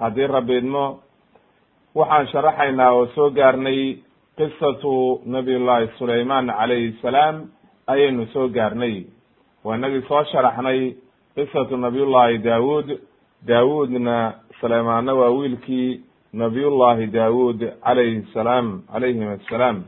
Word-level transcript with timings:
haddii 0.00 0.26
rabi 0.26 0.56
idmo 0.58 0.84
waxaan 1.94 2.26
sharaxaynaa 2.32 2.92
oo 2.96 3.06
soo 3.14 3.30
gaarnay 3.30 3.80
qisatu 4.36 5.20
nabiy 5.26 5.58
llahi 5.58 5.88
sulayman 5.98 6.46
calayhi 6.58 6.92
salaam 7.02 7.36
ayaynu 7.86 8.26
soo 8.32 8.48
gaarnay. 8.48 9.04
Waa 9.64 9.76
inagii 9.76 10.02
soo 10.08 10.24
sharaxnay 10.32 10.94
qisatu 11.34 11.76
nabiyullahi 11.76 12.38
daawuud. 12.38 12.88
Daawuudna 13.46 14.16
suleymaanna 14.60 15.14
waa 15.14 15.30
wiilkii 15.38 16.00
nabiyullahi 16.32 17.06
daawuud 17.06 17.60
calayhi 17.84 18.22
salaam 18.34 18.82
calayhim 18.92 19.28
assalaam. 19.36 19.84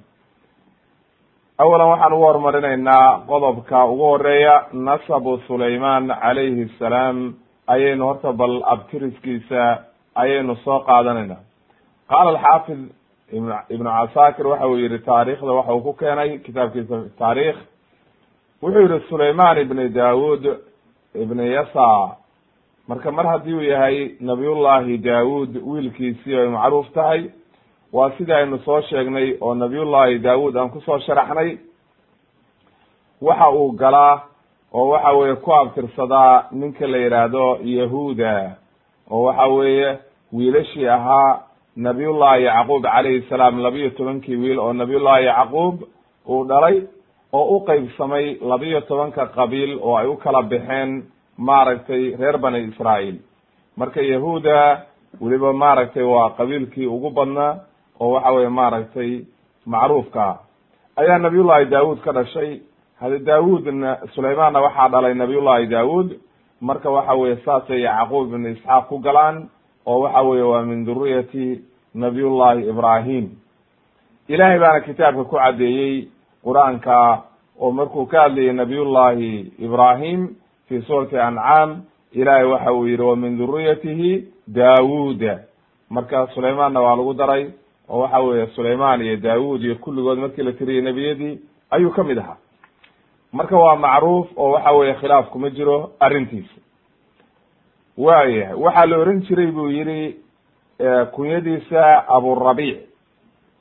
Awalan 1.58 1.88
waxaan 1.92 2.12
ugu 2.12 2.24
horumarinaynaa 2.26 3.20
qodobka 3.28 3.84
ugu 3.92 4.04
horreeya 4.12 4.54
nasabu 4.72 5.38
sulayman 5.46 6.08
calayhi 6.08 6.68
salaam. 6.78 7.34
Ayaynu 7.66 8.04
horta 8.04 8.32
bal 8.32 8.62
abtiriskiisa 8.66 9.62
ayaynu 10.14 10.56
soo 10.64 10.80
qaadanayna. 10.80 11.36
Qaala 12.08 12.30
alxaafid 12.30 12.80
ibnu 13.70 13.90
casaakir 13.90 14.46
waxa 14.46 14.66
uu 14.68 14.76
yihi 14.78 14.98
taariikhda 14.98 15.52
waxa 15.52 15.72
uu 15.74 15.80
ku 15.82 15.92
keenay 15.92 16.38
kitaabkiisa 16.38 16.96
taariikh. 17.18 17.56
Wuxuu 18.62 18.80
yihi 18.88 19.00
sulayman 19.08 19.58
ibni 19.58 19.88
daawud 19.88 20.44
ibni 21.14 21.52
yasa 21.52 22.16
marka 22.88 23.10
mar 23.12 23.26
haddii 23.26 23.54
uu 23.54 23.62
yahay 23.62 24.14
nabiyullahi 24.20 24.98
daawud 24.98 25.56
wiilkiisii 25.66 26.36
ay 26.36 26.48
macruuf 26.48 26.90
tahay 26.94 27.30
waa 27.92 28.10
sidii 28.18 28.32
aynu 28.32 28.58
soo 28.58 28.80
sheegnay 28.80 29.36
oo 29.40 29.54
nabiyullahi 29.54 30.18
daawud 30.18 30.56
aan 30.56 30.70
ku 30.70 30.80
soo 30.80 30.98
sharaxnay. 30.98 31.58
Waxa 33.20 33.50
uu 33.50 33.72
galaa 33.72 34.20
oo 34.74 34.88
waxa 34.88 35.12
weeye 35.12 35.36
ku 35.36 35.52
abtirsadaa 35.54 36.44
ninka 36.52 36.86
la 36.86 36.98
yidhaahdo 36.98 37.58
yahuuda 37.62 38.56
oo 39.14 39.22
waxa 39.28 39.46
weeye 39.56 39.90
wiilashii 40.36 40.88
ahaa 40.96 41.32
nabiyullahi 41.86 42.44
yacquub 42.44 42.82
calayhi 42.94 43.22
salaam 43.30 43.58
labiyo 43.66 43.90
tobankii 43.98 44.36
wiil 44.42 44.58
oo 44.58 44.72
nabiyullahi 44.72 45.24
yacquub 45.30 45.74
uu 46.28 46.44
dhalay 46.50 46.76
oo 47.32 47.44
u 47.56 47.60
qeybsamay 47.68 48.26
labiyo 48.50 48.80
tobanka 48.80 49.26
qabiil 49.36 49.78
oo 49.82 49.96
ay 50.00 50.06
u 50.06 50.16
kala 50.24 50.42
baxeen 50.42 50.90
maaragtay 51.38 52.02
reer 52.20 52.36
bani 52.38 52.58
israa'iil. 52.68 53.16
Marka 53.76 54.00
yahuuda 54.12 54.58
weliba 55.20 55.52
maaragtay 55.52 56.02
waa 56.14 56.30
qabiilkii 56.38 56.86
ugu 56.86 57.10
badnaa 57.10 57.52
oo 58.00 58.10
waxa 58.14 58.30
weye 58.36 58.48
maaragtay 58.48 59.10
macruufka 59.66 60.26
ayaa 60.96 61.18
nabiyullahi 61.18 61.64
daawud 61.74 61.98
ka 62.04 62.12
dhashay. 62.12 62.60
Hade 63.00 63.18
daawudna 63.18 63.90
sulaymanna 64.14 64.60
waxaa 64.60 64.88
dhalay 64.88 65.14
nabiyullahi 65.14 65.66
daawud 65.66 66.08
marka 66.62 66.90
waxa 66.90 67.14
weye 67.14 67.36
saasay 67.44 67.80
yacquub 67.82 68.32
ibnu 68.32 68.48
isxaaq 68.54 68.86
ku 68.88 68.98
galaan 68.98 69.48
oo 69.86 70.00
waxa 70.00 70.22
weye 70.22 70.42
waa 70.42 70.62
min 70.62 70.84
duriyati 70.86 71.60
nabiyullahi 71.94 72.68
ibrahim 72.68 73.24
ilahay 74.28 74.58
baana 74.58 74.80
kitaabka 74.80 75.24
ku 75.24 75.36
caddeeyey 75.36 76.08
qur'aanka 76.44 77.22
oo 77.60 77.70
markuu 77.72 78.06
ka 78.06 78.22
hadlayay 78.22 78.52
nabiyullahi 78.52 79.52
ibrahim 79.58 80.28
fi 80.68 80.82
suurati 80.86 81.18
ancaam 81.18 81.82
ilahay 82.12 82.44
waxa 82.44 82.72
uu 82.72 82.86
yihi 82.86 83.02
wa 83.02 83.16
min 83.16 83.38
duriyatihi 83.38 84.10
daawuda 84.48 85.34
marka 85.90 86.26
sulaymanna 86.34 86.80
waa 86.80 86.96
lagu 86.96 87.14
daray 87.14 87.50
oo 87.88 88.00
waxa 88.00 88.18
weye 88.20 88.46
sulayman 88.54 89.00
iyo 89.02 89.16
daawud 89.16 89.62
iyo 89.64 89.74
kulligood 89.82 90.18
markii 90.18 90.42
la 90.42 90.52
tiriyay 90.52 90.82
nebiyadii 90.82 91.38
ayuu 91.70 91.90
ka 91.90 92.04
mid 92.04 92.18
ahaa 92.18 92.36
marka 93.32 93.56
waa 93.56 93.76
macruuf 93.76 94.26
oo 94.36 94.50
waxa 94.52 94.72
weye 94.72 94.94
khilaaf 94.94 95.30
kuma 95.30 95.50
jiro 95.50 95.90
arrintiisa. 96.00 96.56
Waayahay 97.96 98.54
waxaa 98.64 98.86
la 98.86 98.96
oran 98.98 99.20
jiray 99.26 99.46
buu 99.56 99.68
yihi 99.70 100.16
kunyadiisa 101.14 102.08
aburabic 102.08 102.78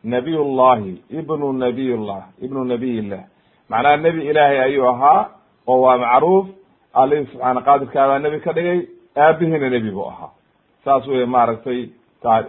nabiy 0.04 0.38
llahi 0.58 0.94
ibnu 1.10 1.54
nabiy 1.54 1.96
llah 1.98 2.24
ibnu 2.42 2.64
nabiy 2.66 3.02
llah 3.02 3.24
macnaha 3.70 3.98
nebi 3.98 4.22
ilaahay 4.30 4.60
ayuu 4.60 4.88
ahaa 4.90 5.30
oo 5.68 5.82
waa 5.82 5.98
macruuf. 5.98 6.48
Alihi 6.94 7.26
subxaana 7.32 7.62
qaadirkaa 7.62 8.08
baa 8.08 8.20
nebi 8.20 8.40
ka 8.40 8.52
dhigay 8.54 8.80
aabihiina 9.16 9.70
nebi 9.70 9.92
buu 9.92 10.08
ahaa. 10.12 10.30
Saas 10.84 11.08
wey 11.08 11.26
maaragtay 11.26 11.90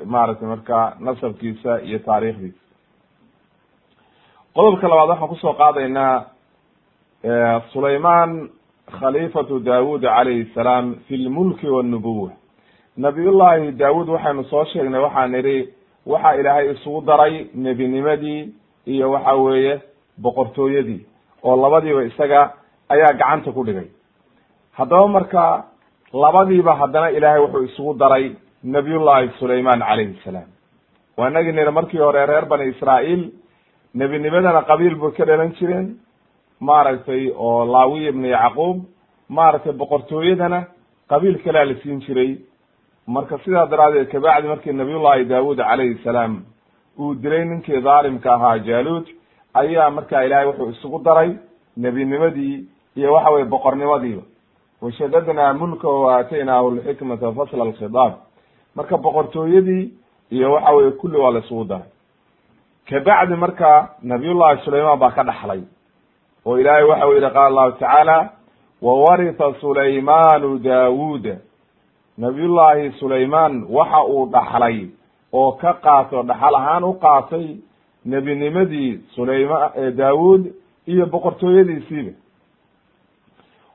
maaragtay 0.04 0.48
marka 0.48 0.96
nasabkiisa 1.00 1.80
iyo 1.86 1.98
taariikhdiisa. 1.98 2.58
Qodobka 4.54 4.88
labaad 4.88 5.08
waxaan 5.10 5.28
ku 5.28 5.36
soo 5.36 5.54
qaadaynaa 5.54 6.24
sulayman 7.72 8.50
khaliifatu 9.00 9.60
daawud 9.60 10.02
calayhi 10.02 10.50
salaam 10.54 10.94
fi 11.08 11.16
lmulki 11.16 11.66
wannubuwa 11.68 12.30
nabiyullahi 12.96 13.72
daawud 13.72 14.08
waxaynu 14.08 14.44
soo 14.44 14.64
sheegnay 14.64 15.00
waxaan 15.00 15.30
nidhi 15.32 15.68
waxa 16.06 16.34
ilaahay 16.40 16.72
isugu 16.72 17.00
daray 17.06 17.46
nebinimadii 17.54 18.52
iyo 18.86 19.10
waxa 19.10 19.32
weeye 19.34 19.80
boqortooyadii 20.18 21.06
oo 21.44 21.56
labadiiba 21.56 22.04
isaga 22.04 22.52
ayaa 22.88 23.12
gacanta 23.12 23.52
ku 23.52 23.64
dhigay. 23.64 23.88
Haddaba 24.72 25.08
marka 25.08 25.64
labadiiba 26.12 26.74
haddana 26.74 27.10
ilaahay 27.10 27.40
wuxuu 27.40 27.64
isugu 27.64 27.94
daray 27.94 28.32
nabiyullahi 28.64 29.30
sulayman 29.38 29.80
calayhi 29.80 30.18
salaam. 30.24 30.48
Waa 31.16 31.30
inagii 31.30 31.52
nidhi 31.52 31.70
markii 31.70 31.98
hore 31.98 32.26
reer 32.26 32.46
bani 32.46 32.70
israa'iil 32.70 33.30
nebinimadana 33.94 34.62
qabiil 34.62 34.94
bay 34.94 35.10
ka 35.12 35.24
dhalan 35.24 35.52
jireen 35.58 35.96
maaragtay 36.68 37.22
oo 37.46 37.64
laawiya 37.74 38.08
ibnu 38.12 38.26
yacquub 38.36 38.76
maaragtay 39.28 39.72
boqortooyadana 39.80 40.60
qabiil 41.10 41.36
kalea 41.44 41.64
la 41.64 41.74
siin 41.82 42.00
jiray. 42.06 42.32
Marka 43.06 43.38
sidaa 43.44 43.66
daraadeed 43.66 44.08
kabacdi 44.12 44.48
markii 44.48 44.72
nabiyullahi 44.72 45.24
daawud 45.24 45.58
calayhi 45.58 45.98
salaam 46.04 46.44
uu 46.98 47.14
dilay 47.14 47.44
ninkii 47.44 47.80
dhaalimka 47.86 48.34
ahaa 48.34 48.58
jaaluud 48.58 49.06
ayaa 49.54 49.90
marka 49.90 50.24
ilaahay 50.24 50.46
wuxuu 50.46 50.70
isugu 50.70 50.98
daray 51.04 51.30
nebinimadii 51.76 52.64
iyo 52.96 53.12
waxa 53.12 53.30
weye 53.30 53.44
boqornimadiiba. 53.44 54.22
Washadadnaa 54.82 55.52
mulka 55.54 55.88
wa 55.88 56.16
aataynaahu 56.16 56.70
lxikmata 56.76 57.32
fasla 57.32 57.62
alkhidaab. 57.64 58.12
Marka 58.76 58.96
boqortooyadii 58.96 59.84
iyo 60.30 60.52
waxa 60.52 60.72
weye 60.72 60.90
kulli 60.90 61.16
waa 61.18 61.30
la 61.32 61.38
isugu 61.38 61.64
daray. 61.64 61.90
Kabacdi 62.88 63.34
marka 63.36 63.88
nabiyullahi 64.02 64.62
sulayman 64.64 64.98
baa 64.98 65.10
ka 65.10 65.22
dhaxlay 65.24 65.62
oo 66.46 66.58
ilaahay 66.58 66.84
waxa 66.84 67.06
u 67.08 67.12
yihi 67.14 67.30
qaala 67.30 67.46
allahu 67.48 67.72
tacaala 67.72 68.30
wawaritha 68.82 69.54
sulaymanu 69.60 70.58
daawuuda 70.58 71.36
nabiyullaahi 72.18 72.90
sulayman 73.00 73.64
waxa 73.68 74.02
uu 74.04 74.26
dhaxlay 74.32 74.86
oo 75.32 75.52
ka 75.52 75.72
qaatay 75.84 76.22
dhaxal 76.22 76.54
ahaan 76.54 76.84
u 76.84 76.92
qaatay 77.04 77.46
nebinimadii 78.04 78.98
sulayma 79.14 79.70
daawuud 79.96 80.42
iyo 80.86 81.06
boqortooyadiisiiba. 81.06 82.12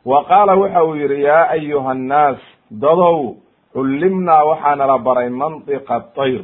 Wa 0.06 0.24
qaala 0.26 0.56
waxa 0.56 0.84
uu 0.84 0.96
yidhi 0.96 1.24
yaa 1.24 1.48
ayuha 1.50 1.92
annaas 1.92 2.38
dadow 2.72 3.36
cullimnaa 3.74 4.44
waxaana 4.46 4.86
la 4.88 4.98
baray 4.98 5.30
mantiqa 5.30 6.00
tayr 6.16 6.42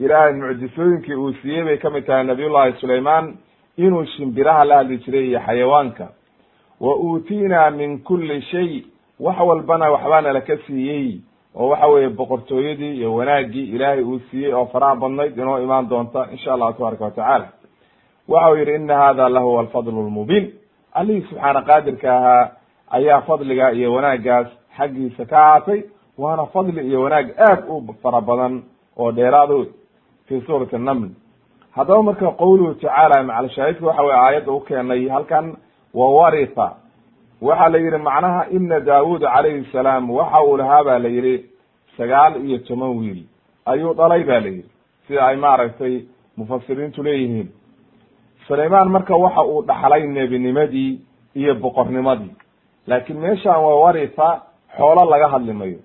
ilaahay 0.00 0.32
mucjisooyinkii 0.32 1.14
uu 1.14 1.32
siiyey 1.42 1.64
bay 1.64 1.76
ka 1.78 1.90
mid 1.90 2.06
tahay 2.06 2.24
nabiyullahi 2.24 2.72
sulaymaan 2.80 3.36
inuu 3.76 4.04
shimbiraha 4.04 4.64
la 4.64 4.76
hadli 4.76 4.98
jiray 4.98 5.28
iyo 5.28 5.40
xayawaanka. 5.40 6.08
Wa 6.80 6.96
uutiinaa 6.96 7.70
min 7.70 7.98
kulli 7.98 8.42
shay 8.42 8.82
wax 9.20 9.36
walbana 9.40 9.90
waxbaana 9.90 10.32
laka 10.32 10.56
siiyey 10.66 11.20
oo 11.54 11.68
waxa 11.68 11.86
weeye 11.86 12.08
boqortooyadii 12.08 12.96
iyo 12.96 13.14
wanaaggii 13.14 13.64
ilaahay 13.74 14.02
uu 14.02 14.18
siiyey 14.30 14.52
oo 14.54 14.66
faraha 14.66 14.96
badnayd 14.96 15.38
inoo 15.38 15.58
imaan 15.62 15.88
doonta 15.88 16.28
insha 16.32 16.52
allahu 16.54 16.72
tabaaraka 16.72 17.04
watacaala 17.04 17.48
waxa 18.28 18.50
uu 18.50 18.56
yidhi 18.56 18.74
ina 18.74 18.96
hada 18.96 19.28
lahuwa 19.28 19.60
alfadlu 19.60 20.02
lmubiin 20.06 20.52
allihii 20.92 21.26
subxaana 21.28 21.62
qaadirka 21.62 22.16
ahaa 22.18 22.50
ayaa 22.90 23.20
fadliga 23.20 23.72
iyo 23.72 23.92
wanaaggaas 23.94 24.46
xaggiisa 24.76 25.24
ka 25.26 25.38
ahaatay 25.46 25.82
waana 26.18 26.46
fadli 26.46 26.88
iyo 26.88 27.02
wanaag 27.02 27.28
aad 27.38 27.64
u 27.68 27.94
fara 28.02 28.20
badan 28.20 28.62
oo 28.96 29.12
dheeraado 29.12 29.66
fi 30.26 30.40
suurati 30.46 30.78
naml 30.78 31.08
haddaba 31.76 32.02
marka 32.08 32.30
qowluhu 32.40 32.74
tacaala 32.74 33.22
macalshaahidka 33.22 33.86
waxa 33.86 34.02
weye 34.02 34.16
aayadda 34.24 34.52
u 34.52 34.60
keenay 34.68 35.08
halkan 35.08 35.46
wawaritha 35.94 36.66
waxaa 37.42 37.68
la 37.72 37.78
yidhi 37.78 37.98
macnaha 38.08 38.42
ina 38.56 38.80
daawuud 38.80 39.22
calayhi 39.22 39.64
salaam 39.72 40.10
waxa 40.10 40.42
uu 40.48 40.56
lahaa 40.56 40.84
ba 40.88 40.98
la 40.98 41.08
yidhi 41.08 41.34
sagaal 41.96 42.36
iyo 42.46 42.58
toban 42.58 42.92
wiil. 42.98 43.20
Ayuu 43.66 43.94
dhalay 43.94 44.24
ba 44.24 44.40
la 44.40 44.48
yidhi. 44.48 44.70
Sida 45.06 45.26
ay 45.26 45.36
maaragtay 45.36 45.94
mufasiriintu 46.36 47.02
leeyihiin. 47.02 47.48
Sulaymaan 48.46 48.88
marka 48.90 49.14
waxa 49.16 49.42
uu 49.44 49.62
dhaxlay 49.62 50.06
nebinimadii 50.06 51.00
iyo 51.34 51.54
boqornimadii. 51.54 52.32
Laakiin 52.86 53.18
meeshan 53.20 53.56
waa 53.64 53.74
waritha 53.84 54.42
xoolo 54.76 55.04
laga 55.10 55.28
hadli 55.28 55.52
mayo. 55.52 55.78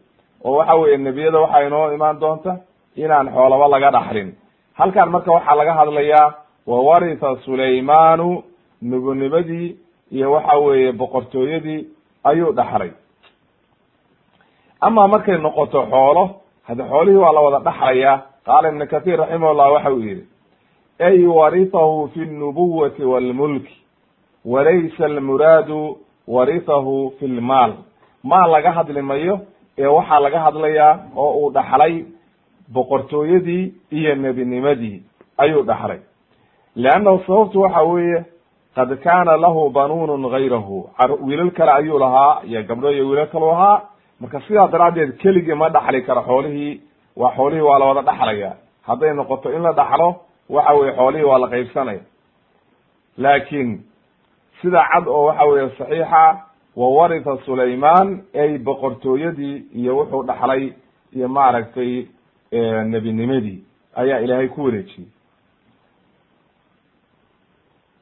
Oo 0.43 0.57
waxa 0.57 0.75
weeye 0.75 0.97
nebiyada 0.97 1.39
waxaa 1.39 1.61
inoo 1.67 1.93
imaan 1.93 2.19
doonta 2.19 2.57
inaan 2.95 3.27
xoolaba 3.35 3.67
laga 3.67 3.91
dhaxlin 3.91 4.29
halkan 4.79 5.09
marka 5.13 5.31
waxaa 5.35 5.55
laga 5.59 5.73
hadlayaa 5.79 6.27
wa 6.69 6.77
waritha 6.87 7.29
sulaymaanu 7.45 8.43
nebinimadii 8.81 9.67
iyo 10.11 10.31
waxa 10.31 10.57
weeye 10.65 10.91
boqortooyadii 10.91 11.79
ayuu 12.29 12.51
dhaxlay. 12.59 12.91
Ama 14.81 15.07
markay 15.07 15.37
noqoto 15.37 15.79
xoolo 15.91 16.23
haddi 16.67 16.83
xoolihii 16.91 17.17
waa 17.23 17.33
la 17.37 17.41
wada 17.45 17.59
dhaxlayaa 17.67 18.15
qaala 18.45 18.67
ibnu 18.71 18.85
kathir 18.93 19.17
raximahullah 19.19 19.67
waxa 19.73 19.91
uu 19.93 19.99
yihi 20.07 20.23
ay 21.07 21.25
warithahu 21.25 22.07
fi 22.13 22.19
lnubuwati 22.19 23.03
walmulki 23.11 23.75
walaysa 24.45 25.05
almuraadu 25.05 25.97
warithahu 26.27 26.95
fi 27.19 27.27
lmaal 27.27 27.73
maal 28.23 28.51
laga 28.51 28.71
hadli 28.77 29.01
mayo 29.01 29.35
ee 29.77 29.85
waxaa 29.97 30.19
laga 30.25 30.39
hadlayaa 30.45 30.91
oo 31.15 31.31
uu 31.41 31.51
dhaxlay 31.51 31.93
boqortooyadii 32.73 33.73
iyo 33.91 34.15
nebinimadii 34.15 35.03
ayuu 35.37 35.63
dhaxlay. 35.63 35.99
Leannahu 36.75 37.19
sababtu 37.27 37.61
waxa 37.61 37.81
weeye 37.83 38.25
qad 38.75 38.89
kaana 39.03 39.37
lahu 39.37 39.69
banuunun 39.69 40.29
gayrahu 40.31 40.89
wiilal 41.27 41.51
kale 41.51 41.71
ayuu 41.71 41.99
lahaa 41.99 42.41
iyo 42.45 42.63
gabdho 42.63 42.91
iyo 42.91 43.07
wiilal 43.09 43.27
kalu 43.27 43.51
ahaa 43.51 43.81
marka 44.19 44.41
sidaa 44.47 44.67
daraaddeed 44.67 45.17
keligii 45.17 45.53
ma 45.53 45.69
dhaxli 45.69 46.01
karo 46.01 46.21
xoolihii 46.21 46.81
waa 47.17 47.31
xoolihii 47.35 47.61
waa 47.61 47.79
la 47.79 47.85
wada 47.85 48.01
dhaxlaya 48.01 48.51
hadday 48.87 49.13
noqoto 49.13 49.51
in 49.53 49.61
la 49.61 49.71
dhaxlo 49.73 50.15
waxa 50.49 50.73
weye 50.73 50.93
xoolihii 50.95 51.23
waa 51.25 51.39
la 51.39 51.47
qaybsanaya. 51.47 52.01
Laakiin 53.17 53.83
sida 54.61 54.83
cad 54.93 55.07
oo 55.07 55.25
waxa 55.25 55.45
weeye 55.45 55.69
saxiixa 55.77 56.23
wa 56.75 56.87
waritha 56.89 57.37
sulaymaan 57.45 58.21
ay 58.35 58.57
boqortooyadii 58.57 59.55
iyo 59.75 59.97
wuxuu 59.97 60.23
dhaxlay 60.23 60.73
iyo 61.15 61.27
maaragtay 61.27 62.05
nebinimadii 62.51 63.63
ayaa 63.95 64.19
ilaahay 64.19 64.47
ku 64.47 64.63
wareejiyey. 64.65 65.07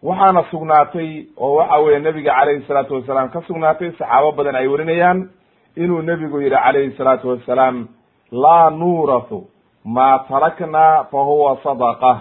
Waxaana 0.03 0.43
sugnaatay 0.51 1.25
oo 1.37 1.55
waxa 1.55 1.77
weeye 1.77 1.99
nebiga 1.99 2.31
calayhi 2.33 2.65
salaatu 2.67 2.93
wasalaam 2.95 3.29
ka 3.29 3.41
sugnaatay 3.47 3.91
saxaabo 3.91 4.31
badan 4.31 4.55
ay 4.55 4.67
warinayaan 4.67 5.29
inuu 5.75 6.01
nebigu 6.01 6.41
yihi 6.41 6.49
calayhi 6.55 6.91
salaatu 6.97 7.29
wasalaam 7.29 7.87
laa 8.31 8.69
nuurathu 8.69 9.47
maa 9.85 10.19
taraknaa 10.29 11.03
fa 11.11 11.17
huwa 11.23 11.57
sadaqa. 11.63 12.13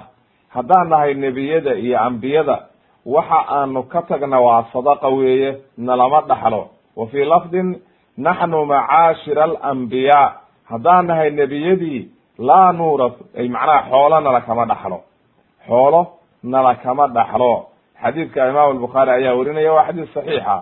Haddaan 0.49 0.88
nahay 0.88 1.14
nebiyada 1.14 1.75
iyo 1.75 1.99
ambiyada 2.00 2.67
waxa 3.06 3.40
aanu 3.49 3.82
ka 3.82 4.02
tagna 4.02 4.40
waa 4.40 4.64
sadaqa 4.73 5.08
weeye 5.08 5.56
nalama 5.78 6.20
dhaxlo. 6.20 6.69
Wa 6.96 7.06
fii 7.06 7.25
lafdin 7.25 7.76
naxnu 8.19 8.64
macaashira 8.67 9.44
alambiyaa 9.44 10.32
haddaan 10.64 11.06
nahay 11.06 11.31
nebiyadii 11.31 12.11
laa 12.38 12.73
nuurath 12.73 13.19
ay 13.38 13.49
macnaha 13.49 13.88
xoolo 13.91 14.21
nala 14.21 14.41
kama 14.41 14.65
dhaxlo. 14.67 14.99
Xoolo 15.67 16.06
nala 16.43 16.75
kama 16.75 17.06
dhaxlo. 17.09 17.67
Xadiidka 18.03 18.49
imaam 18.50 18.71
albukhaari 18.71 19.11
ayaa 19.11 19.35
warinaya 19.38 19.73
waa 19.73 19.87
xadiis 19.88 20.12
saxiixa. 20.15 20.56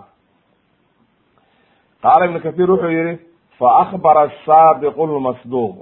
Qaala 2.02 2.24
ibnu 2.26 2.40
kathir 2.40 2.70
wuxuu 2.70 2.90
yihi 2.90 3.18
faakbara 3.58 4.20
asaadiqu 4.28 5.06
lmasduuq 5.06 5.74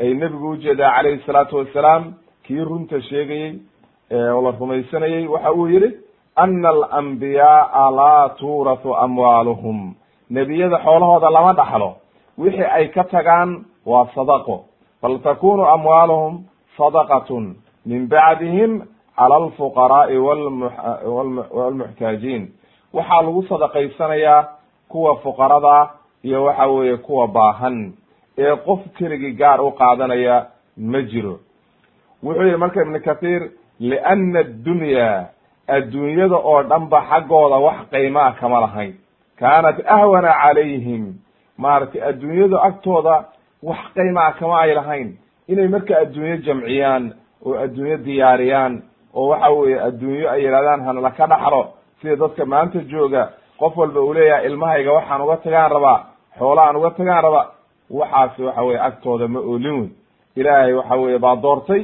ay 0.00 0.14
nebigu 0.14 0.48
u 0.50 0.56
jeedaa 0.56 0.92
calayhi 0.96 1.22
salaatu 1.26 1.56
wasalaam 1.56 2.14
kii 2.46 2.60
runta 2.68 3.00
sheegayey 3.02 3.52
oo 4.12 4.40
la 4.42 4.50
rumaysanayey 4.60 5.26
waxa 5.26 5.52
uu 5.52 5.66
yihi 5.68 5.88
ana 6.36 6.68
alambiyaaa 6.68 7.90
laa 7.90 8.28
tuurathu 8.28 8.94
amwaaluhum. 9.04 9.94
Nebiyada 10.30 10.78
xoolahooda 10.84 11.30
lama 11.30 11.52
dhaxlo. 11.52 11.90
Wixii 12.38 12.64
ay 12.78 12.88
ka 12.88 13.04
tagaan 13.04 13.64
waa 13.86 14.06
sadaqo 14.14 14.64
bal 15.02 15.18
takunu 15.22 15.64
amwaaluhum 15.66 16.44
sadaqatun 16.76 17.56
min 17.86 18.08
bacdihim 18.08 18.82
cala 19.16 19.36
alfuqaraai 19.36 20.18
walmuxtaajiin 21.54 22.48
waxaa 22.94 23.22
lagu 23.22 23.42
sadaqaysanayaa 23.48 24.48
kuwa 24.88 25.16
fuqarada 25.16 25.90
iyo 26.22 26.44
waxa 26.44 26.66
weeye 26.66 26.96
kuwa 26.96 27.28
baahan 27.28 27.92
ee 28.38 28.56
qof 28.56 28.80
keligii 28.98 29.32
gaar 29.32 29.60
u 29.60 29.70
qaadanaya 29.72 30.46
ma 30.76 31.02
jiro 31.02 31.38
wuxuu 32.22 32.42
yihi 32.44 32.56
marka 32.56 32.82
ibnu 32.82 33.00
kathiir 33.00 33.50
liana 33.80 34.38
addunya 34.40 35.26
adduunyada 35.68 36.36
oo 36.36 36.62
dhan 36.62 36.88
ba 36.88 37.00
xaggooda 37.10 37.56
wax 37.56 37.76
qiimaa 37.90 38.32
kama 38.40 38.60
lahayn 38.60 38.94
kaanat 39.40 39.78
ahwana 39.86 40.32
calayhim 40.42 41.14
maaragtay 41.58 42.02
adduunyadu 42.02 42.58
agtooda 42.68 43.24
wax 43.62 43.78
qiimaa 43.94 44.32
kama 44.38 44.60
ay 44.60 44.74
lahayn. 44.74 45.08
Inay 45.48 45.68
marka 45.68 45.98
adduunyo 46.02 46.36
jamciyaan 46.46 47.12
oo 47.46 47.54
adduunyo 47.64 47.96
diyaariyaan 48.04 48.82
oo 49.14 49.28
waxa 49.28 49.50
weeye 49.50 49.80
adduunyo 49.88 50.30
ay 50.30 50.44
yidhahdaan 50.44 50.80
hanala 50.86 51.10
ka 51.10 51.26
dhaxlo 51.26 51.62
sida 52.02 52.16
dadka 52.16 52.44
maanta 52.44 52.78
jooga 52.90 53.22
qof 53.58 53.76
walba 53.76 54.00
uu 54.00 54.14
leeyahay 54.14 54.46
ilmahayga 54.46 54.92
waxaan 54.92 55.20
uga 55.22 55.36
tagaan 55.36 55.70
rabaa 55.70 55.98
xoola 56.38 56.62
aan 56.66 56.76
uga 56.76 56.90
tagaan 56.90 57.22
rabaa. 57.24 57.46
Waxaasi 57.90 58.42
waxa 58.42 58.62
weye 58.62 58.78
agtooda 58.80 59.28
ma 59.28 59.40
oolin 59.40 59.74
weyn. 59.80 59.90
Ilaahay 60.36 60.72
waxa 60.74 60.96
weye 60.96 61.18
baa 61.18 61.36
doortay 61.36 61.82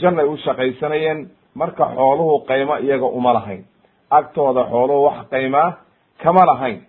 jannay 0.00 0.26
u 0.26 0.36
shaqaysanayeen 0.36 1.28
marka 1.54 1.84
xooluhu 1.96 2.44
qaymo 2.48 2.76
iyaga 2.78 3.06
uma 3.06 3.32
lahayn. 3.32 3.64
Agtooda 4.10 4.62
xooluhu 4.70 5.02
wax 5.04 5.18
qaymaa 5.30 5.76
kama 6.22 6.44
lahayn. 6.46 6.80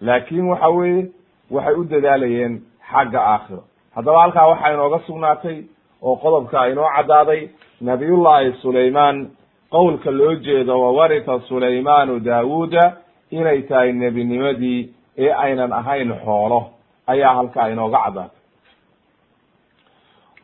Laakin 0.00 0.48
waxa 0.50 0.68
weeye 0.68 1.10
waxay 1.50 1.74
u 1.74 1.84
dadaalayeen 1.84 2.62
xagga 2.90 3.20
aakhiro 3.20 3.62
haddaba 3.94 4.20
halkaa 4.22 4.46
waxaa 4.46 4.72
inooga 4.72 4.98
sugnaatay 5.06 5.58
oo 6.02 6.16
qodobka 6.16 6.68
inoo 6.68 6.88
caddaaday 6.96 7.48
nabiyullahi 7.80 8.52
sulaymaan. 8.62 9.30
Qowlka 9.70 10.10
loo 10.10 10.34
jeedo 10.34 10.80
wawaritha 10.80 11.40
sulaymaanu 11.48 12.20
daawuuda 12.20 12.96
inay 13.30 13.62
tahay 13.62 13.92
nebinimadii 13.92 14.94
ee 15.18 15.32
aynan 15.32 15.72
ahayn 15.72 16.14
xoolo. 16.24 16.60
Ayaa 17.06 17.34
halkaa 17.34 17.68
inooga 17.68 17.98
caddaatay. 18.04 18.38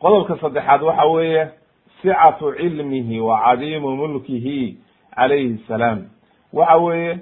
Qodobka 0.01 0.37
saddexaad 0.41 0.81
waxa 0.81 1.05
weeye 1.05 1.47
sicatu 2.01 2.53
cilmihi 2.57 3.19
wa 3.19 3.39
cadiimu 3.45 3.95
mulkihi 3.95 4.77
calayhi 5.15 5.63
salaam. 5.67 5.99
Waxa 6.53 6.77
weeye 6.77 7.19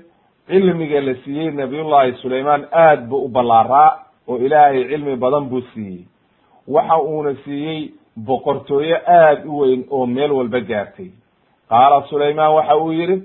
cilmiga 0.47 1.01
la 1.01 1.13
siiyey 1.23 1.51
nabiyullahi 1.51 2.13
sulaymaan 2.21 2.65
aad 2.71 3.07
buu 3.09 3.25
u 3.25 3.29
ballaaraa 3.29 3.99
oo 4.27 4.37
ilaahay 4.37 4.83
cilmi 4.89 5.15
badan 5.15 5.45
buu 5.49 5.61
siiyey 5.73 6.05
waxa 6.75 6.97
uuna 7.01 7.33
siiyey 7.43 7.91
boqortooyo 8.27 8.97
aad 9.07 9.45
u 9.45 9.59
weyn 9.59 9.81
oo 9.91 10.05
meel 10.05 10.31
walba 10.31 10.59
gaartay. 10.59 11.09
Qaala 11.69 12.03
sulaymaan 12.09 12.53
waxa 12.53 12.75
uu 12.77 12.91
yidhi 12.91 13.17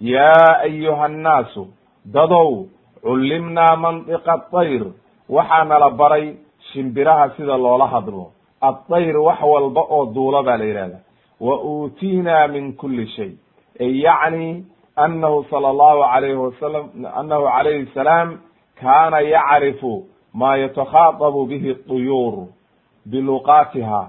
yaa 0.00 0.58
ayuha 0.66 1.04
annaasu 1.04 1.66
dadow 2.14 2.66
cullimnaa 3.02 3.76
mantiqa 3.76 4.34
tayr 4.52 4.82
waxaa 5.28 5.64
nala 5.64 5.90
baray 5.90 6.34
shimbiraha 6.72 7.30
sida 7.36 7.56
loola 7.56 7.86
hadlo. 7.86 8.24
Addayr 8.60 9.16
wax 9.26 9.40
walba 9.42 9.80
oo 9.90 10.04
duula 10.14 10.42
baa 10.42 10.56
la 10.56 10.64
yidhahda 10.64 10.98
wa 11.40 11.54
uutiina 11.64 12.48
min 12.48 12.72
kuli 12.72 13.06
shay. 13.16 13.32
Ay 13.80 14.00
yacni 14.04 14.64
anahu 14.96 15.44
sala 15.50 15.68
allahu 15.68 16.02
alayhi 16.02 16.36
wasalam 16.36 16.84
anahu 17.20 17.44
calayhi 17.44 17.86
salaam 17.94 18.38
kaana 18.80 19.20
yacrifu 19.20 20.04
ma 20.34 20.56
yatakhaadabu 20.56 21.46
bihi 21.46 21.74
طuyuur 21.88 22.48
biluqaatiha 23.10 24.02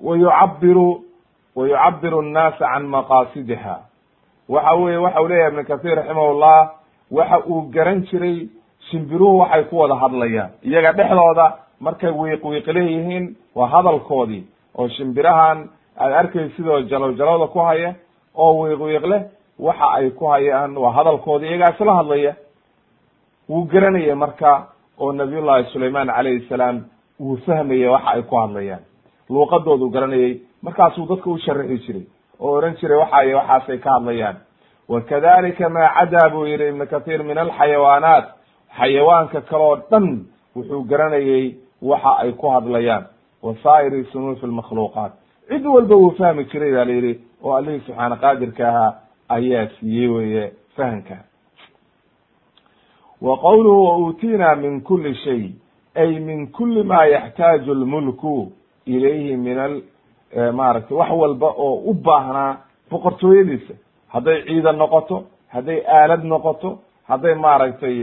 wa 0.00 0.16
yucabiru 0.16 1.04
wa 1.56 1.68
yucabiru 1.68 2.20
annaasa 2.20 2.58
can 2.72 2.86
maqaasidiha 2.86 3.76
waxa 4.48 4.74
weye 4.74 4.96
waxa 4.96 5.20
uu 5.22 5.28
leeyahay 5.28 5.52
ibn 5.52 5.64
kahiir 5.64 5.96
raximahullah 5.96 6.70
waxa 7.10 7.38
uu 7.48 7.62
garan 7.70 8.02
jiray 8.06 8.48
shimbiruhu 8.90 9.38
waxay 9.38 9.64
ku 9.64 9.76
wada 9.78 9.94
hadlayaan. 9.94 10.50
iyaga 10.62 10.92
dhexdooda 10.92 11.46
markay 11.80 12.10
wiiq 12.10 12.44
wiiq 12.44 12.66
leeyihiin 12.66 13.36
waa 13.54 13.68
hadalkoodii 13.68 14.44
oo 14.78 14.88
shimbirahan 14.88 15.68
aad 15.98 16.12
arkay 16.12 16.48
sidoo 16.56 16.80
jalow 16.80 17.12
jalowda 17.12 17.46
ku 17.46 17.58
haya 17.58 17.94
oo 18.34 18.58
wiiq 18.62 18.80
wiiq 18.80 19.04
leh 19.06 19.22
waxa 19.58 19.86
ay 19.98 20.10
ku 20.10 20.26
hayaan 20.26 20.76
waa 20.76 20.92
hadalkoodi 20.92 21.46
iyagaa 21.46 21.74
isla 21.74 21.94
hadlaya. 21.94 22.34
wuu 23.48 23.64
garanaya 23.64 24.16
marka 24.16 24.66
oo 24.98 25.12
nabiyullahi 25.12 25.64
sulayman 25.72 26.08
calayhi 26.08 26.48
salaam 26.48 26.84
wuu 27.20 27.36
fahmaya 27.46 27.90
waxa 27.90 28.10
ay 28.10 28.22
ku 28.22 28.36
hadlayaan. 28.36 28.82
Luuqadoodu 29.30 29.90
garanayay 29.90 30.40
markaasuu 30.62 31.06
dadka 31.06 31.30
u 31.30 31.38
sharixi 31.38 31.78
jiray 31.86 32.06
oo 32.40 32.52
oran 32.52 32.76
jiray 32.80 32.98
waxay 32.98 33.34
waxaasay 33.34 33.78
ka 33.78 33.90
hadlayaan. 33.90 34.36
Wakadalika 34.88 35.68
maa 35.68 35.88
cadaa 35.94 36.30
buu 36.30 36.46
yihi 36.46 36.68
ibnu 36.68 36.86
kathiir 36.86 37.22
min 37.24 37.38
alxayawaanaat. 37.38 38.24
Xayawaanka 38.78 39.40
kaloo 39.40 39.76
dhan 39.90 40.26
wuxuu 40.56 40.84
garanayay 40.84 41.54
waxa 41.82 42.16
ay 42.22 42.32
ku 42.32 42.48
hadlayaan. 42.48 43.04
Wasaa'iri 43.42 44.04
sunuufi 44.12 44.46
lmakhluuqaat 44.46 45.12
cid 45.48 45.66
walba 45.66 45.96
wuu 45.96 46.10
fahmi 46.18 46.44
jiray 46.44 46.72
baa 46.72 46.84
la 46.84 46.92
yidhi 46.92 47.20
oo 47.44 47.52
allihii 47.54 47.80
subxaana 47.86 48.16
qaadirka 48.16 48.68
ahaa 48.68 48.92
ayaa 49.28 49.66
siiyey 49.78 50.08
weye 50.08 50.52
fahamka. 50.76 51.16
Wa 53.20 53.36
qowluhu 53.38 53.84
wa 53.84 53.96
uutiina 53.98 54.54
min 54.56 54.80
kuli 54.80 55.14
shay 55.14 55.50
ay 56.02 56.18
min 56.28 56.46
kuli 56.56 56.82
ma 56.82 57.04
yaxtaaju 57.06 57.74
lmulku 57.74 58.52
ilayhi 58.86 59.36
min 59.36 59.58
al 59.58 59.74
maaragtay 60.58 60.96
wax 60.96 61.10
walba 61.20 61.46
oo 61.66 61.74
u 61.90 61.94
baahnaa 61.94 62.56
boqortooyadiisa 62.90 63.74
hadday 64.14 64.42
ciidan 64.46 64.76
noqoto 64.82 65.16
hadday 65.54 65.80
aalad 65.98 66.24
noqoto 66.24 66.78
hadday 67.08 67.34
maaragtay 67.34 67.96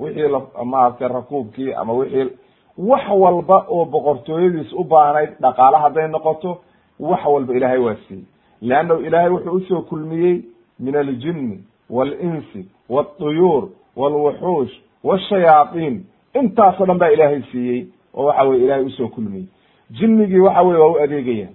wixii 0.00 0.28
maaragtay 0.64 1.08
rakuubkii 1.08 1.72
ama 1.74 1.92
wixii 1.92 2.30
wax 2.78 3.02
walba 3.10 3.56
oo 3.68 3.84
boqortooyadiis 3.84 4.72
u 4.72 4.84
baahnayd 4.84 5.30
dhaqaale 5.40 5.76
hadday 5.84 6.08
noqoto 6.08 6.58
wax 7.00 7.20
walba 7.26 7.54
ilaahay 7.54 7.78
waa 7.78 7.96
siiyey 8.08 8.24
leannahu 8.62 9.00
ilaahay 9.00 9.30
wuxuu 9.30 9.56
u 9.56 9.60
soo 9.60 9.82
kulmiyey 9.82 10.42
min 10.80 10.96
aljinni 10.96 11.64
walinsi 11.90 12.68
walطuyuur 12.88 13.68
walwuxuush 13.96 14.74
washayaaطiin 15.04 16.04
intaasoo 16.40 16.86
dhan 16.86 16.98
baa 16.98 17.08
ilaahay 17.10 17.42
siiyey 17.52 17.86
oo 18.14 18.24
waxa 18.26 18.42
weye 18.48 18.64
ilahay 18.64 18.84
u 18.84 18.90
soo 18.90 19.08
kulmiyey 19.08 19.46
jinnigii 19.90 20.40
waxa 20.40 20.62
weye 20.62 20.78
waa 20.80 20.88
u 20.94 20.98
adeegayaan. 21.04 21.54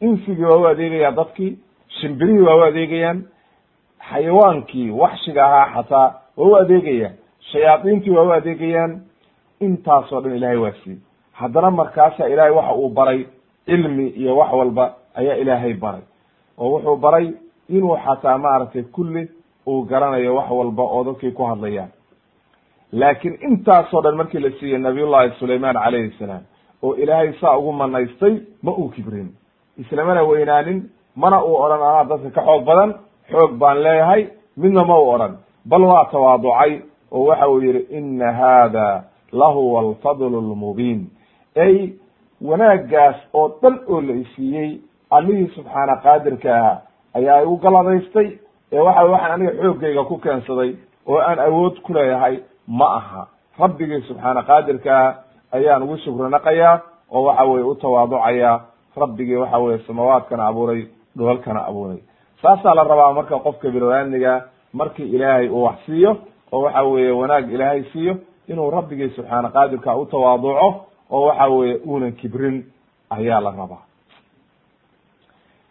Insigii 0.00 0.44
waa 0.44 0.56
u 0.56 0.66
adeegayaan 0.66 1.14
dadkii 1.16 1.58
shimbirihii 2.00 2.42
waa 2.48 2.56
u 2.56 2.62
adeegayaan 2.62 3.22
xayawaankii 4.10 4.90
waxshiga 4.90 5.44
ahaa 5.46 5.68
xataa 5.74 6.08
waa 6.36 6.48
u 6.48 6.56
adeegayaan 6.56 7.14
shayaadiintii 7.52 8.10
waa 8.16 8.24
u 8.24 8.32
adeegayaan. 8.32 9.00
Intaasoo 9.60 10.20
dhan 10.20 10.36
ilahay 10.36 10.56
waa 10.56 10.72
siiyey. 10.82 10.98
Haddana 11.32 11.70
markaasa 11.70 12.28
ilaahay 12.28 12.52
waxa 12.52 12.74
uu 12.74 12.88
baray 12.88 13.26
cilmi 13.66 14.08
iyo 14.08 14.36
wax 14.36 14.52
walba 14.52 14.94
ayaa 15.14 15.36
ilaahay 15.36 15.74
baray 15.74 16.00
oo 16.58 16.68
wuxuu 16.70 16.96
baray 16.96 17.30
inuu 17.68 17.96
xataa 18.04 18.38
maaragtay 18.38 18.82
kulli 18.82 19.28
uu 19.66 19.82
garanayo 19.82 20.34
wax 20.34 20.50
walba 20.50 20.82
oo 20.82 21.04
dadkii 21.04 21.30
ku 21.30 21.44
hadlayaan 21.44 21.90
laakiin 22.92 23.38
intaasoo 23.48 24.02
dhan 24.02 24.16
markii 24.16 24.40
la 24.40 24.50
siiyey 24.60 24.78
nabiyullahi 24.78 25.30
sulayman 25.38 25.74
calayhi 25.74 26.10
salaam 26.18 26.42
oo 26.82 26.94
ilaahay 26.94 27.32
saa 27.40 27.56
ugu 27.58 27.72
manaystay 27.72 28.34
ma 28.62 28.72
uu 28.72 28.88
kibrin. 28.88 29.28
Islamana 29.78 30.22
weynaanin 30.22 30.90
mana 31.16 31.44
uu 31.44 31.56
odhan 31.64 31.82
anaa 31.82 32.04
dadka 32.04 32.30
ka 32.30 32.42
xoog 32.46 32.64
badan 32.64 32.94
xoog 33.30 33.52
baan 33.58 33.82
leeyahay 33.82 34.26
midna 34.56 34.84
ma 34.84 34.98
u 34.98 35.08
odhan. 35.14 35.36
Bal 35.64 35.82
waa 35.82 36.04
tawaaducay 36.12 36.80
oo 37.12 37.24
waxa 37.26 37.48
uu 37.48 37.60
yihi 37.60 37.80
ina 37.98 38.32
hada 38.32 39.04
lahuwa 39.32 39.80
alfadlu 39.80 40.40
lmubiin 40.40 41.00
ay 41.56 41.92
wanaaggaas 42.42 43.16
oo 43.34 43.48
dhan 43.62 43.78
oo 43.88 44.00
la 44.00 44.12
isiiyey 44.14 44.80
allihii 45.10 45.48
subxaana 45.56 45.96
qaadirka 46.04 46.56
aha 46.56 46.80
ayaa 47.14 47.42
igu 47.42 47.56
galadaystay 47.56 48.28
ee 48.72 48.78
waxa 48.78 49.04
waxaan 49.04 49.32
aniga 49.32 49.52
xooggayga 49.62 50.04
ku 50.04 50.18
keensaday 50.18 50.74
oo 51.06 51.18
aan 51.18 51.38
awood 51.38 51.80
ku 51.82 51.92
leeyahay 51.94 52.38
ma 52.68 52.86
aha. 52.96 53.26
Rabbigii 53.58 54.02
subxaana 54.08 54.42
qaadirkaa 54.42 55.14
ayaan 55.52 55.82
ugu 55.82 55.96
shukri 55.98 56.30
naqayaa 56.30 56.80
oo 57.10 57.22
waxa 57.22 57.44
weye 57.44 57.64
u 57.64 57.74
tawaaducayaa 57.74 58.60
rabbigii 58.96 59.36
waxa 59.36 59.58
weye 59.58 59.78
samawaadkana 59.86 60.46
abuuray 60.46 60.86
dholalkana 61.16 61.66
abuuray. 61.66 61.98
Saasaa 62.42 62.74
la 62.74 62.84
rabaa 62.84 63.12
marka 63.12 63.38
qofka 63.38 63.70
bilwaaniga 63.70 64.44
markii 64.72 65.08
ilaahay 65.14 65.48
uu 65.48 65.62
wax 65.64 65.78
siiyo 65.86 66.16
oo 66.52 66.60
waxa 66.62 66.82
weeye 66.82 67.10
wanaag 67.10 67.52
ilaahay 67.52 67.82
siiyo 67.92 68.16
inuu 68.48 68.70
rabbigii 68.70 69.08
subxaana 69.16 69.48
qaadirka 69.48 69.96
u 69.96 70.06
tawaaduco 70.06 70.84
oo 71.10 71.26
waxa 71.26 71.46
weye 71.48 71.74
uunan 71.86 72.12
kibrin 72.12 72.64
ayaa 73.10 73.40
la 73.40 73.50
rabaa. 73.50 73.82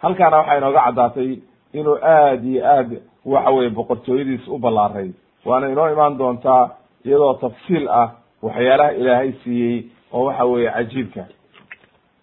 Halkaana 0.02 0.38
waxay 0.38 0.58
inooga 0.58 0.82
caddaatay 0.86 1.32
inuu 1.74 1.98
aad 2.04 2.44
iyo 2.46 2.62
aad 2.68 2.90
waxa 3.25 3.50
weye 3.52 3.70
boqortooyadiis 3.70 4.48
u 4.48 4.58
ballaaray 4.58 5.10
waana 5.46 5.70
inoo 5.70 5.90
imaan 5.94 6.18
doontaa 6.18 6.70
iyadoo 7.06 7.34
tafsiil 7.34 7.88
ah 7.90 8.08
waxyaalaha 8.44 8.92
ilaahay 9.00 9.32
siiyey 9.44 9.84
oo 10.14 10.24
waxa 10.26 10.46
weeye 10.46 10.72
cajiibka. 10.72 11.24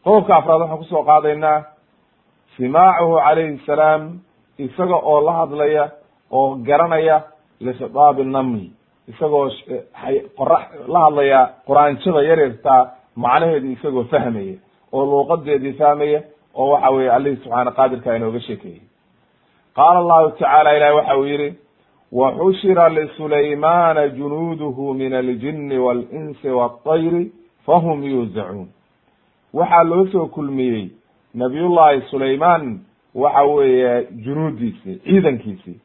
Qodobka 0.04 0.36
afraad 0.36 0.60
waxaan 0.60 0.78
ku 0.78 0.84
soo 0.84 1.02
qaadaynaa 1.10 1.58
simaacuhu 2.56 3.16
calayhi 3.24 3.58
salaam 3.66 4.02
isaga 4.58 4.96
oo 4.96 5.20
la 5.26 5.32
hadlaya 5.32 5.84
oo 6.30 6.54
garanaya 6.66 7.22
lishitaabi 7.60 8.24
naml 8.24 8.60
isagoo 9.08 9.48
qorax 10.38 10.64
la 10.88 11.00
hadlaya 11.06 11.40
quraanjada 11.66 12.22
yaryartaa 12.30 12.82
macnaheedi 13.16 13.72
isagoo 13.76 14.04
fahmaya 14.12 14.56
oo 14.92 15.02
luuqadeedii 15.10 15.72
fahmaya 15.80 16.20
oo 16.54 16.66
waxa 16.72 16.90
weye 16.96 17.10
allihii 17.16 17.36
subxaana 17.42 17.70
qaadirka 17.78 18.16
inooga 18.16 18.40
sheekeeyey. 18.40 18.82
Qaala 19.76 19.98
allahu 20.02 20.30
tacaala 20.30 20.76
ilahi 20.76 20.94
waxa 20.98 21.16
uu 21.18 21.24
yihi 21.32 21.48
waxushira 22.12 22.88
lisulaymana 22.88 24.08
junuuduhu 24.08 24.94
min 24.94 25.12
aljini 25.14 25.78
walinsi 25.78 26.48
waاطayri 26.48 27.32
fahum 27.66 28.04
yuuzacuun 28.04 28.68
waxaa 29.54 29.82
loo 29.84 30.06
soo 30.06 30.26
kulmiyey 30.26 30.88
nabiyullahi 31.34 32.02
sulayman 32.10 32.80
waxa 33.14 33.42
weeye 33.42 34.06
junuudiisii 34.24 34.94
ciidankiisii 35.04 35.80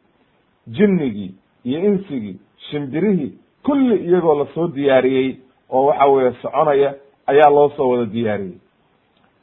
jinnigii 0.68 1.36
iyo 1.64 1.80
insigii 1.80 2.40
shimbirihii 2.70 3.34
kulli 3.64 3.96
iyagoo 3.96 4.36
la 4.40 4.46
soo 4.54 4.68
diyaariyey 4.68 5.36
oo 5.70 5.86
waxa 5.86 6.06
weeye 6.06 6.34
soconaya 6.42 6.96
ayaa 7.28 7.50
loo 7.50 7.70
soo 7.70 7.90
wada 7.90 8.06
diyaariyey 8.06 8.58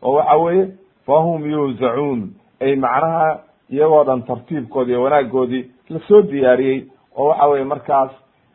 oo 0.03 0.13
waxa 0.13 0.37
weeye 0.37 0.69
fahum 1.07 1.51
yuuzacuun 1.51 2.31
ay 2.61 2.75
macnaha 2.77 3.41
iyagoo 3.71 4.05
dhan 4.05 4.23
tartiibkoodi 4.23 4.91
iyo 4.91 5.03
wanaagoodii 5.03 5.65
la 5.89 5.99
soo 6.09 6.23
diyaariyey 6.23 6.81
oo 7.17 7.29
waxa 7.29 7.47
weye 7.49 7.65
markaas 7.65 8.11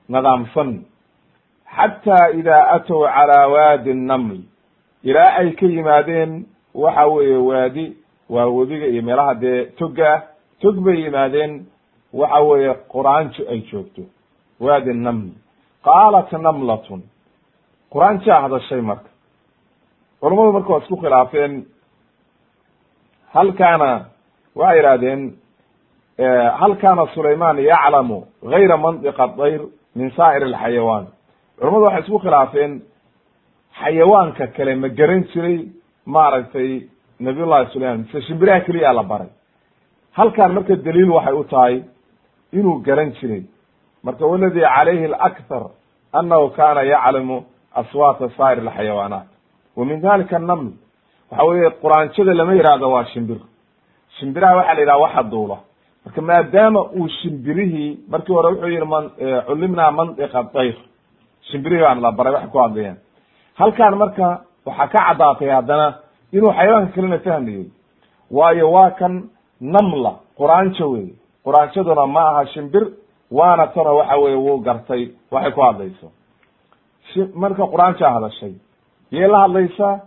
nidaamsan 0.10 0.70
xataa 1.76 2.30
idaa 2.40 2.64
atow 2.76 3.02
calaa 3.16 3.48
waadi 3.54 3.94
nnaml 3.94 4.38
ilaa 5.04 5.32
ay 5.40 5.52
ka 5.52 5.66
yimaadeen 5.66 6.46
waxa 6.74 7.06
weeye 7.08 7.38
waadi 7.38 7.86
waa 8.30 8.46
webiga 8.46 8.88
iyo 8.88 9.02
meelaha 9.02 9.34
dee 9.36 9.66
toga 9.66 10.24
tog 10.62 10.76
bay 10.86 10.98
yimaadeen 11.04 11.66
waxa 12.14 12.40
weeye 12.40 12.74
quraanjo 12.92 13.44
ay 13.52 13.60
joogto. 13.72 14.02
Waadi 14.60 14.94
naml 14.94 15.30
qaalat 15.84 16.32
namlatun. 16.32 17.02
Quraanjaa 17.94 18.42
hadashay 18.42 18.82
marka. 18.82 19.10
Culamadu 20.20 20.52
marka 20.54 20.70
waa 20.74 20.80
isku 20.84 20.98
khilaafeen. 20.98 21.54
Hal 23.34 23.54
kaana 23.60 24.06
waxay 24.56 24.78
yidhahdeen 24.78 25.22
hal 26.60 26.76
kaana 26.82 27.08
sulayman 27.16 27.58
yaclamu 27.58 28.18
gayra 28.44 28.78
mandiqa 28.78 29.28
dayr 29.38 29.62
min 29.96 30.12
saa'ir 30.18 30.44
alxayawaan. 30.44 31.06
Culamadu 31.60 31.84
waxay 31.86 32.02
isku 32.04 32.20
khilaafeen 32.20 32.82
xayawaanka 33.82 34.48
kale 34.56 34.76
ma 34.76 34.88
garan 34.90 35.24
jiray 35.32 35.58
maaragtay 36.06 36.88
nabiyullahi 37.20 37.72
sulayman 37.74 38.00
mise 38.04 38.22
shimbiraha 38.28 38.60
keliyaa 38.68 38.94
la 38.94 39.04
baray. 39.04 39.30
Halkaan 40.18 40.52
marka 40.54 40.76
daliil 40.76 41.10
waxay 41.18 41.34
u 41.42 41.44
tahay 41.44 41.76
inuu 42.54 42.82
garan 42.88 43.12
jiray. 43.20 43.44
Marka 44.04 44.24
waladi 44.32 44.60
calayhi 44.60 45.06
alakthar 45.12 45.64
annahu 46.20 46.50
kana 46.58 46.82
yaclamu 46.84 47.38
aswaata 47.82 48.30
saa'ir 48.38 48.60
alxayawaanaat. 48.66 49.28
Wa 49.78 49.86
min 49.86 50.02
dalika 50.02 50.36
annaml 50.36 50.68
waxa 51.32 51.44
weeye 51.50 51.70
quraanjada 51.84 52.34
lama 52.40 52.54
yihahdo 52.60 52.88
waa 52.92 53.06
shimbir. 53.14 53.40
Shimbiraha 54.20 54.56
waxaa 54.60 54.74
la 54.76 54.82
yidhaha 54.82 55.04
waxa 55.06 55.24
duula 55.24 55.58
marka 56.10 56.22
maadaama 56.22 56.82
uu 56.84 57.08
shimbirihii 57.08 58.00
markii 58.10 58.34
hore 58.34 58.48
wuxuu 58.50 58.68
yihi 58.70 58.86
man 58.86 59.10
culimnaa 59.48 59.92
mandiqa 59.92 60.44
dayr 60.54 60.76
shimbirihii 61.52 61.82
baan 61.84 62.02
la 62.02 62.12
baray 62.12 62.34
waxay 62.34 62.50
ku 62.52 62.58
hadlayaan. 62.60 62.98
Halkaan 63.56 63.96
marka 63.98 64.42
waxaa 64.66 64.88
ka 64.88 65.00
caddaatay 65.08 65.50
haddana 65.50 65.88
inuu 66.34 66.52
xayawaanka 66.54 66.92
kalena 66.96 67.20
fahmayo 67.20 67.64
waayo 68.32 68.72
waa 68.72 68.92
kan 68.92 69.30
namla 69.62 70.12
quraanjo 70.38 70.92
wey 70.92 71.08
quraanjaduna 71.46 72.06
ma 72.08 72.22
aha 72.30 72.46
shimbir 72.54 72.84
waana 73.32 73.68
tano 73.68 73.96
waxa 73.96 74.18
weye 74.18 74.36
wuu 74.36 74.58
gartay 74.60 75.10
waxay 75.32 75.52
ku 75.52 75.62
hadlayso. 75.62 76.08
Marka 77.36 77.68
quraanjaa 77.68 78.12
hadashay 78.14 78.54
yay 79.12 79.28
la 79.28 79.40
hadlaysaa 79.46 80.00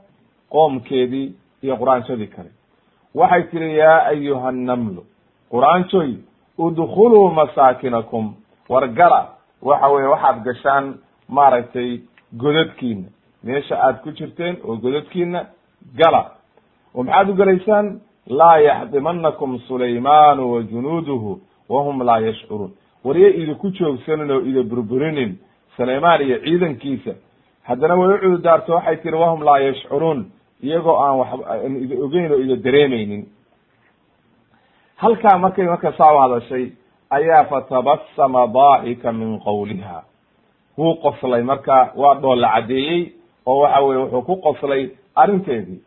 qoomkeedii 0.50 1.34
iyo 1.62 1.76
quraanjadii 1.76 2.26
kale. 2.26 2.50
Waxay 3.14 3.42
tihi 3.42 3.76
yaa 3.78 4.06
ayuha 4.06 4.48
annamlu 4.48 5.04
quraanjoy 5.52 6.10
udkhuluu 6.58 7.30
masaakinakum 7.30 8.34
war 8.68 8.88
gala 8.88 9.20
waxa 9.62 9.88
weye 9.88 10.06
waxaad 10.14 10.42
gashaan 10.44 10.94
maaragtay 11.28 12.00
godadkiina 12.42 13.08
meesha 13.44 13.76
aad 13.86 13.96
ku 14.02 14.10
jirteen 14.12 14.56
oo 14.64 14.76
godadkiina 14.76 15.40
gala. 16.00 16.22
Oo 16.94 17.02
maxaad 17.02 17.28
u 17.30 17.34
gelaysaan 17.34 18.00
laa 18.26 18.58
yaxdimanakum 18.58 19.58
sulaymaanu 19.68 20.52
wa 20.52 20.62
junuuduhu 20.62 21.40
wahum 21.68 22.02
laa 22.02 22.20
yashcuruun. 22.20 22.72
Warya 23.04 23.28
idinku 23.28 23.70
joogsanin 23.70 24.30
oo 24.30 24.40
ida 24.40 24.62
burburinin 24.62 25.38
sulaymaan 25.76 26.22
iyo 26.22 26.38
ciidankiisa. 26.44 27.12
Haddana 27.62 27.94
way 27.96 28.14
u 28.14 28.18
cududaarto 28.18 28.72
waxay 28.74 28.96
tihi 28.96 29.14
wahum 29.14 29.42
laa 29.42 29.58
yashcuruun. 29.58 30.20
Iyagoo 30.62 30.96
aan 31.04 31.18
waxba 31.18 31.44
ida 31.84 31.94
ogeyn 32.04 32.32
oo 32.32 32.38
ida 32.38 32.56
dareemeynin 32.56 33.26
halkaa 35.02 35.38
markay 35.38 35.66
marka 35.66 35.92
saa 35.98 36.14
u 36.14 36.18
hadashay 36.22 36.64
ayaa 37.10 37.44
fatabasama 37.50 38.46
daa'ika 38.46 39.12
min 39.12 39.40
qawliha. 39.46 39.98
Wuu 40.78 40.94
qoslay 41.04 41.42
marka 41.42 41.78
waa 41.96 42.14
dhoolla 42.22 42.48
caddeeyey 42.54 43.00
oo 43.46 43.58
waxa 43.62 43.80
weye 43.86 43.98
wuxuu 44.02 44.22
ku 44.22 44.36
qoslay 44.46 44.82
arrinteedii. 45.14 45.80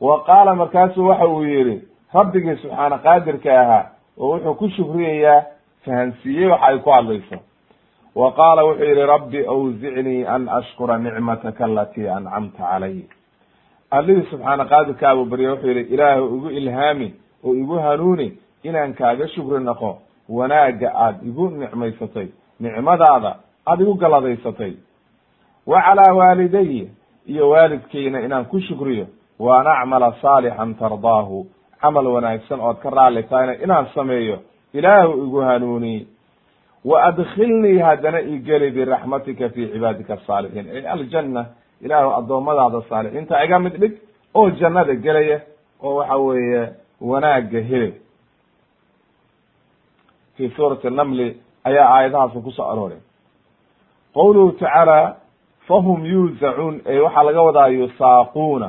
Wa 0.00 0.24
qaala 0.24 0.54
markaasu 0.54 1.06
waxa 1.08 1.26
uu 1.28 1.42
yihi 1.44 1.76
rabbigii 2.14 2.56
subxaana 2.62 2.98
qaadirka 3.06 3.50
ahaa 3.62 3.84
oo 4.18 4.30
wuxuu 4.34 4.54
ku 4.54 4.68
shukriyayaa 4.76 5.42
fahansiiyey 5.84 6.46
waxa 6.52 6.66
ay 6.66 6.78
ku 6.78 6.90
hadlayso. 6.90 7.38
Wa 8.14 8.32
qaala 8.32 8.64
wuxuu 8.64 8.84
yihi 8.90 9.06
rabbi 9.14 9.40
awzicnii 9.54 10.24
an 10.34 10.48
ashkura 10.58 10.98
nicmataka 10.98 11.64
alatii 11.64 12.08
ancamta 12.16 12.58
calay 12.70 12.96
allihii 13.90 14.26
subxaana 14.30 14.64
qaadirka 14.72 15.10
abuu 15.10 15.24
barya 15.24 15.50
wuxuu 15.52 15.68
yihi 15.70 15.94
ilaahu 15.94 16.24
igu 16.36 16.50
ilhaami 16.50 17.08
oo 17.44 17.54
igu 17.54 17.74
hanuuni 17.78 18.28
inaan 18.62 18.94
kaaga 18.94 19.28
shukri 19.28 19.64
naqo 19.64 19.98
wanaagga 20.28 20.92
aad 20.94 21.26
igu 21.26 21.50
nicmaysatay 21.50 22.28
nicmadaada 22.60 23.36
aada 23.66 23.82
igu 23.82 23.94
galladaysatay 23.94 24.72
wa 25.66 25.82
calaa 25.82 26.14
waalidaya 26.14 26.86
iyo 27.26 27.50
waalidkayna 27.50 28.20
inaan 28.20 28.44
ku 28.44 28.60
shukriyo 28.60 29.06
wa 29.38 29.60
an 29.60 29.66
acmala 29.66 30.14
saalixan 30.22 30.74
tardaahu 30.74 31.46
camal 31.80 32.06
wanaagsan 32.06 32.60
ood 32.60 32.76
ka 32.82 32.90
raalli 32.90 33.22
tahayna 33.22 33.54
inaan 33.64 33.86
sameeyo 33.94 34.38
ilaahu 34.72 35.12
igu 35.24 35.40
hanuuni. 35.40 36.08
Wa 36.84 37.02
adkhilnii 37.02 37.78
haddana 37.78 38.20
igeli 38.20 38.70
biraxmatika 38.70 39.48
fi 39.48 39.66
cibaadika 39.72 40.14
asaalixiin 40.14 40.70
ay 40.70 40.86
aljanna 40.88 41.46
ilaahu 41.82 42.10
addoommadaada 42.18 42.82
saalixiinta 42.88 43.44
iga 43.44 43.58
mid 43.58 43.76
dhig 43.80 43.92
oo 44.34 44.50
jannada 44.50 44.94
gelaya 44.94 45.40
oo 45.82 45.94
waxa 45.94 46.16
weeye 46.16 46.68
wanaagga 47.00 47.60
hele 47.60 47.92
fi 50.38 50.48
suurati 50.56 50.90
namli 50.90 51.26
ayaa 51.64 51.88
aayadahaas 51.94 52.32
ku 52.46 52.50
soo 52.50 52.70
arooray 52.72 53.00
qawluhu 54.14 54.52
tacaala 54.52 55.16
fahum 55.68 56.04
yuuzacuun 56.06 56.80
ay 56.86 56.98
waxaa 57.00 57.22
laga 57.28 57.42
wadaa 57.42 57.68
yusaaquuna 57.68 58.68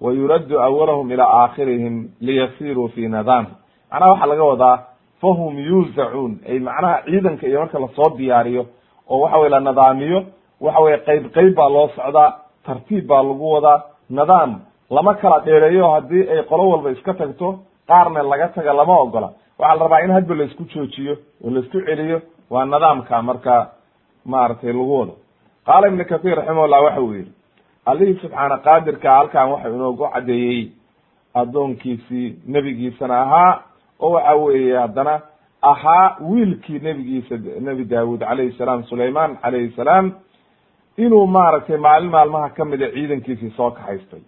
wa 0.00 0.12
yuraddu 0.12 0.60
awalahum 0.60 1.12
ilaa 1.12 1.30
aakhirihim 1.42 2.08
liyasiruu 2.20 2.88
fi 2.88 3.08
nadam 3.08 3.46
macnaha 3.90 4.10
waxaa 4.12 4.26
laga 4.32 4.44
wadaa 4.44 4.76
fahum 5.22 5.58
yuuzacuun 5.58 6.32
ay 6.48 6.58
macnaha 6.58 7.02
ciidanka 7.06 7.46
iyo 7.46 7.60
marka 7.60 7.78
la 7.78 7.88
soo 7.96 8.10
diyaariyo 8.18 8.66
oo 9.10 9.20
waxa 9.20 9.38
weye 9.38 9.50
la 9.50 9.60
nadaamiyo 9.60 10.20
waxa 10.60 10.80
weye 10.80 10.98
qayb 10.98 11.24
qayb 11.36 11.54
baa 11.54 11.68
loo 11.68 11.88
socdaa 11.96 12.30
tartiib 12.66 13.06
baa 13.06 13.22
lagu 13.22 13.52
wadaa 13.52 13.78
nidaam 14.10 14.60
lama 14.90 15.14
kala 15.14 15.38
dheereeyo 15.40 15.90
haddii 15.90 16.28
ay 16.30 16.42
qolo 16.42 16.68
walba 16.70 16.90
iska 16.90 17.14
tagto 17.14 17.58
qaarna 17.88 18.22
laga 18.22 18.48
taga 18.48 18.72
lama 18.72 18.98
ogola 19.04 19.28
waxaa 19.58 19.76
la 19.76 19.82
rabaa 19.84 20.00
in 20.04 20.10
hadba 20.16 20.34
la 20.34 20.44
isku 20.44 20.64
joojiyo 20.74 21.14
oo 21.44 21.50
la 21.50 21.60
isku 21.60 21.80
celiyo 21.88 22.18
waa 22.50 22.64
nidaamka 22.64 23.22
marka 23.22 23.54
maaragtay 24.24 24.72
lagu 24.72 24.98
wado. 24.98 25.14
Qaala 25.66 25.88
ibnu 25.88 26.04
kathir 26.04 26.34
raximahullah 26.36 26.82
waxa 26.84 27.00
uu 27.02 27.12
yihi 27.14 27.32
allihii 27.86 28.18
subxaana 28.22 28.56
qaadirka 28.66 29.08
halkan 29.16 29.50
waxa 29.52 29.68
inoogu 29.68 30.08
caddeeyey 30.14 30.72
addoonkiisii 31.34 32.38
nebigiisana 32.46 33.20
ahaa 33.22 33.62
oo 34.00 34.10
waxa 34.10 34.34
weeye 34.34 34.76
haddana 34.78 35.20
ahaa 35.62 36.16
wiilkii 36.20 36.78
nebigiisa 36.78 37.34
nebi 37.60 37.84
daawud 37.84 38.20
calayhi 38.20 38.52
salaam 38.58 38.84
sulayman 38.84 39.36
calayhi 39.42 39.70
salaam 39.76 40.12
inuu 40.96 41.26
maaragtay 41.26 41.76
maalin 41.76 42.10
maalmaha 42.10 42.48
kamida 42.50 42.90
ciidankiisii 42.94 43.50
soo 43.56 43.70
kaxaystay 43.70 44.20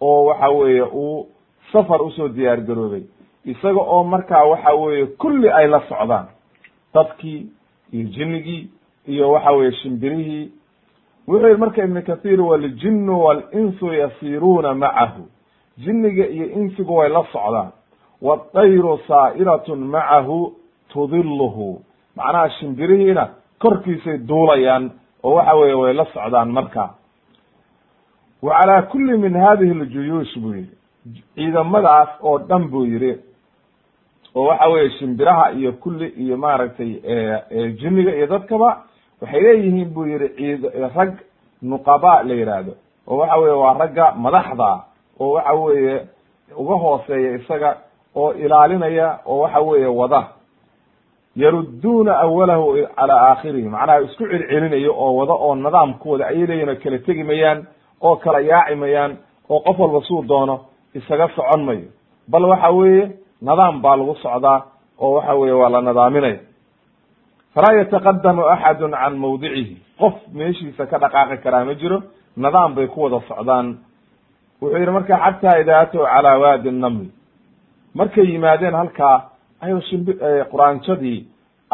oo 0.00 0.24
waxa 0.24 0.48
weeye 0.48 0.82
uu 0.82 1.26
safar 1.72 2.02
u 2.02 2.10
soo 2.10 2.28
diyaar 2.28 2.60
garoobay 2.60 3.02
isaga 3.44 3.80
oo 3.80 4.04
markaa 4.04 4.44
waxa 4.44 4.72
weeye 4.74 5.06
kulli 5.06 5.48
ay 5.50 5.66
la 5.68 5.80
socdaan. 5.88 6.26
Dadkii 6.94 7.46
iyo 7.92 8.04
jinnigii 8.08 8.68
iyo 9.06 9.30
waxa 9.30 9.50
weye 9.50 9.72
shimbirihii. 9.72 10.52
Wuxuu 11.28 11.46
yihi 11.48 11.58
marka 11.60 11.84
ibn 11.84 12.02
kathir 12.02 12.40
waljinu 12.40 13.24
walinsu 13.24 13.86
yasiruuna 13.92 14.74
macahu 14.74 15.26
jinniga 15.78 16.26
iyo 16.26 16.46
insigu 16.50 16.96
way 16.96 17.08
la 17.08 17.24
socdaan. 17.32 17.70
Waadayru 18.22 18.98
saa'iratun 19.08 19.78
macahu 19.78 20.52
tudiluhu 20.88 21.82
macnaha 22.16 22.50
shimbirihiina 22.50 23.28
korkiisay 23.58 24.18
duulayaan 24.18 24.90
oo 25.22 25.34
waxa 25.34 25.54
weye 25.54 25.74
way 25.74 25.92
la 25.94 26.04
socdaan 26.04 26.52
marka. 26.52 26.94
Wa 28.42 28.60
calaa 28.60 28.82
kuli 28.82 29.18
min 29.18 29.34
hadihi 29.36 29.74
ljuyuush 29.74 30.38
buu 30.38 30.54
yihi 30.54 30.70
ciidamadaas 31.34 32.08
oo 32.22 32.38
dhan 32.38 32.68
buu 32.68 32.84
yihi 32.86 33.16
oo 34.34 34.44
waxa 34.46 34.68
weye 34.68 34.90
shimbiraha 34.90 35.52
iyo 35.52 35.72
kulli 35.72 36.06
iyo 36.08 36.36
maaragtay 36.36 36.90
jinniga 37.80 38.14
iyo 38.16 38.26
dadkaba 38.26 38.82
waxay 39.20 39.40
leeyihiin 39.40 39.90
buu 39.94 40.06
yihi 40.06 40.28
ciid 40.36 40.64
rag 40.96 41.12
nuqaba 41.62 42.22
la 42.22 42.34
yihahdo 42.34 42.72
oo 43.08 43.16
waxa 43.16 43.36
weye 43.36 43.52
waa 43.54 43.78
ragga 43.78 44.12
madaxda 44.16 44.70
oo 45.20 45.32
waxa 45.32 45.52
weeye 45.52 46.00
uga 46.56 46.74
hooseeya 46.74 47.34
isaga 47.36 47.76
oo 48.16 48.32
ilaalinaya 48.32 49.18
oo 49.26 49.38
waxa 49.40 49.60
weeye 49.60 49.86
wada. 49.86 50.22
Yarudduuna 51.36 52.16
awalahu 52.18 52.86
calaa 52.96 53.20
aakhirihi 53.30 53.68
macnaha 53.68 54.00
isku 54.00 54.24
celcelinayo 54.30 54.94
oo 54.96 55.16
wada 55.16 55.32
oo 55.32 55.54
nidaam 55.54 55.94
ku 55.98 56.10
wada 56.10 56.26
ayay 56.26 56.46
leeyihiin 56.46 56.68
oo 56.70 56.76
kala 56.82 56.98
tegi 56.98 57.24
mayaan 57.24 57.66
oo 58.00 58.16
kala 58.16 58.40
yaaci 58.40 58.74
mayaan 58.74 59.16
oo 59.50 59.60
qof 59.60 59.78
walba 59.78 60.00
suu 60.06 60.22
doono 60.22 60.60
isaga 60.94 61.28
socon 61.36 61.64
mayo. 61.64 61.88
Bal 62.28 62.44
waxa 62.44 62.70
weeye 62.70 63.10
nidaam 63.46 63.80
baa 63.84 63.96
lagu 64.00 64.14
socdaa 64.24 64.58
oo 65.04 65.12
waxa 65.16 65.34
weye 65.40 65.52
waa 65.60 65.68
la 65.74 65.80
nidaaminaya 65.88 66.38
falaa 67.54 67.74
yataqadamu 67.80 68.42
axadu 68.54 68.88
can 68.90 69.14
mawdicihi. 69.22 69.76
Qof 70.00 70.14
meeshiisa 70.38 70.86
ka 70.90 70.98
dhaqaaqi 70.98 71.36
karaa 71.44 71.64
ma 71.68 71.74
jiro 71.80 71.98
nidaam 72.36 72.74
bay 72.74 72.86
ku 72.86 72.98
wada 73.04 73.20
socdaan. 73.28 73.66
Wuxuu 74.60 74.78
yihi 74.78 74.90
marka 74.90 75.14
xataa 75.24 75.58
ida 75.62 75.74
atow 75.80 76.02
calaa 76.12 76.38
waadi 76.42 76.70
naml 76.70 77.06
markay 77.94 78.26
yimaadeen 78.32 78.74
halkaa 78.74 79.16
ayo 79.64 79.80
shimbi 79.88 80.12
quraanjadii 80.52 81.20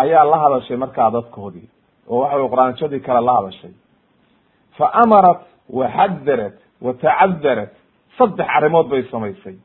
ayaa 0.03 0.25
la 0.31 0.37
hadashay 0.43 0.77
markaa 0.77 1.11
dadkoodii 1.17 1.69
oo 2.11 2.21
waxa 2.23 2.37
weye 2.37 2.49
quraanjadii 2.53 3.01
kale 3.07 3.21
la 3.27 3.33
hadashay. 3.39 3.73
Fa 4.77 4.87
amarat 5.03 5.41
waxadarat 5.79 6.57
wa 6.85 6.93
tacadarat 7.03 7.73
saddex 8.19 8.47
arrimood 8.57 8.87
bay 8.93 9.03
samaysay 9.13 9.57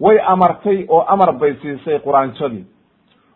way 0.00 0.18
amartay 0.26 0.86
oo 0.88 1.00
amar 1.08 1.32
bay 1.38 1.54
siisay 1.62 1.98
quraanjadii 1.98 2.64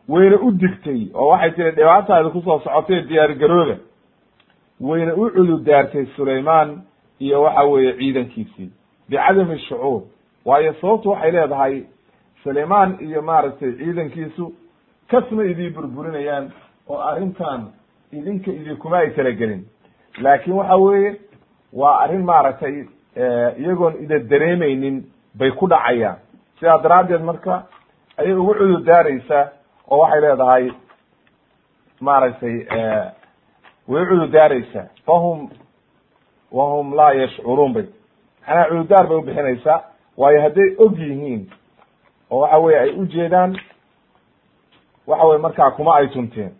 wayna 0.08 0.36
u 0.40 0.50
digtay 0.52 1.08
oo 1.14 1.28
waxay 1.28 1.50
tihi 1.50 1.70
dhibaataada 1.70 2.30
ku 2.30 2.40
soo 2.42 2.58
socotay 2.60 3.02
diyaar 3.02 3.34
garooba 3.34 3.76
wayna 4.80 5.14
u 5.14 5.30
cududaartay 5.30 6.06
sulaymaan 6.16 6.82
iyo 7.20 7.42
waxa 7.42 7.62
weeye 7.64 7.92
ciidankiisii. 7.98 8.70
Bicadami 9.08 9.58
shucuur. 9.58 10.02
Waayo 10.44 10.72
sababtu 10.80 11.08
waxay 11.10 11.30
leedahay 11.32 11.82
sulaymaan 12.42 12.96
iyo 13.00 13.22
maaragtay 13.22 13.72
ciidankiisu 13.72 14.52
kasma 15.10 15.44
idii 15.44 15.70
burburinayaan 15.70 16.50
oo 16.88 16.98
arrintan 17.00 17.66
idinka 18.12 18.50
idinkuma 18.50 18.98
ay 18.98 19.10
talagelin 19.10 19.64
laakin 20.20 20.52
waxa 20.52 20.76
weeye 20.76 21.20
waa 21.72 21.98
arrin 22.00 22.24
maaragtay 22.24 22.84
iyagoon 23.58 23.94
ida 24.02 24.18
dareemeynin 24.18 25.04
bay 25.34 25.50
ku 25.50 25.66
dhacayaan 25.68 26.16
sidaa 26.58 26.78
daraaddeed 26.82 27.22
marka 27.22 27.62
ayay 28.16 28.34
ugu 28.34 28.54
cudur 28.54 28.82
daaraysa 28.84 29.48
oo 29.90 29.98
waxay 29.98 30.20
leedahay 30.20 30.70
maaragtay 32.00 32.56
way 33.88 34.04
cudur 34.06 34.28
daaraysaa 34.30 34.86
fahum 35.06 35.50
wahum 36.52 36.94
laa 36.94 37.12
yashcuruun 37.12 37.72
bay. 37.72 37.86
Macnaha 38.46 38.68
cudurdaar 38.68 39.06
bay 39.08 39.16
ubixinaysaa 39.16 39.78
waayo 40.16 40.40
hadday 40.42 40.74
og 40.78 40.98
yihiin 40.98 41.50
oo 42.30 42.40
waxa 42.40 42.58
weye 42.58 42.78
ay 42.78 42.90
ujeedaan 42.90 43.56
waxa 45.06 45.26
weye 45.26 45.38
markaa 45.38 45.70
kuma 45.70 45.94
ay 45.96 46.08
tunteen. 46.08 46.52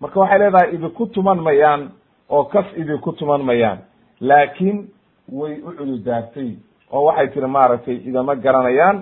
Marka 0.00 0.20
waxay 0.20 0.38
leedahay 0.38 0.74
idinku 0.74 1.06
tuman 1.06 1.38
mayaan 1.40 1.90
oo 2.28 2.44
kas 2.44 2.66
idinku 2.76 3.12
tuman 3.12 3.42
mayaan. 3.42 3.78
Laakiin 4.20 4.88
way 5.32 5.60
u 5.62 5.72
cududaartay 5.72 6.56
oo 6.94 7.02
waxay 7.08 7.28
tiri 7.34 7.48
maaragtay 7.56 7.96
idama 8.08 8.32
garanayaan 8.44 8.96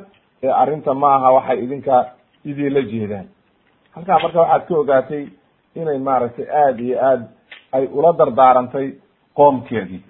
ee 0.46 0.52
arrinta 0.62 0.90
ma 1.02 1.08
aha 1.16 1.28
waxay 1.36 1.58
idinka 1.64 1.94
idinla 2.50 2.80
jeedaan. 2.90 3.26
Halkaa 3.94 4.18
marka 4.24 4.38
waxaad 4.42 4.62
ka 4.68 4.74
ogaatay 4.82 5.24
inay 5.80 5.98
maaragtay 6.08 6.46
aada 6.62 6.80
iyo 6.86 6.96
aad 7.10 7.22
ay 7.76 7.84
ula 7.98 8.10
dardaarantay 8.20 8.86
qoomkeedii. 9.38 10.02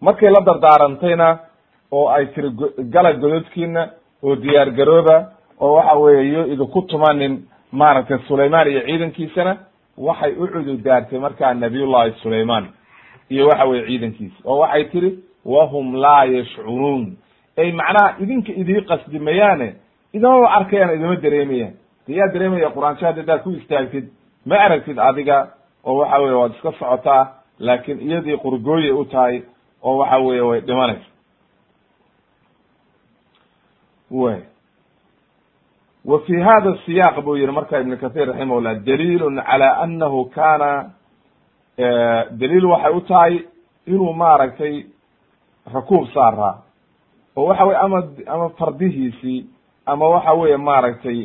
Markay 0.00 0.30
la 0.30 0.40
dardaarantayna 0.46 1.28
oo 1.96 2.08
ay 2.16 2.24
tiri 2.34 2.50
gala 2.94 3.12
gododkiina 3.22 3.82
oo 4.26 4.34
diyaar 4.42 4.70
garooba 4.78 5.16
oo 5.62 5.72
waxa 5.78 5.94
weeye 6.02 6.32
yo 6.32 6.42
idinku 6.52 6.82
tumanin 6.90 7.34
maaragtay 7.72 8.18
sulaymaan 8.28 8.68
iyo 8.70 8.80
ciidankiisana 8.86 9.52
waxay 10.06 10.32
u 10.42 10.46
cududaartay 10.52 11.18
markaa 11.18 11.54
nabiyullahi 11.54 12.12
sulaymaan 12.22 12.64
iyo 13.30 13.46
waxa 13.48 13.64
weye 13.70 13.82
ciidankiisa 13.86 14.36
oo 14.44 14.58
waxay 14.62 14.84
tiri 14.92 15.10
wahum 15.44 15.94
laa 16.04 16.24
yashcuruun. 16.24 17.16
Ay 17.56 17.72
macnaha 17.72 18.16
idinka 18.22 18.52
idii 18.52 18.80
qasdi 18.90 19.18
mayaane 19.18 19.68
idamaba 20.16 20.48
arkayaan 20.56 20.94
idama 20.96 21.16
dareemayaan. 21.16 21.74
De 22.06 22.14
yaa 22.18 22.28
dareemaya 22.32 22.70
quraanshaha 22.70 23.12
hadaad 23.12 23.42
ku 23.42 23.50
istaagtid 23.50 24.06
ma 24.46 24.56
aragtid 24.64 24.98
adiga 24.98 25.36
oo 25.84 25.96
waxa 26.00 26.18
weye 26.22 26.34
waad 26.40 26.52
iska 26.54 26.72
socotaa 26.78 27.22
laakiin 27.58 28.00
iyadii 28.00 28.36
qurgooyay 28.44 28.90
u 28.92 29.04
tahay 29.04 29.42
oo 29.82 29.96
waxa 29.98 30.18
weeye 30.18 30.40
way 30.42 30.60
dhimanaysa. 30.60 31.06
Way 34.10 34.40
wa 36.04 36.18
fi 36.26 36.34
hada 36.40 36.76
siyaq 36.86 37.20
buu 37.24 37.36
yihi 37.36 37.52
marka 37.52 37.80
ibn 37.80 37.96
kathir 37.96 38.26
raximahullah 38.28 38.74
daliilun 38.86 39.36
cala 39.42 39.68
anahu 39.84 40.24
kana 40.34 40.90
daliil 42.40 42.66
waxay 42.66 42.92
u 42.96 43.00
tahay 43.00 43.34
inuu 43.86 44.12
maaragtay 44.12 44.84
rakuub 45.74 46.06
saaraa 46.14 46.54
oo 47.36 47.44
waxa 47.46 47.64
weye 47.64 47.78
ama 47.78 48.02
ama 48.26 48.48
fardihiisii 48.48 49.46
ama 49.86 50.08
waxa 50.08 50.32
weye 50.32 50.56
maaragtay 50.56 51.18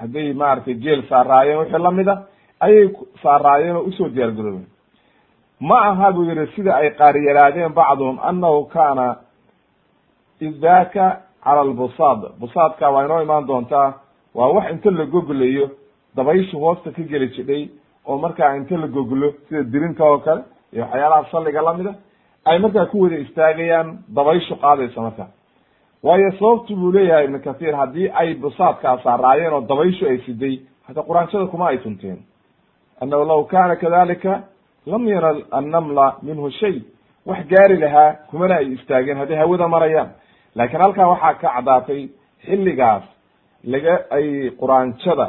hadday 0.00 0.32
maaragtay 0.32 0.74
jeel 0.74 1.02
saaraayeen 1.08 1.58
wixii 1.58 1.82
la 1.82 1.90
mid 1.90 2.08
a 2.08 2.16
ayay 2.60 2.88
saaraayeen 3.22 3.76
oo 3.76 3.82
u 3.82 3.92
soo 3.92 4.08
diyaar 4.08 4.30
garoobeen 4.32 4.66
ma 5.60 5.78
aha 5.90 6.12
buu 6.12 6.24
yihi 6.24 6.46
sida 6.56 6.76
ay 6.76 6.90
qaariyaraadeen 6.90 7.72
bacduhum 7.74 8.18
anahu 8.22 8.64
kana 8.64 9.16
idaka 10.40 11.20
cala 11.44 11.64
lbusaad 11.64 12.20
busaadka 12.40 12.90
waa 12.90 13.04
inoo 13.04 13.22
imaan 13.22 13.46
doontaa 13.46 13.88
waa 14.34 14.48
wax 14.56 14.70
inta 14.72 14.90
la 14.90 15.04
goglayo 15.04 15.70
dabayshu 16.16 16.58
hoosta 16.64 16.90
ka 16.90 17.02
geli 17.02 17.28
jidhay 17.36 17.68
oo 18.06 18.18
markaa 18.18 18.56
inta 18.56 18.76
la 18.76 18.86
goglo 18.86 19.32
sida 19.48 19.62
dirinta 19.62 20.04
oo 20.04 20.18
kale 20.18 20.42
iyo 20.72 20.82
waxyaalaha 20.84 21.30
salliga 21.32 21.62
lamida 21.62 21.94
ay 22.44 22.58
markaa 22.58 22.86
ku 22.86 23.00
wada 23.02 23.16
istaagayaan 23.18 23.98
dabayshu 24.16 24.56
qaadaysa 24.56 25.00
marka 25.00 25.26
waayo 26.02 26.30
sababtu 26.38 26.76
buu 26.76 26.92
leeyahay 26.92 27.24
ibn 27.24 27.38
kathir 27.40 27.74
haddii 27.76 28.08
ay 28.14 28.34
busaadkaa 28.34 28.98
saaraayeen 29.04 29.52
oo 29.52 29.60
dabayshu 29.60 30.06
ay 30.06 30.18
siday 30.26 30.54
hata 30.86 31.02
quraanshada 31.02 31.46
kuma 31.46 31.68
ay 31.68 31.78
tunteen 31.78 32.18
annahu 33.00 33.24
law 33.24 33.44
kana 33.44 33.76
kadalika 33.76 34.42
lam 34.86 35.08
yanal 35.08 35.42
annamla 35.50 36.06
minhu 36.22 36.50
shay 36.50 36.82
wax 37.26 37.46
gaari 37.52 37.76
lahaa 37.76 38.12
kumana 38.30 38.54
ay 38.56 38.66
istaageen 38.76 39.18
hadday 39.18 39.36
hawada 39.36 39.68
marayaan 39.68 40.08
laakiin 40.56 40.80
halkaa 40.82 41.08
waxaa 41.12 41.34
ka 41.34 41.48
caddaatay 41.54 42.08
xilligaas 42.44 43.04
laga 43.64 43.94
ay 44.16 44.50
quraanjada 44.60 45.26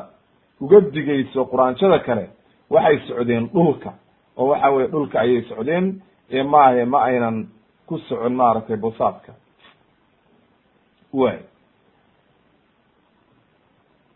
uga 0.61 0.79
digayso 0.95 1.45
quraanjada 1.51 1.99
kale 1.99 2.25
waxay 2.69 2.97
socdeen 3.07 3.49
dhulka. 3.53 3.91
Oo 4.37 4.47
waxa 4.51 4.69
weye 4.75 4.87
dhulka 4.87 5.19
ayay 5.19 5.41
socdeen 5.49 6.01
ee 6.31 6.43
maahe 6.43 6.85
ma 6.85 6.99
aynan 7.09 7.47
ku 7.87 7.97
socon 7.97 8.33
maaragtay 8.39 8.77
busaadka 8.77 9.31
way 11.13 11.39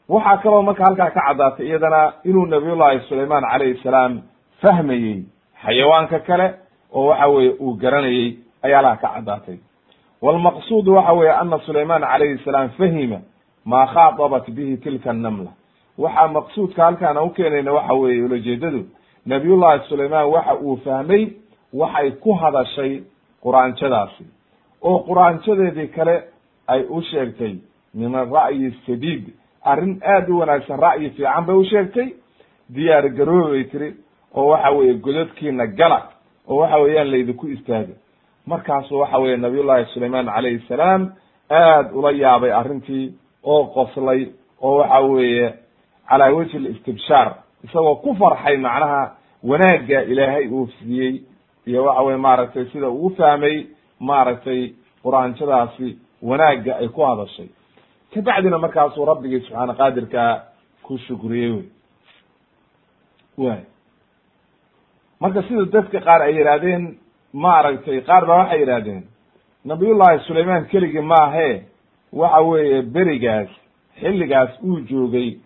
waxaa 0.09 0.37
kaloo 0.43 0.61
marka 0.61 0.83
halkaa 0.83 1.09
ka 1.11 1.21
caddaatay 1.27 1.65
iyadana 1.67 2.01
inuu 2.23 2.45
nabiyullahi 2.45 2.99
sulaymaan 3.09 3.45
calayhi 3.51 3.79
salaam 3.83 4.21
fahmayey 4.61 5.25
xayawaanka 5.65 6.19
kale 6.27 6.47
oo 6.93 7.07
waxa 7.09 7.27
weye 7.27 7.49
uu 7.59 7.73
garanayey 7.81 8.37
ayaa 8.65 8.81
laha 8.81 8.97
ka 9.03 9.07
caddaatay 9.15 9.57
walmaqsuud 10.23 10.87
waxa 10.87 11.13
weye 11.13 11.31
ana 11.31 11.59
sulaymaan 11.65 12.01
calayhi 12.01 12.37
salaam 12.45 12.69
fahima 12.77 13.19
maa 13.65 13.85
khaadabat 13.93 14.49
bihi 14.55 14.77
tilka 14.77 15.09
annamla. 15.11 15.51
Waxaa 15.97 16.27
maqsuudka 16.27 16.85
halkaana 16.85 17.21
u 17.23 17.29
keenayna 17.29 17.71
waxa 17.73 17.93
weeye 17.93 18.23
ulajeedadu 18.23 18.81
nabiyullahi 19.25 19.79
sulaymaan 19.89 20.29
waxa 20.35 20.55
uu 20.55 20.75
fahmay 20.85 21.23
waxay 21.73 22.11
ku 22.11 22.33
hadashay 22.33 23.03
quraanjadaasi. 23.43 24.25
Oo 24.81 24.99
quraanjadeedii 25.07 25.87
kale 25.87 26.15
ay 26.67 26.81
u 26.89 27.01
sheegtay 27.01 27.55
min 27.93 28.15
ara'yi 28.15 28.71
sadiid 28.85 29.23
arrin 29.71 29.99
aad 30.15 30.29
u 30.29 30.39
wanaagsan 30.39 30.79
ra'yi 30.79 31.09
fiican 31.09 31.45
bay 31.45 31.55
u 31.55 31.63
sheegtay. 31.65 32.07
Diyaar 32.69 33.09
garoobay 33.09 33.63
tiri 33.63 33.95
oo 34.35 34.47
waxa 34.47 34.71
weeye 34.71 34.93
godadkiina 34.93 35.67
gala 35.67 35.99
oo 36.47 36.57
waxa 36.61 36.77
weeyaan 36.83 37.11
laydinku 37.11 37.47
istaaga 37.47 37.93
markaasu 38.45 38.99
waxa 38.99 39.17
weye 39.17 39.37
nabiyullahi 39.37 39.85
sulaymaan 39.93 40.25
calayhi 40.25 40.65
salaam 40.67 41.11
aad 41.49 41.91
ula 41.93 42.11
yaabay 42.11 42.51
arrintii 42.51 43.13
oo 43.43 43.63
qoslay 43.75 44.21
oo 44.61 44.77
waxa 44.77 44.99
weeye 44.99 45.53
calaa 46.09 46.31
wajhi 46.37 46.59
listibshaar 46.59 47.35
isagoo 47.63 47.95
ku 47.95 48.15
farxay 48.15 48.57
macnaha 48.57 49.15
wanaagga 49.43 50.01
ilaahay 50.03 50.47
uu 50.47 50.67
siiyey 50.79 51.21
iyo 51.65 51.83
waxa 51.85 52.01
weye 52.01 52.17
maaragtay 52.17 52.65
sida 52.65 52.89
uu 52.89 53.09
fahmay 53.17 53.65
maaragtay 53.99 54.73
quraanjadaasi 55.03 55.97
wanaagga 56.21 56.75
ay 56.77 56.87
ku 56.87 57.01
hadashay. 57.01 57.49
Kabacdina 58.13 58.57
markaasuu 58.57 59.05
rabbigii 59.05 59.39
subxaana 59.39 59.73
qaadirkaa 59.73 60.43
ku 60.83 60.97
shukriyey 60.97 61.51
wey. 61.51 61.65
Way 63.37 63.61
marka 65.19 65.41
sida 65.47 65.65
dadka 65.65 65.99
qaar 66.07 66.21
ay 66.21 66.35
yidhaahdeen 66.37 66.83
maaragtay 67.33 68.01
qaar 68.01 68.25
baa 68.25 68.37
waxay 68.37 68.59
yidhahdeen 68.59 69.03
nabiyullahi 69.65 70.19
sulaymaan 70.27 70.65
keligii 70.65 71.01
maahe 71.01 71.63
waxa 72.13 72.41
weeye 72.41 72.81
berigaas 72.81 73.49
xilligaas 73.99 74.49
uu 74.63 74.79
joogay 74.89 75.37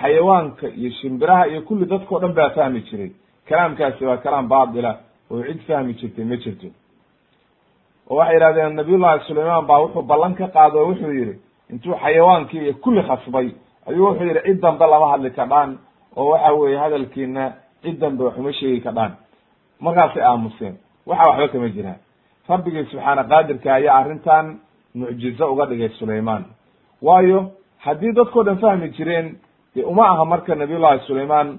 xayawaanka 0.00 0.66
iyo 0.68 0.90
shimbiraha 0.90 1.46
iyo 1.48 1.60
kulli 1.62 1.84
dadkao 1.86 2.18
dhan 2.20 2.32
baa 2.34 2.50
fahmi 2.50 2.80
jiray. 2.80 3.10
Kalaamkaasi 3.48 4.04
waa 4.04 4.16
kalaam 4.16 4.48
baatila 4.48 4.98
oo 5.30 5.42
cid 5.42 5.60
fahmi 5.66 5.92
jirtay 5.94 6.24
ma 6.24 6.36
jirto. 6.36 6.66
Oo 8.10 8.16
waxay 8.16 8.34
yidhahdeen 8.34 8.74
nabiyullahi 8.76 9.24
sulaymaan 9.26 9.66
baa 9.66 9.80
wuxuu 9.84 10.02
ballan 10.02 10.34
ka 10.34 10.46
qaado 10.48 10.78
oo 10.78 10.88
wuxuu 10.88 11.12
yidhi 11.12 11.38
intuu 11.70 11.94
xayawaankii 12.02 12.60
iyo 12.64 12.74
kulli 12.74 13.02
khasbay 13.02 13.48
ayuu 13.88 14.06
wuxuu 14.08 14.26
yidhi 14.26 14.40
cid 14.46 14.60
dambe 14.60 14.86
lama 14.86 15.10
hadli 15.12 15.30
kadhaan 15.30 15.78
oo 16.16 16.30
waxa 16.30 16.52
weeye 16.52 16.78
hadalkiina 16.78 17.52
cid 17.82 17.98
dambe 18.00 18.24
waxuma 18.24 18.52
sheegi 18.52 18.80
kadhaan 18.80 19.12
markaasay 19.80 20.22
aamuseen 20.22 20.76
waxa 21.06 21.30
waxba 21.30 21.48
kama 21.48 21.68
jiraan 21.68 21.98
rabbigii 22.48 22.84
subxaana 22.90 23.24
qaadirka 23.24 23.74
ayaa 23.74 23.94
arrintan 24.00 24.46
mucjizo 24.94 25.52
uga 25.52 25.66
dhigay 25.66 25.88
sulaymaan 25.88 26.44
waayo 27.02 27.50
haddii 27.78 28.12
dadkao 28.12 28.42
dhan 28.44 28.58
fahmi 28.58 28.88
jireen 28.96 29.36
dee 29.74 29.82
uma 29.84 30.06
aha 30.08 30.24
marka 30.24 30.54
nabiyullahi 30.54 31.00
sulaymaan 31.06 31.58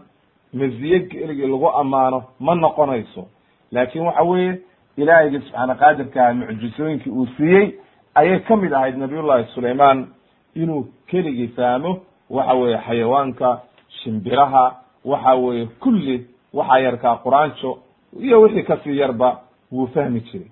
maziye 0.53 0.99
keligii 0.99 1.47
lagu 1.47 1.69
ammaano 1.69 2.23
ma 2.39 2.55
noqonayso. 2.55 3.27
Laakin 3.71 4.01
waxa 4.01 4.23
weeye 4.23 4.59
ilaahiygi 4.97 5.39
subxaana 5.39 5.75
qaadirka 5.75 6.33
mucjizooyinkii 6.33 7.11
uu 7.11 7.27
siiyey 7.37 7.67
ayay 8.15 8.39
ka 8.39 8.55
mid 8.55 8.73
ahayd 8.73 8.97
nabiyullahi 8.97 9.45
sulaymaan 9.53 10.07
inuu 10.55 10.87
keligii 11.07 11.47
fahmo 11.47 11.99
waxa 12.29 12.53
weeye 12.53 12.77
xayawaanka 12.87 13.59
shimbiraha 14.03 14.75
waxa 15.05 15.33
weeye 15.35 15.65
kulli 15.65 16.27
waxaa 16.53 16.79
yarkaa 16.79 17.15
quraanjo 17.23 17.77
iyo 18.19 18.41
wixii 18.41 18.63
ka 18.63 18.77
sii 18.83 18.97
yarba 18.97 19.39
wuu 19.71 19.87
fahmi 19.87 20.19
jiray. 20.21 20.47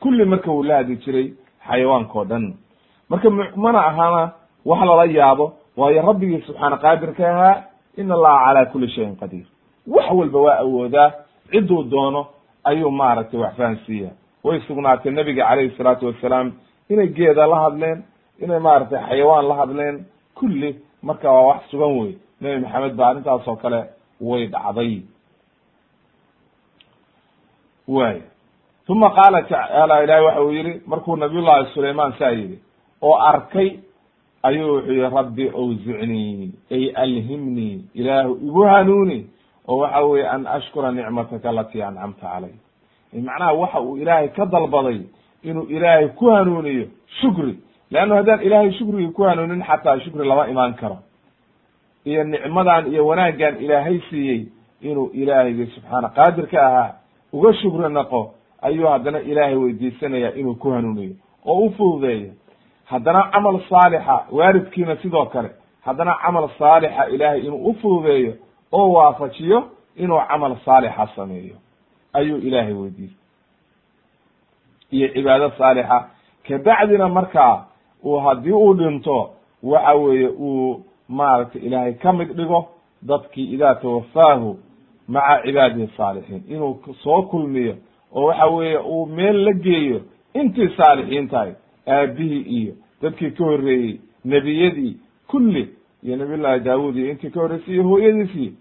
Kulli 0.00 0.24
marka 0.24 0.50
wuu 0.50 0.62
la 0.62 0.76
hadli 0.76 0.96
jiray 0.96 1.32
xayawaanka 1.68 2.18
o 2.18 2.24
dhan. 2.24 2.54
Marka 3.08 3.30
mana 3.56 3.86
ahana 3.86 4.32
wax 4.64 4.80
lala 4.84 5.04
yaabo 5.04 5.52
waayo 5.76 6.02
rabbigii 6.02 6.42
subxaana 6.46 6.76
qaadirka 6.76 7.24
ahaa 7.30 7.62
in 7.96 8.10
allaha 8.12 8.44
calaa 8.46 8.66
kuli 8.72 8.88
shayin 8.88 9.16
qadiir. 9.16 9.46
Wax 9.86 10.10
walba 10.12 10.38
waa 10.40 10.58
awoodaa 10.58 11.12
cidduu 11.50 11.82
doono 11.82 12.26
ayuu 12.64 12.90
maaragtay 12.90 13.40
wax 13.40 13.54
fahansiiya 13.56 14.10
way 14.44 14.60
sugnaatay 14.66 15.12
nebiga 15.12 15.44
calayhi 15.48 15.76
salaatu 15.76 16.06
wasalaam 16.06 16.52
inay 16.90 17.08
geeda 17.08 17.46
la 17.46 17.56
hadleen 17.60 18.02
inay 18.42 18.58
maaragtay 18.60 19.00
xayawaan 19.08 19.48
la 19.48 19.54
hadleen. 19.54 20.04
Kulli 20.34 20.76
marka 21.02 21.32
waa 21.32 21.46
wax 21.46 21.60
sugan 21.70 21.98
wey 21.98 22.12
nebi 22.40 22.60
maxamed 22.62 22.94
ba 22.96 23.08
arrintaas 23.08 23.48
oo 23.48 23.56
kale 23.56 23.84
way 24.20 24.46
dhacday 24.46 25.02
way 27.88 28.20
uma 28.88 29.10
qaala 29.10 29.42
tacaala 29.42 30.02
ilahi 30.04 30.24
waxa 30.24 30.42
uu 30.42 30.52
yihi 30.52 30.80
markuu 30.86 31.16
nabiyullahi 31.16 31.66
sulayman 31.74 32.12
saa 32.18 32.30
yidhi 32.30 32.58
oo 33.02 33.14
arkay 33.18 33.70
ayuu 34.42 34.74
wuxuu 34.74 34.92
yihi 34.92 35.14
rabbi 35.16 35.48
awzicnii 35.48 36.52
ay 36.70 36.90
alhimnii 36.94 37.84
ilaahu 37.94 38.32
igu 38.46 38.62
hanuuni 38.62 39.26
oo 39.68 39.78
waxa 39.78 40.00
weye 40.00 40.28
an 40.28 40.46
ashkura 40.46 40.92
nicmataka 40.92 41.48
alatii 41.48 41.82
ancamta 41.82 42.26
calay 42.26 42.50
macnaha 43.12 43.52
waxa 43.52 43.80
uu 43.80 43.96
ilaahay 43.96 44.28
ka 44.28 44.46
dalbaday 44.46 45.00
inuu 45.42 45.62
ilaahay 45.68 46.08
ku 46.08 46.30
hanuuniyo 46.30 46.86
shukri 47.20 47.58
leannu 47.90 48.14
haddaan 48.14 48.42
ilaahay 48.42 48.72
shukrigii 48.72 49.12
ku 49.12 49.22
hanuunin 49.22 49.62
xataa 49.62 50.00
shukri 50.00 50.28
lama 50.28 50.48
imaan 50.48 50.74
karo. 50.74 50.98
Iyo 52.04 52.24
nicmadan 52.24 52.86
iyo 52.92 53.06
wanaaggan 53.06 53.56
ilaahay 53.64 54.00
siiyey 54.10 54.46
inuu 54.82 55.10
ilaahaygi 55.14 55.66
subxaana 55.66 56.08
qaadirka 56.08 56.66
ahaa 56.66 56.94
uga 57.32 57.54
shukri 57.54 57.88
naqo 57.88 58.34
ayuu 58.62 58.86
haddana 58.86 59.20
ilaahay 59.20 59.54
weydiisanaya 59.56 60.34
inuu 60.34 60.54
ku 60.54 60.70
hanuuniyo 60.70 61.14
oo 61.46 61.58
u 61.66 61.70
fududeeyo. 61.70 62.32
Haddana 62.84 63.22
camal 63.32 63.60
saalixa 63.70 64.24
waaridkiina 64.32 64.96
sidoo 64.96 65.26
kale 65.26 65.50
haddana 65.84 66.14
camal 66.22 66.48
saalixa 66.58 67.08
ilaahay 67.08 67.40
inuu 67.40 67.64
u 67.70 67.74
fududeeyo 67.74 68.32
oo 68.72 68.92
waafajiyo 68.92 69.68
inuu 69.96 70.20
camal 70.28 70.56
saalixa 70.64 71.08
sameeyo. 71.16 71.54
Ayuu 72.12 72.38
ilaahay 72.38 72.72
weydiistay. 72.72 73.18
Iyo 74.90 75.08
cibaado 75.08 75.50
saalixa 75.58 76.08
kabacdina 76.48 77.08
markaa 77.08 77.64
uu 78.04 78.18
haddii 78.18 78.52
uu 78.52 78.74
dhinto 78.74 79.30
waxa 79.62 79.94
weeye 79.94 80.28
uu 80.28 80.82
maaragtay 81.08 81.62
ilaahay 81.62 81.92
ka 81.94 82.12
mid 82.12 82.32
dhigo 82.36 82.68
dadkii 83.02 83.44
idaa 83.54 83.74
tawafaahu 83.74 84.58
maca 85.08 85.42
cibaadihi 85.44 85.88
saalixiin. 85.96 86.42
Inuu 86.48 86.78
soo 87.02 87.22
kulmiyo 87.22 87.74
oo 88.12 88.24
waxa 88.26 88.46
weeye 88.46 88.78
uu 88.78 89.06
meel 89.06 89.44
la 89.44 89.52
geeyo 89.52 90.00
intii 90.34 90.68
saalixiin 90.76 91.28
tahay 91.28 91.52
aabihii 91.88 92.40
iyo 92.42 92.74
dadkii 93.02 93.30
ka 93.30 93.44
horreeyey 93.44 94.00
nebiyadii 94.24 94.96
kulli 95.26 95.74
iyo 96.02 96.16
nabiy 96.16 96.36
llahi 96.36 96.60
daawud 96.60 96.96
iyo 96.96 97.10
intii 97.10 97.30
ka 97.30 97.40
horreysay 97.40 97.74
iyo 97.74 97.82
hooyadiisii 97.82 98.54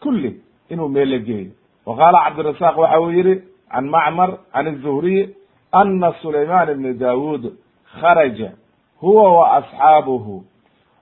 kulli 0.00 0.40
inuu 0.70 0.88
meel 0.88 1.10
la 1.10 1.18
geeyo. 1.18 1.50
Wa 1.86 1.96
qaala 1.96 2.24
cabdirasaaq 2.24 2.76
waxa 2.78 3.00
uu 3.00 3.10
yihi 3.10 3.34
can 3.70 3.88
macmar 3.90 4.38
can 4.52 4.66
الzuhriy 4.66 5.28
ana 5.72 6.12
sulayman 6.22 6.70
ibn 6.70 6.98
dawud 6.98 7.52
kharaja 8.00 8.52
huwa 9.00 9.32
wa 9.38 9.52
asxaabuhu. 9.56 10.44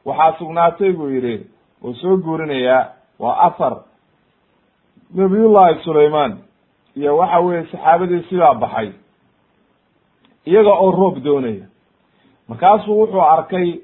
Waxaa 0.05 0.38
sugnaatay 0.38 0.92
buu 0.92 1.09
yihi 1.11 1.46
uu 1.85 1.94
soo 1.94 2.16
guurinayaa 2.16 2.87
waa 3.18 3.37
afar 3.46 3.76
nabiyullahi 5.14 5.83
sulayman 5.85 6.38
iyo 6.96 7.16
waxa 7.16 7.40
weye 7.40 7.64
saxaabadiisii 7.66 8.38
baa 8.38 8.55
baxay. 8.55 8.88
Iyaga 10.46 10.72
oo 10.72 10.90
roob 10.90 11.16
doonaya. 11.25 11.66
Markaasuu 12.48 12.98
wuxuu 13.01 13.20
arkay 13.20 13.81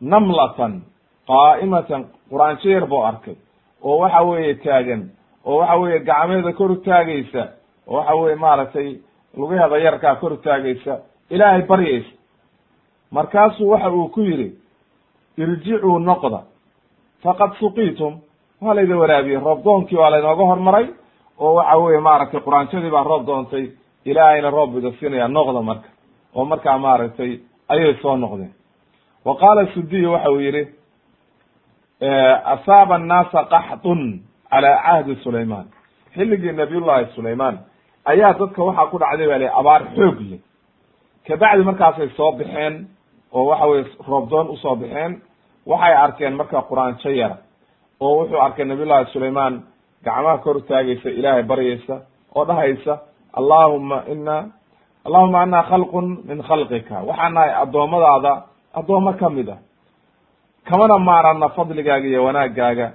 namlatan 0.00 0.82
qaa'imatan 1.28 2.04
quraanjo 2.30 2.70
yar 2.70 2.86
buu 2.86 3.02
arkay. 3.04 3.34
Oo 3.82 3.98
waxa 3.98 4.20
weeye 4.22 4.54
taagan 4.54 5.10
oo 5.44 5.58
waxa 5.58 5.76
weeye 5.76 5.98
gacmeeda 5.98 6.52
kor 6.52 6.70
utaagaysa 6.72 7.42
oo 7.86 7.96
waxa 7.96 8.14
weye 8.14 8.36
maaragtay 8.36 8.88
lugaheeda 9.36 9.78
yarkaa 9.78 10.14
kor 10.16 10.32
utaagaysa 10.32 10.98
ilaahay 11.30 11.62
baryaysa. 11.62 12.12
Markaasuu 13.10 13.70
waxa 13.70 13.90
uu 13.90 14.08
ku 14.08 14.20
yidhi 14.20 14.48
irjicuu 15.38 15.98
noqda 15.98 16.40
faqad 17.22 17.52
suqiitum 17.60 18.20
waa 18.60 18.74
layda 18.74 18.96
waraabiyey 18.96 19.40
roob 19.40 19.64
doonkii 19.64 19.96
waa 19.98 20.10
laynooga 20.10 20.44
hormaray 20.44 20.86
oo 21.38 21.54
waxa 21.54 21.76
weye 21.78 22.00
maaragtay 22.00 22.40
quraanjadii 22.40 22.90
baa 22.90 23.04
roob 23.04 23.26
doontay 23.26 23.64
ilaahayna 24.04 24.50
roob 24.50 24.70
bida 24.74 24.90
siinaya 24.98 25.28
noqda 25.28 25.62
marka 25.62 25.88
oo 26.34 26.44
markaa 26.44 26.78
maaragtay 26.78 27.32
ayay 27.68 27.94
soo 28.02 28.16
noqdeen. 28.16 28.52
Wa 29.24 29.34
qaala 29.36 29.66
sudiy 29.74 30.06
waxa 30.06 30.30
uu 30.30 30.40
yihi 30.40 30.62
asaaba 32.54 32.94
annaasa 32.94 33.44
qaxdun 33.52 34.20
cala 34.50 34.70
cahdi 34.84 35.14
sulayman 35.24 35.66
xilligii 36.14 36.52
nabiyullahi 36.52 37.06
sulayman 37.14 37.58
ayaa 38.04 38.32
dadka 38.38 38.62
waxaa 38.64 38.86
ku 38.90 38.98
dhacday 38.98 39.28
ba 39.28 39.38
li 39.38 39.48
abaar 39.60 39.82
xoog 39.96 40.18
leh. 40.30 40.40
Kabacdi 41.26 41.62
markaasay 41.64 42.08
soo 42.16 42.32
baxeen 42.32 42.86
oo 43.32 43.44
waxa 43.50 43.66
weye 43.66 43.84
roobdoon 44.08 44.46
u 44.50 44.56
soo 44.56 44.76
baxeen 44.76 45.20
waxay 45.66 45.94
arkeen 45.94 46.34
marka 46.36 46.62
quraanjo 46.68 47.10
yara 47.10 47.36
oo 48.00 48.12
wuxuu 48.18 48.40
arkay 48.40 48.64
nabiyullahi 48.64 49.12
sulayman 49.12 49.62
gacmaha 50.04 50.38
kor 50.38 50.60
taagaysa 50.68 51.10
ilaahay 51.10 51.42
baryaysa 51.42 52.00
oo 52.34 52.44
dhahaysa 52.44 52.98
allahuma 53.32 54.02
ina 54.12 54.36
allahuma 55.04 55.40
ana 55.40 55.62
khalqun 55.62 56.18
min 56.24 56.42
khalqika. 56.42 57.02
Waxaan 57.08 57.34
nahay 57.34 57.52
addoommadaada 57.62 58.32
addoommo 58.74 59.12
ka 59.12 59.30
mid 59.30 59.48
ah. 59.48 59.58
Kamana 60.64 60.98
maarana 60.98 61.48
fadligaaga 61.48 62.06
iyo 62.08 62.24
wanaagaaga 62.24 62.92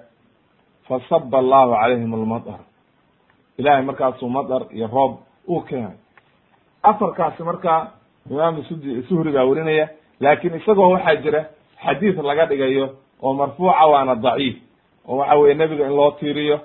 fasaba 0.88 1.38
allahu 1.38 1.72
calayhim 1.82 2.13
almadar 2.13 2.60
ilahay 3.58 3.82
markaasuu 3.82 4.30
madar 4.30 4.62
iyo 4.72 4.88
roob 4.88 5.18
uu 5.50 5.62
keenay 5.62 5.98
afarkaasi 6.84 7.44
marka 7.44 7.91
imaam 8.32 8.63
sudi 8.63 9.04
suhri 9.10 9.32
baa 9.32 9.46
werinaya 9.50 9.89
laakin 10.20 10.56
isagoo 10.56 10.89
waxaa 10.94 11.15
jira 11.15 11.41
xadiid 11.86 12.18
laga 12.22 12.46
dhigayo 12.46 12.89
oo 13.22 13.34
marfuuca 13.34 13.86
waana 13.91 14.15
daciif 14.15 14.56
oo 15.08 15.18
waxa 15.18 15.36
weye 15.41 15.54
nebiga 15.54 15.86
in 15.88 15.96
loo 15.96 16.12
tiiriyo 16.20 16.60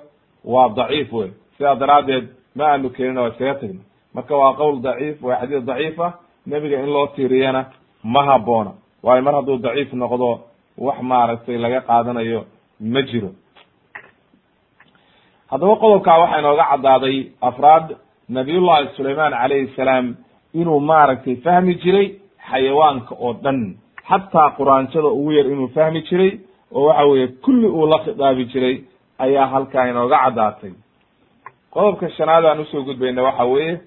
waa 0.45 0.69
daciif 0.69 1.13
wey 1.13 1.29
sidaa 1.57 1.75
daraaddeed 1.75 2.25
ma 2.55 2.63
aanu 2.71 2.89
keenina 2.89 3.21
waa 3.21 3.29
iskaga 3.29 3.55
tegna 3.61 3.81
marka 4.13 4.33
waa 4.37 4.53
qowl 4.59 4.75
daciif 4.81 5.23
waa 5.23 5.39
xadiis 5.41 5.63
daciif 5.65 5.99
ah 5.99 6.13
nebiga 6.47 6.77
in 6.83 6.89
loo 6.95 7.07
tiiriyana 7.07 7.65
ma 8.03 8.23
haboona. 8.25 8.71
Waayo 9.03 9.21
mar 9.21 9.33
hadduu 9.35 9.57
daciif 9.57 9.93
noqdo 9.93 10.39
wax 10.77 10.97
maaragtay 11.01 11.57
laga 11.57 11.79
qaadanayo 11.81 12.45
ma 12.93 13.01
jiro. 13.01 13.29
Haddaba 15.51 15.75
qodobkaa 15.81 16.17
waxaa 16.21 16.39
inooga 16.39 16.65
caddaaday 16.71 17.17
afraad 17.49 17.87
nabiyullahi 18.29 18.87
sulayman 18.97 19.33
calayhi 19.41 19.67
salaam 19.75 20.15
inuu 20.53 20.79
maaragtay 20.79 21.35
fahmi 21.45 21.75
jiray 21.83 22.07
xayawaanka 22.49 23.13
oo 23.25 23.33
dhan. 23.43 23.59
Xataa 24.09 24.49
quraanjada 24.57 25.07
ugu 25.19 25.31
yar 25.31 25.45
inuu 25.53 25.67
fahmi 25.75 26.01
jiray 26.09 26.31
oo 26.73 26.85
waxa 26.87 27.05
weeye 27.05 27.27
kulli 27.27 27.67
uu 27.67 27.85
la 27.87 27.99
khidaabi 28.03 28.45
jiray 28.51 28.75
ayaa 29.19 29.47
halkaa 29.53 29.85
inooga 29.89 30.17
caddaatay. 30.23 30.73
Qodobka 31.73 32.09
shanaad 32.09 32.45
aan 32.45 32.59
u 32.59 32.65
soo 32.65 32.83
gudbayna 32.83 33.21
waxa 33.23 33.45
weeye 33.45 33.81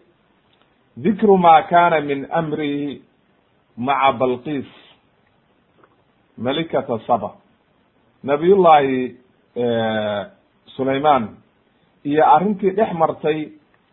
dikru 0.96 1.36
ma 1.38 1.62
kana 1.62 2.00
min 2.00 2.26
amrihi 2.30 3.02
maca 3.76 4.12
balqis 4.12 4.66
malikata 6.38 6.98
saba. 7.06 7.30
Nabiyullahi 8.24 9.16
sulayman 10.76 11.28
iyo 12.04 12.22
arrintii 12.34 12.70
dhex 12.78 12.92
martay 12.92 13.38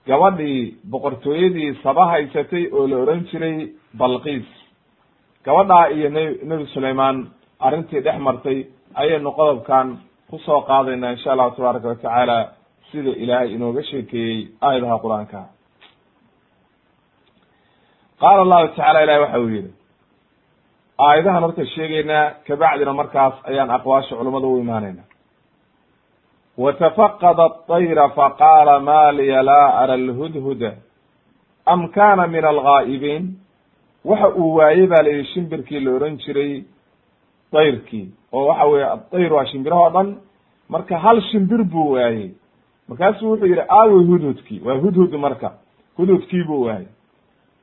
gabadhii 0.08 0.76
boqortooyadii 0.92 1.76
saba 1.84 2.06
haysatay 2.12 2.64
oo 2.74 2.88
la 2.88 2.98
oran 2.98 3.22
jiray 3.32 3.58
balqis 3.94 4.48
gabadhaa 5.46 5.90
iyo 5.96 6.10
n 6.10 6.18
nebi 6.50 6.66
sulayman 6.74 7.18
arrintii 7.60 8.02
dhex 8.06 8.18
martay 8.20 8.58
ayaynu 9.02 9.32
qodobkan 9.40 9.88
ku 10.30 10.38
soo 10.46 10.62
qaadayna 10.70 11.12
insha 11.16 11.32
allahu 11.34 11.56
tabaaraka 11.56 11.88
watacaala 11.88 12.38
sida 12.92 13.12
ilaahay 13.24 13.50
inooga 13.56 13.84
sheekeeyey 13.84 14.40
aayadaha 14.62 14.96
qur'aanka. 15.04 15.42
Qaala 18.22 18.42
allahu 18.46 18.68
tacala 18.76 19.04
ilahi 19.04 19.20
waxa 19.24 19.40
uu 19.40 19.50
yihi 19.56 19.72
aayadahan 21.08 21.44
horta 21.44 21.66
sheegeynaa 21.76 22.32
kabacdina 22.48 22.94
markaas 22.94 23.34
ayaan 23.50 23.70
aqwaasha 23.78 24.16
culamada 24.20 24.48
u 24.48 24.60
imaanayna. 24.64 25.04
Watafaqada 26.64 27.44
aطayra 27.50 28.10
faqaala 28.18 28.80
ma 28.80 29.12
liya 29.12 29.40
laa 29.50 29.68
ara 29.82 29.94
alhudhuda 29.94 30.72
am 31.66 31.88
kana 31.98 32.28
min 32.28 32.44
algaa'ibiin 32.54 33.24
waxa 34.10 34.28
uu 34.40 34.56
waayey 34.58 34.88
ba 34.88 35.04
la 35.04 35.10
yihi 35.10 35.26
shimbirkii 35.34 35.80
la 35.80 35.92
oran 35.98 36.18
jiray 36.24 36.64
dayrkii 37.54 38.08
oo 38.34 38.46
waxa 38.48 38.66
weye 38.66 38.86
adayr 38.86 39.34
waa 39.34 39.46
shimbirahoo 39.46 39.90
dhan 39.90 40.16
marka 40.70 40.98
hal 40.98 41.22
shimbir 41.22 41.64
buu 41.64 41.92
waayey. 41.92 42.30
Markaasuu 42.90 43.30
wuxuu 43.32 43.46
yihi 43.46 43.62
aawey 43.70 44.06
hudhudkii 44.06 44.62
waa 44.66 44.76
hudhud 44.84 45.14
marka 45.16 45.52
hudhudkii 45.98 46.44
buu 46.44 46.62
waayey. 46.66 46.88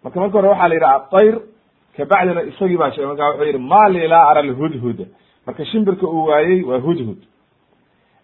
Marka 0.04 0.20
marka 0.20 0.38
hore 0.38 0.48
waxaa 0.48 0.68
la 0.68 0.74
yidhi 0.74 0.86
adayr 0.86 1.38
kabacdina 1.96 2.42
isagii 2.42 2.76
baa 2.76 2.90
sheegay. 2.90 3.06
Marka 3.08 3.28
wuxuu 3.28 3.44
yidhi 3.46 3.58
ma 3.58 3.88
li 3.88 4.08
laa 4.08 4.28
ara 4.30 4.40
alhudhuda. 4.40 5.04
Marka 5.46 5.64
shimbirka 5.64 6.06
uu 6.06 6.24
waayey 6.24 6.62
waa 6.62 6.78
hudhud. 6.78 7.18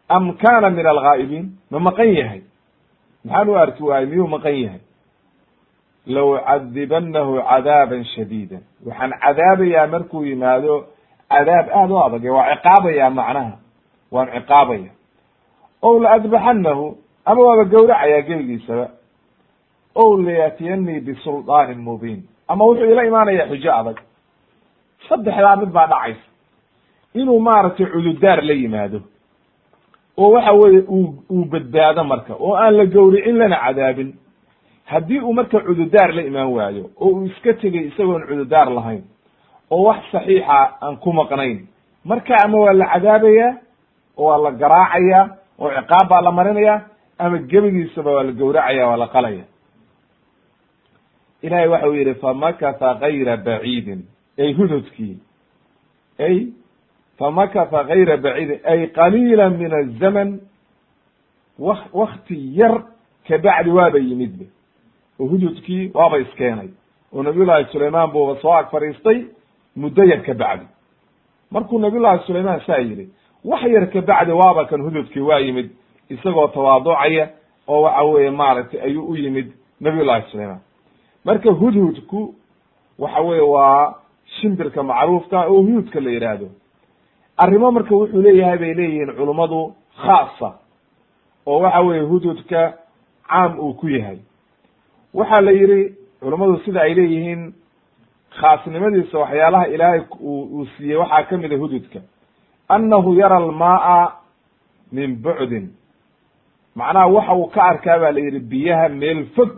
Am 0.09 0.33
kana 0.37 0.71
min 0.71 0.87
alghaa'ibiin 0.87 1.47
ma 1.71 1.79
maqan 1.79 2.15
yahay. 2.15 2.41
Maxaan 3.25 3.49
u 3.49 3.57
arki 3.57 3.83
waayey 3.83 4.07
miyuu 4.11 4.27
maqan 4.29 4.57
yahay? 4.65 4.81
Low 6.07 6.39
cadibanahu 6.39 7.41
cadaaban 7.51 8.05
shadiida 8.05 8.59
waxaan 8.87 9.13
cadaabayaa 9.23 9.87
markuu 9.87 10.25
yimaado 10.25 10.87
cadaab 11.31 11.67
aad 11.79 11.91
u 11.91 11.99
adag 12.07 12.25
waa 12.37 12.55
ciqaabayaa 12.55 13.11
macnaha 13.11 13.53
waan 14.13 14.29
ciqaabaya 14.35 14.91
ow 15.83 15.95
laadbaxanahu 16.05 16.97
ama 17.25 17.41
waaba 17.47 17.65
gawracayaa 17.65 18.23
gebigiisaba 18.29 18.87
ow 19.95 20.11
layatiyanii 20.27 21.01
bisulطaanin 21.01 21.79
mubiin 21.89 22.21
ama 22.49 22.65
wuxuu 22.65 22.91
ila 22.93 23.05
imaanaya 23.11 23.49
xujo 23.51 23.73
adag 23.81 23.99
saddexdaa 25.09 25.57
mid 25.57 25.71
baa 25.77 25.87
dhacaysa 25.87 26.27
inuu 27.15 27.41
maaragtay 27.41 27.87
cududaar 27.87 28.43
la 28.45 28.53
yimaado 28.53 29.01
oo 30.17 30.31
waxa 30.35 30.53
weeye 30.53 30.81
uu 30.89 31.15
uu 31.31 31.45
badbaado 31.45 32.05
marka 32.05 32.35
oo 32.35 32.55
aan 32.57 32.77
la 32.77 32.85
gawricin 32.87 33.37
lana 33.39 33.57
cadaabin 33.65 34.11
haddii 34.85 35.21
uu 35.21 35.33
marka 35.33 35.61
cududaar 35.61 36.11
la 36.17 36.23
imaan 36.23 36.49
waayo 36.57 36.85
oo 37.01 37.09
uu 37.09 37.25
iska 37.27 37.53
tegay 37.55 37.85
isagoon 37.91 38.23
cududaar 38.29 38.69
lahayn 38.77 39.03
oo 39.71 39.83
wax 39.85 40.01
saxiixa 40.13 40.79
aan 40.83 40.97
ku 40.97 41.13
maqnayn. 41.13 41.67
Marka 42.05 42.37
ama 42.45 42.59
waa 42.59 42.73
la 42.73 42.87
cadaabayaa 42.93 43.53
oo 44.17 44.27
waa 44.27 44.39
la 44.39 44.51
garaacayaa 44.51 45.25
oo 45.59 45.71
ciqaab 45.71 46.09
baa 46.09 46.21
la 46.23 46.33
marinaya 46.33 46.81
ama 47.19 47.39
gebigiisaba 47.39 48.11
waa 48.13 48.23
la 48.23 48.33
gawracaya 48.33 48.87
waa 48.89 48.97
la 48.97 49.07
qalaya. 49.09 49.45
Ilahay 51.43 51.69
waxa 51.69 51.89
uu 51.89 51.95
yidhi 51.95 52.15
famakatha 52.15 52.95
gayra 52.95 53.37
baciidin. 53.37 54.03
Ay 54.39 54.53
hududkii 54.53 55.17
ay 56.19 56.47
famakatha 57.19 57.85
gayra 57.85 58.17
baciidin. 58.17 58.61
Ay 58.65 58.87
qaliila 58.97 59.51
min 59.51 59.73
azaman 59.73 60.41
wa 61.59 61.77
wakti 61.93 62.37
yar 62.59 62.83
kabacdi 63.29 63.71
waaba 63.71 63.99
yimidba 63.99 64.45
oo 65.21 65.27
hududkii 65.27 65.91
waaba 65.95 66.19
iskeenay. 66.19 66.69
Oo 67.13 67.23
nabiyullahi 67.23 67.65
sulaymaan 67.73 68.11
buuba 68.13 68.41
soo 68.43 68.53
ag 68.53 68.71
fadhiistay 68.71 69.27
muddo 69.77 70.05
yar 70.05 70.23
ka 70.23 70.35
bacdi. 70.35 70.67
Markuu 71.51 71.79
nabiyullahi 71.79 72.27
sulaymaan 72.27 72.61
saa 72.67 72.79
yidhi 72.79 73.09
wax 73.45 73.63
yar 73.63 73.87
ka 73.93 74.01
bacdi 74.01 74.33
waaba 74.33 74.65
kan 74.65 74.81
hududkii 74.83 75.21
waa 75.21 75.39
yimid 75.41 75.71
isagoo 76.11 76.49
tawaaducaya 76.49 77.29
oo 77.69 77.83
waxa 77.83 78.03
weeye 78.05 78.31
maaragtay 78.31 78.81
ayuu 78.81 79.07
u 79.09 79.17
yimid 79.17 79.53
nabiyullahi 79.81 80.31
sulaymaan. 80.31 80.61
Marka 81.25 81.51
hudhudku 81.51 82.35
waxa 82.99 83.21
weye 83.21 83.41
waa 83.41 83.95
shimbirka 84.41 84.83
macruufka 84.83 85.47
oo 85.47 85.63
hududka 85.63 86.01
la 86.01 86.11
yidhaahdo 86.11 86.49
arrimo 87.37 87.71
marka 87.73 87.95
wuxuu 87.95 88.23
leeyahay 88.23 88.59
bay 88.59 88.75
leeyihiin 88.75 89.13
culummadu 89.17 89.75
khaasa 89.97 90.59
oo 91.47 91.61
waxa 91.61 91.81
weye 91.81 92.01
hududka 92.03 92.75
caam 93.29 93.59
uu 93.61 93.75
ku 93.75 93.89
yahay. 93.89 94.19
Waxaa 95.15 95.41
la 95.41 95.51
yidhi 95.53 95.95
culummadu 96.21 96.59
sida 96.65 96.81
ay 96.83 96.95
leeyihiin 96.95 97.55
khaasnimadiisa 98.41 99.19
waxyaalaha 99.19 99.67
ilaahay 99.75 100.01
uu 100.21 100.67
siiyey 100.77 100.97
waxaa 100.97 101.23
ka 101.29 101.37
mida 101.37 101.57
hududka. 101.57 102.01
Annahu 102.69 103.15
yara 103.15 103.37
almaaa 103.37 104.13
min 104.93 105.17
bucdin 105.23 105.69
macnaha 106.77 107.07
waxa 107.07 107.35
uu 107.35 107.47
ka 107.55 107.63
arkaa 107.63 107.99
ba 107.99 108.13
la 108.13 108.21
yidhi 108.21 108.41
biyaha 108.41 108.89
meel 108.89 109.25
fog 109.37 109.51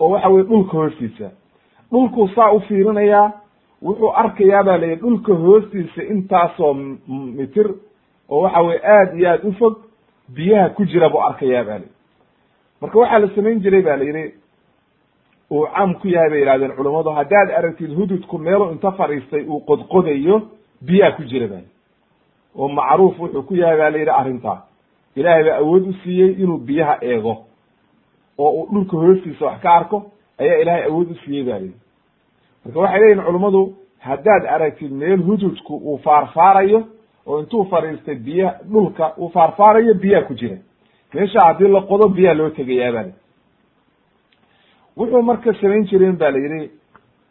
oo 0.00 0.08
waxa 0.10 0.28
weye 0.28 0.44
dhulka 0.44 0.72
hoostiisa. 0.72 1.30
Dhulkuu 1.92 2.28
saa 2.34 2.50
u 2.52 2.60
fiirinayaa 2.60 3.32
wuxuu 3.82 4.12
arkayaa 4.22 4.62
ba 4.62 4.78
la 4.78 4.86
yidhi 4.86 5.00
dhulka 5.02 5.32
hoostiisa 5.34 6.02
intaasoo 6.02 6.74
mitir 7.38 7.68
oo 8.28 8.40
waxa 8.42 8.60
weye 8.62 8.80
aad 8.84 9.14
iyo 9.18 9.30
aad 9.30 9.44
u 9.44 9.52
fog 9.52 9.74
biyaha 10.34 10.68
ku 10.70 10.84
jira 10.84 11.08
buu 11.08 11.22
arkayaa 11.28 11.64
ba 11.64 11.72
la 11.72 11.78
yidhi. 11.78 11.94
Marka 12.80 12.98
waxaa 12.98 13.18
la 13.18 13.28
samayn 13.34 13.60
jiray 13.60 13.82
ba 13.82 13.96
la 13.96 14.04
yidhi 14.04 14.34
uu 15.50 15.66
caam 15.74 15.94
ku 15.94 16.08
yahay 16.08 16.30
bay 16.30 16.40
yihahdeen 16.40 16.72
culummadu 16.76 17.10
haddaad 17.10 17.50
aragtid 17.50 17.90
hududku 17.98 18.38
meelu 18.38 18.70
inta 18.72 18.90
fadhiistay 18.92 19.44
uu 19.48 19.60
qodqodayo 19.68 20.42
biyaa 20.86 21.10
ku 21.16 21.22
jira 21.24 21.46
ba 21.48 21.60
oo 22.56 22.68
macruuf 22.68 23.18
wuxuu 23.20 23.42
ku 23.42 23.54
yahay 23.54 23.76
ba 23.78 23.90
la 23.90 23.98
yidhi 23.98 24.10
arrintaa. 24.10 24.62
Ilaahay 25.16 25.44
baa 25.44 25.56
awood 25.58 25.86
u 25.88 25.92
siiyey 26.02 26.32
inuu 26.42 26.58
biyaha 26.58 26.98
eego. 27.02 27.36
Oo 28.38 28.50
uu 28.50 28.68
dhulka 28.72 28.96
hoostiisa 28.96 29.44
wax 29.46 29.60
ka 29.62 29.70
arko 29.74 29.98
ayaa 30.38 30.58
ilaahay 30.62 30.84
awood 30.84 31.10
u 31.10 31.14
siiyey 31.24 31.44
ba 31.44 31.58
yidhi. 31.58 31.74
Marka 32.64 32.80
waxay 32.80 33.00
leeyihiin 33.00 33.24
culummadu 33.26 33.74
haddaad 33.98 34.46
aragtid 34.46 34.92
meel 34.92 35.20
hududku 35.22 35.74
uu 35.76 35.98
faarfaarayo 35.98 36.82
oo 37.26 37.40
intuu 37.40 37.64
fadhiistay 37.64 38.14
biyaha 38.14 38.54
dhulka 38.72 39.12
uu 39.18 39.28
faarfaarayo 39.28 39.94
biyaa 39.94 40.22
ku 40.22 40.34
jira. 40.34 40.56
Meesha 41.14 41.40
haddii 41.46 41.68
la 41.68 41.80
qodo 41.80 42.08
biyaa 42.08 42.34
loo 42.34 42.50
tegayaa 42.50 42.92
ba 42.92 43.04
wuxuu 45.00 45.22
marka 45.30 45.50
samayn 45.60 45.84
jireen 45.90 46.16
ba 46.22 46.30
la 46.34 46.38
yidhi 46.44 46.70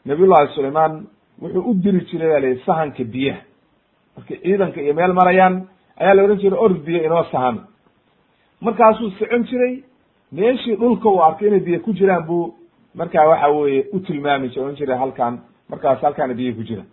nabiyullahi 0.05 0.53
sulaymaan 0.55 0.93
wuxuu 1.41 1.63
u 1.69 1.73
diri 1.84 2.01
jiray 2.10 2.29
ba 2.34 2.39
la 2.43 2.47
yidhi 2.47 2.63
sahanka 2.67 3.03
biyaha. 3.13 3.41
Markay 4.15 4.38
ciidanka 4.43 4.79
iyo 4.82 4.93
meel 4.99 5.13
marayaan 5.19 5.55
ayaa 6.01 6.13
la 6.17 6.23
odhan 6.25 6.39
jiray 6.43 6.60
ord 6.65 6.77
biyo 6.86 6.99
inoo 7.08 7.23
sahan. 7.32 7.58
Markaasuu 8.65 9.10
socon 9.19 9.43
jiray 9.49 9.73
meeshii 10.38 10.75
dhulka 10.82 11.08
uu 11.10 11.21
arkay 11.27 11.47
inay 11.47 11.60
biyo 11.67 11.79
ku 11.86 11.91
jiraan 11.99 12.23
buu 12.29 12.45
markaa 12.99 13.27
waxa 13.32 13.47
weeye 13.58 13.82
u 13.95 13.99
tilmaami 14.05 14.49
jira 14.51 14.63
odhan 14.65 14.75
jiray 14.79 14.97
halkaan 15.03 15.36
markaas 15.69 16.01
halkaana 16.05 16.34
biyo 16.39 16.53
ku 16.58 16.63
jira. 16.69 16.84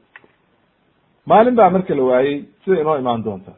Maalin 1.27 1.55
baa 1.59 1.71
marka 1.71 1.95
la 1.95 2.03
waayey 2.11 2.39
sida 2.65 2.81
inoo 2.81 2.99
imaan 2.99 3.23
doonta. 3.25 3.53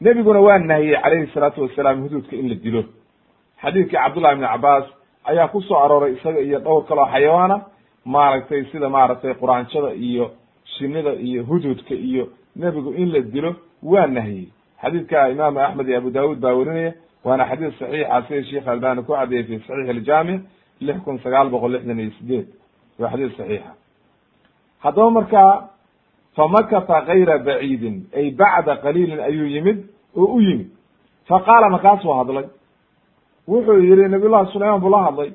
Nebiguna 0.00 0.40
waa 0.46 0.58
nahiyey 0.58 1.00
calayhi 1.02 1.32
salaatu 1.34 1.62
wasalaam 1.62 2.02
huduudka 2.04 2.36
in 2.36 2.48
la 2.50 2.54
dilo. 2.64 2.82
Xadiidkii 3.62 3.96
cabdullahi 4.02 4.34
ibni 4.36 4.46
cabaas 4.46 4.86
ayaa 5.30 5.48
ku 5.52 5.60
soo 5.62 5.78
arooray 5.84 6.12
isaga 6.16 6.40
iyo 6.40 6.58
dhowr 6.66 6.84
kaloo 6.88 7.06
xayawaana 7.12 7.56
maaragtay 8.04 8.64
sida 8.72 8.88
maaragtay 8.88 9.34
quraanjada 9.34 9.90
iyo 9.94 10.30
shinida 10.74 11.12
iyo 11.28 11.40
hududka 11.48 11.94
iyo 11.94 12.24
nebigu 12.56 12.90
in 13.02 13.08
la 13.12 13.20
dilo 13.20 13.54
waa 13.82 14.06
nahiyey 14.06 14.48
xadiidka 14.82 15.28
imaam 15.34 15.56
axmed 15.58 15.88
iyo 15.88 15.98
abu 15.98 16.10
daawud 16.10 16.38
baa 16.40 16.54
werinaya 16.58 16.92
waana 17.24 17.44
xadiis 17.50 17.74
saxiixa 17.78 18.22
sida 18.28 18.44
sheekh 18.50 18.68
albani 18.68 19.02
ku 19.02 19.12
caddeeyey 19.12 19.44
fi 19.48 19.58
saxiix 19.66 19.88
aljaamic 19.94 20.40
lix 20.80 20.98
kun 21.04 21.18
sagaal 21.24 21.48
boqol 21.54 21.72
lixdan 21.74 22.00
iyo 22.00 22.10
sideed 22.18 22.46
waa 22.98 23.10
xadiis 23.12 23.36
saxiixa 23.36 23.72
haddaba 24.84 25.10
markaa 25.10 25.50
famakata 26.36 26.96
kayra 27.08 27.38
baciidin 27.38 27.96
ay 28.16 28.30
bacda 28.40 28.76
qaliilin 28.84 29.20
ayuu 29.20 29.46
yimid 29.54 29.78
oo 30.16 30.24
u 30.36 30.40
yimid. 30.40 30.68
Faqaala 31.28 31.68
markaasuu 31.74 32.12
hadlay 32.18 32.44
wuxuu 33.48 33.78
yihi 33.82 34.08
nabiy 34.08 34.28
llahi 34.28 34.52
sulaymaan 34.52 34.80
buu 34.80 34.90
la 34.90 35.02
hadlay. 35.04 35.32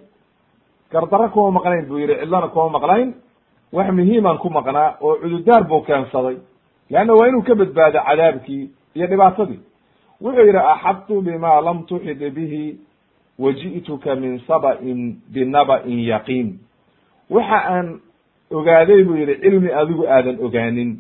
Gardaro 0.91 1.30
kuma 1.30 1.52
maqnayn 1.52 1.86
buu 1.88 1.98
yihi 2.00 2.15
cidlana 2.20 2.48
kuma 2.48 2.70
maqnayn. 2.80 3.13
Wax 3.74 3.91
muhiiman 3.91 4.38
ku 4.38 4.50
maqnaa 4.50 4.98
oo 5.02 5.15
cududaar 5.22 5.63
buu 5.68 5.82
keensaday. 5.82 6.38
Leanna 6.89 7.13
waa 7.13 7.28
inuu 7.28 7.41
ka 7.44 7.56
badbaado 7.56 8.00
cadaabkii 8.08 8.70
iyo 8.96 9.08
dhibaatadii. 9.08 9.60
Wuxuu 10.22 10.46
yihi 10.46 10.58
axadtu 10.58 11.22
bima 11.22 11.62
lam 11.62 11.84
tuxid 11.86 12.20
bihi 12.36 12.80
waji'tuka 13.39 14.15
min 14.15 14.39
saba'in 14.48 15.15
binaba'in 15.34 16.00
yaqiin. 16.00 16.60
Waxa 17.30 17.58
aan 17.70 18.00
ogaaday 18.52 19.04
buu 19.04 19.15
yihi 19.18 19.36
cilmi 19.41 19.72
adigu 19.74 20.08
aadan 20.08 20.38
ogaanin. 20.46 21.00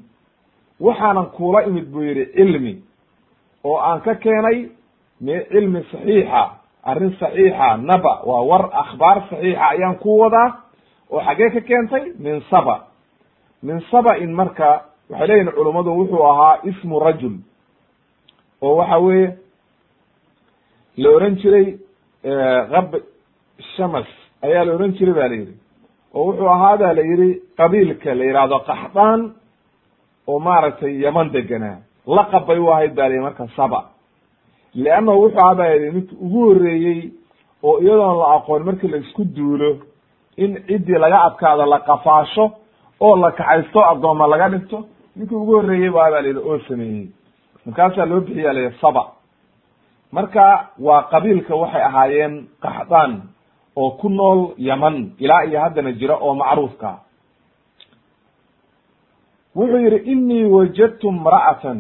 Waxaanan 0.79 1.25
kuula 1.25 1.63
imid 1.65 1.85
buu 1.91 2.03
yihi 2.03 2.25
cilmi 2.35 2.81
oo 3.63 3.77
aan 3.77 4.01
ka 4.01 4.15
keenay 4.15 4.69
me 5.21 5.45
cilmi 5.51 5.79
saxiixa 5.91 6.49
arrin 6.85 7.13
saxiixa 7.19 7.77
naba 7.77 8.13
waa 8.29 8.41
war 8.49 8.63
akhbaar 8.83 9.17
saxiixa 9.29 9.65
ayaan 9.73 9.95
ku 10.03 10.19
wadaa 10.21 10.49
oo 11.11 11.19
xaggee 11.27 11.49
ka 11.49 11.61
keentay 11.61 12.03
min 12.19 12.41
saba. 12.49 12.87
Min 13.63 13.81
saba-in 13.91 14.31
marka 14.33 14.69
waxay 15.09 15.27
leeyihiin 15.27 15.51
culummadu 15.55 15.89
wuxuu 15.99 16.23
ahaa 16.31 16.59
ismu 16.69 16.99
rajul 16.99 17.35
oo 18.61 18.75
waxa 18.75 18.97
weeye 18.99 19.37
la 20.97 21.09
oran 21.09 21.35
jiray 21.41 21.77
kab 22.71 22.95
shamas 23.75 24.07
ayaa 24.45 24.65
la 24.65 24.71
oran 24.73 24.91
jiray 24.97 25.13
ba 25.13 25.27
la 25.27 25.35
yidhi. 25.35 25.55
Oo 26.13 26.25
wuxuu 26.27 26.47
ahaa 26.49 26.93
la 26.93 27.01
yidhi 27.01 27.41
qabiilka 27.57 28.15
la 28.15 28.23
yidhaahdo 28.25 28.59
qaxdaan 28.69 29.21
oo 30.27 30.39
maaragtay 30.39 30.93
yaman 31.01 31.29
deganaa. 31.33 31.77
Laqab 32.07 32.45
bay 32.47 32.59
u 32.59 32.69
ahayd 32.71 32.93
ba 32.95 33.03
la 33.09 33.13
yidhi 33.15 33.23
marka 33.27 33.47
saba 33.55 33.94
leannahu 34.83 35.21
wuxuu 35.23 35.39
ahaa 35.39 35.55
ba 35.55 35.65
yidhi 35.73 35.91
ninki 35.95 36.15
ugu 36.25 36.39
horreeyey 36.47 36.99
oo 37.63 37.79
iyadoon 37.81 38.17
la 38.19 38.27
aqoon 38.35 38.63
markii 38.67 38.87
la 38.93 38.97
isku 38.97 39.23
duulo 39.35 39.69
in 40.37 40.51
ciddii 40.67 40.99
laga 41.03 41.19
adkaado 41.27 41.65
la 41.65 41.79
qafaasho 41.87 42.45
oo 42.99 43.15
la 43.23 43.31
kaxaysto 43.31 43.79
addooma 43.91 44.27
laga 44.27 44.49
dhigto 44.49 44.77
ninkii 45.15 45.35
ugu 45.35 45.51
horreeyey 45.55 45.89
ba 45.89 46.11
ba 46.11 46.21
la 46.21 46.27
yidhi 46.27 46.39
oo 46.49 46.59
sameeyey. 46.67 47.07
Markaasaa 47.65 48.05
loo 48.05 48.19
bixiya 48.21 48.53
la 48.53 48.71
saba. 48.81 49.03
Marka 50.11 50.69
waa 50.79 51.01
qabiilka 51.11 51.55
waxay 51.55 51.81
ahaayeen 51.81 52.33
qaxdaan 52.63 53.21
oo 53.75 53.89
ku 53.99 54.09
nool 54.09 54.39
yaman 54.57 55.11
ilaa 55.19 55.43
iyo 55.45 55.59
haddana 55.59 55.91
jira 55.91 56.15
oo 56.25 56.33
macruufka. 56.35 56.99
Wuxuu 59.55 59.77
yidhi 59.85 60.11
inii 60.11 60.43
wajadtu 60.45 61.07
imra'atan. 61.07 61.79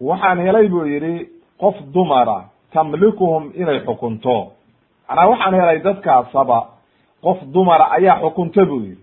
Waxaan 0.00 0.38
helay 0.46 0.68
buu 0.68 0.86
yidhi 0.86 1.28
qof 1.60 1.76
dumara 1.94 2.44
tamlikuhum 2.72 3.52
inay 3.54 3.80
xukunto. 3.86 4.52
Macnaa 5.08 5.28
waxaan 5.30 5.54
helay 5.54 5.78
dadkaasaba 5.80 6.58
qof 7.22 7.38
dumara 7.52 7.90
ayaa 7.96 8.20
xukunta 8.20 8.64
buu 8.66 8.80
yidhi. 8.80 9.02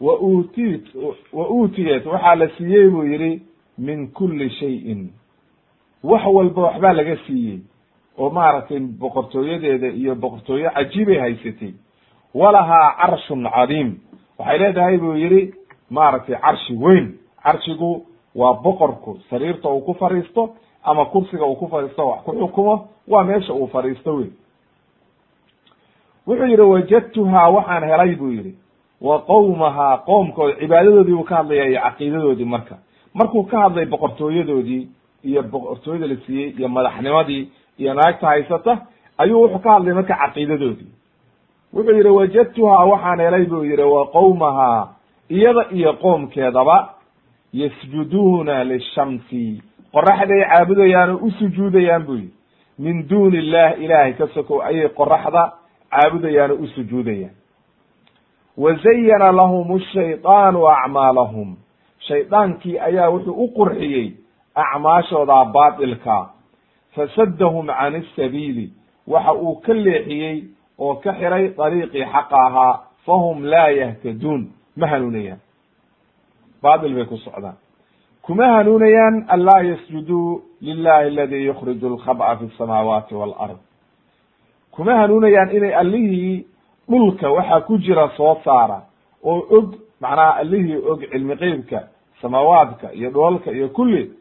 Wa 0.00 0.14
uutiit 0.20 0.84
wa 1.32 1.44
uutiyat 1.50 2.06
waxaa 2.06 2.34
la 2.34 2.48
siiyey 2.56 2.88
buu 2.90 3.02
yidhi 3.04 3.42
min 3.78 4.08
kulli 4.12 4.50
shayin. 4.50 5.10
Wax 6.04 6.22
walba 6.26 6.62
waxbaa 6.62 6.92
laga 6.92 7.16
siiyey 7.26 7.58
oo 8.18 8.30
maaragtay 8.30 8.80
boqortooyadeeda 8.80 9.88
iyo 9.88 10.14
boqortooyo 10.14 10.70
cajiibay 10.70 11.18
haysatay. 11.18 11.72
Walahaa 12.34 12.94
carshun 13.00 13.48
cadiim. 13.50 13.98
Waxay 14.38 14.58
leedahay 14.58 14.98
buu 14.98 15.14
yidhi 15.16 15.54
maaragtay 15.90 16.36
carshi 16.36 16.74
weyn. 16.76 17.18
Carshigu 17.42 18.06
waa 18.34 18.54
boqorku 18.54 19.18
sariirta 19.30 19.68
uu 19.68 19.80
ku 19.80 19.94
fadhiisto 19.94 20.54
ama 20.84 21.04
kursiga 21.04 21.44
uu 21.46 21.56
ku 21.56 21.68
fadhiisto 21.68 22.08
wax 22.08 22.20
ku 22.24 22.32
xukumo 22.32 22.88
waa 23.08 23.24
meesha 23.24 23.52
uu 23.54 23.66
fadhiisto 23.66 24.14
wey 24.14 24.30
wuxuu 26.26 26.46
yidhi 26.46 26.62
wajadtuhaa 26.62 27.48
waxaan 27.48 27.84
helay 27.84 28.14
buu 28.16 28.30
yidhi. 28.32 28.54
Wa 29.00 29.18
qowmahaa 29.18 29.96
qoomkooda 29.98 30.54
cibaadadoodii 30.60 31.14
buu 31.14 31.24
ka 31.24 31.36
hadlaya 31.36 31.64
iyo 31.68 31.80
caqiidadoodii 31.80 32.44
marka. 32.44 32.78
Markuu 33.14 33.42
ka 33.44 33.60
hadlay 33.60 33.86
boqortooyadoodii 33.86 34.88
iyo 35.24 35.42
boqortooyada 35.42 36.06
la 36.06 36.16
siiyey 36.26 36.50
iyo 36.58 36.68
madaxnimadii 36.68 37.48
iyo 37.78 37.94
naagta 37.94 38.26
haysata 38.26 38.78
ayuu 39.18 39.42
wuxuu 39.42 39.58
ka 39.58 39.72
hadlay 39.72 39.94
marka 39.94 40.14
caqiidadoodii. 40.14 40.90
Wuxuu 41.74 41.96
yidhi 41.96 42.08
wajadtuhaa 42.08 42.84
waxaan 42.84 43.20
helay 43.20 43.44
buu 43.46 43.64
yidhi 43.64 43.82
wa 43.82 44.06
qowmahaa 44.06 44.88
iyada 45.30 45.66
iyo 45.72 45.92
qoomkeedaba 45.92 46.94
yasjuduuna 47.52 48.64
lishamsi 48.64 49.62
qoraxday 49.92 50.42
caabudayaan 50.50 51.10
oo 51.10 51.26
u 51.26 51.30
sujuudayaan 51.30 52.06
buu 52.06 52.14
yidhi. 52.14 52.34
Min 52.78 53.08
duuni 53.10 53.38
illah 53.38 53.78
ilaahay 53.78 54.12
ka 54.12 54.26
sokow 54.34 54.62
ayay 54.62 54.88
qoraxda 54.88 55.52
caabudayaan 55.90 56.50
oo 56.50 56.62
u 56.62 56.66
sujuudayaan. 56.66 57.34
Wa 58.56 59.32
lahum 59.32 59.76
ashaydaanu 59.76 60.66
acmaalahum. 60.66 61.56
Shaydaankii 62.08 62.78
ayaa 62.78 63.10
wuxuu 63.10 63.44
u 63.44 63.48
qurxiyey 63.48 64.14
acmaashooda 64.54 65.44
baatilka. 65.44 66.30
Fasaddahum 66.94 67.66
can 67.66 67.94
isabiili 67.94 68.72
waxa 69.06 69.32
uu 69.34 69.54
ka 69.60 69.72
leexiyey 69.74 70.44
oo 70.78 70.94
ka 70.94 71.12
xiray 71.12 71.54
dariiqii 71.58 72.04
xaqa 72.04 72.36
ahaa. 72.46 72.80
Fahum 73.06 73.44
laa 73.44 73.68
yahtaduun 73.68 74.50
ma 74.76 74.86
hanuunayaan. 74.86 75.40
Baatil 76.62 76.94
bay 76.94 77.04
ku 77.04 77.16
socdaan 77.16 77.56
kuma 78.22 78.46
hanuunayaan 78.46 79.24
an 79.28 79.40
laa 79.44 79.62
yasjuduu 79.62 80.42
lilahi 80.60 81.06
aladi 81.08 81.44
yukhriju 81.46 81.86
alkhab'a 81.86 82.36
fi 82.36 82.50
samaawaati 82.58 83.14
walard. 83.14 83.56
Kuma 84.70 84.94
hanuunayaan 84.94 85.50
inay 85.56 85.74
allihii 85.74 86.46
dhulka 86.90 87.30
waxaa 87.30 87.60
ku 87.60 87.78
jira 87.78 88.08
soo 88.16 88.36
saara 88.44 88.82
oo 89.24 89.44
og 89.56 89.74
macnaha 90.00 90.36
allihii 90.36 90.76
og 90.76 91.00
cilmi 91.10 91.36
qeybka 91.36 91.80
samaawaadka 92.22 92.92
iyo 92.92 93.10
dhoolka 93.10 93.50
iyo 93.52 93.68
kulli 93.68 94.12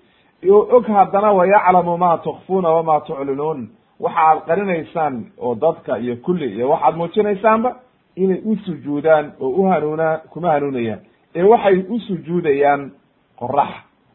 oo 0.49 0.67
og 0.77 0.85
haddana 0.87 1.31
wayaclamu 1.31 1.97
ma 1.97 2.17
tukfuuna 2.17 2.69
wama 2.69 2.99
tuclinuun. 3.01 3.69
Waxa 3.99 4.19
aad 4.21 4.39
qarinaysaan 4.47 5.25
oo 5.37 5.55
dadka 5.55 5.97
iyo 5.99 6.15
kulli 6.15 6.45
iyo 6.55 6.69
waxaad 6.69 6.95
muujinaysaanba 6.95 7.75
inay 8.15 8.41
u 8.45 8.55
sujuudaan 8.55 9.31
oo 9.39 9.49
u 9.49 9.63
hanuunaa 9.69 10.17
kuma 10.17 10.51
hanuunayaan. 10.51 10.99
Ee 11.35 11.43
waxay 11.43 11.83
u 11.89 11.99
sujuudayaan 11.99 12.91
qorax 13.39 13.69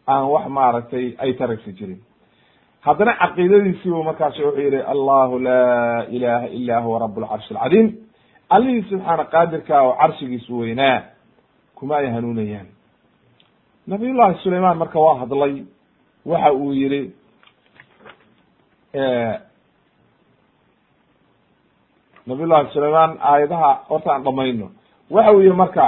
aan 0.07 0.25
wax 0.33 0.47
maaragtay 0.49 1.15
ay 1.19 1.33
taragsi 1.35 1.73
jirin. 1.73 2.01
Haddana 2.81 3.13
caqiidadiisii 3.21 3.91
buu 3.91 4.03
markaas 4.05 4.39
wuxuu 4.39 4.61
yihi 4.61 4.81
allahu 4.93 5.39
laa 5.39 6.05
ilaha 6.11 6.47
ila 6.49 6.81
huwa 6.81 6.99
rab 6.99 7.19
lcarshi 7.19 7.55
alcadiim 7.55 7.89
allihii 8.51 8.83
subxaana 8.91 9.25
qaadirka 9.25 9.83
oo 9.83 9.97
carshigiisu 10.01 10.59
weynaa 10.59 11.03
kuma 11.75 11.97
ay 11.97 12.07
hanuunayaan. 12.11 12.67
Nabiy 13.87 14.13
llahi 14.13 14.39
sulayman 14.43 14.77
marka 14.79 14.99
waa 15.01 15.19
hadlay 15.19 15.65
waxa 16.27 16.53
uu 16.53 16.73
yihi 16.73 17.13
nabiy 22.27 22.47
llahi 22.47 22.73
sulayman 22.73 23.17
aayadaha 23.21 23.71
horta 23.89 24.13
aan 24.15 24.23
dhamayno 24.25 24.71
waxa 25.11 25.33
uu 25.33 25.41
yihi 25.41 25.57
marka 25.57 25.87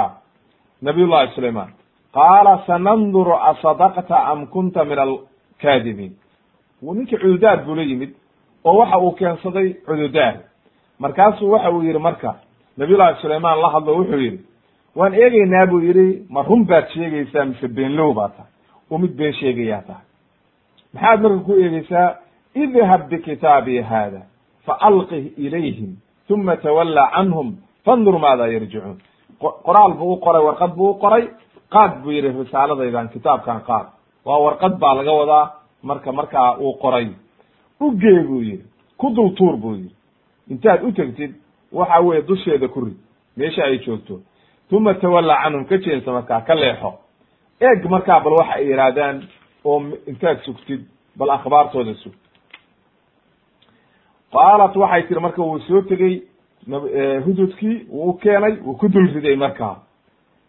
nabiy 0.81 1.05
llahi 1.07 1.33
sulayman 1.35 1.69
qaala 2.13 2.63
sananduru 2.67 3.33
asadaqta 3.51 4.15
am 4.31 4.47
kunta 4.47 4.85
min 4.85 4.99
alkaadibiin 4.99 6.13
ninkii 6.81 7.17
cududaar 7.17 7.65
buu 7.65 7.75
la 7.75 7.81
yimid 7.81 8.11
oo 8.63 8.77
waxa 8.79 8.97
uu 8.99 9.11
keensaday 9.11 9.73
cududaar 9.85 10.35
markaasuu 10.99 11.51
waxa 11.51 11.71
uu 11.71 11.83
yihi 11.83 11.99
marka 11.99 12.35
nabiy 12.77 12.97
llahi 12.97 13.21
sulayman 13.21 13.61
la 13.61 13.69
hadlo 13.73 13.97
wuxuu 13.99 14.19
yihi 14.19 14.39
waan 14.95 15.13
eegeynaa 15.13 15.65
buu 15.67 15.79
yihi 15.79 16.25
ma 16.29 16.41
run 16.43 16.65
baad 16.65 16.85
sheegaysaa 16.93 17.45
mise 17.45 17.67
beenlow 17.67 18.13
baa 18.13 18.29
tahay? 18.29 18.51
Oo 18.91 18.97
mid 18.97 19.11
been 19.17 19.33
sheegayaa 19.33 19.81
tahay. 19.81 20.05
Maxaad 20.93 21.21
marka 21.21 21.39
ku 21.45 21.53
eegeysaa 21.63 22.15
idhab 22.55 23.09
bikitaabii 23.09 23.81
hada 23.81 24.21
faalqih 24.65 25.23
ilayhim 25.37 25.91
uma 26.29 26.55
tawalla 26.57 27.03
canhum 27.15 27.55
fandur 27.85 28.19
maada 28.19 28.47
yarjicuun. 28.47 28.97
Qoraal 29.65 29.93
buu 29.99 30.13
u 30.13 30.17
qoray 30.25 30.43
warqad 30.47 30.71
buu 30.75 30.89
u 30.91 30.99
qoray 31.03 31.23
qaad 31.73 32.01
buu 32.03 32.11
yihi 32.11 32.29
risaaladaydan 32.43 33.09
kitaabkan 33.09 33.61
qaad. 33.67 33.87
Waa 34.25 34.39
warqad 34.45 34.79
baa 34.79 34.93
laga 34.95 35.11
wadaa 35.13 35.51
marka 35.83 36.11
markaa 36.11 36.57
uu 36.59 36.73
qoray. 36.81 37.07
Ugee 37.81 38.23
buu 38.27 38.41
yihi 38.41 38.63
ku 38.97 39.09
dul 39.15 39.29
tuur 39.37 39.57
buu 39.57 39.75
yihi 39.75 39.91
intaad 40.51 40.83
u 40.83 40.91
tegtid 40.91 41.31
waxa 41.71 41.99
weye 42.01 42.21
dusheeda 42.27 42.67
ku 42.67 42.79
rid 42.85 42.97
meesha 43.37 43.63
ay 43.63 43.77
joogto. 43.85 44.21
Uma 44.71 44.93
tawalla 44.93 45.35
canhum 45.43 45.65
ka 45.65 45.77
jeensa 45.77 46.11
markaa 46.11 46.41
ka 46.41 46.55
leexo. 46.55 46.93
Eeg 47.61 47.85
markaa 47.89 48.19
bal 48.19 48.33
waxa 48.33 48.53
ay 48.53 48.65
yihaahdaan 48.69 49.17
oo 49.65 49.79
intaad 50.07 50.37
sugtid 50.45 50.81
bal 51.17 51.29
akhbaartooda 51.29 51.93
sug. 52.03 52.13
Qaalat 54.31 54.75
waxay 54.75 55.03
tiri 55.07 55.19
marka 55.19 55.41
wuu 55.41 55.59
soo 55.67 55.81
tegey 55.81 56.23
hududkii 57.25 57.87
wuu 57.89 58.09
u 58.09 58.13
keenay 58.13 58.53
wuu 58.65 58.75
ku 58.77 58.87
dul 58.89 59.07
riday 59.13 59.35
markaa. 59.35 59.75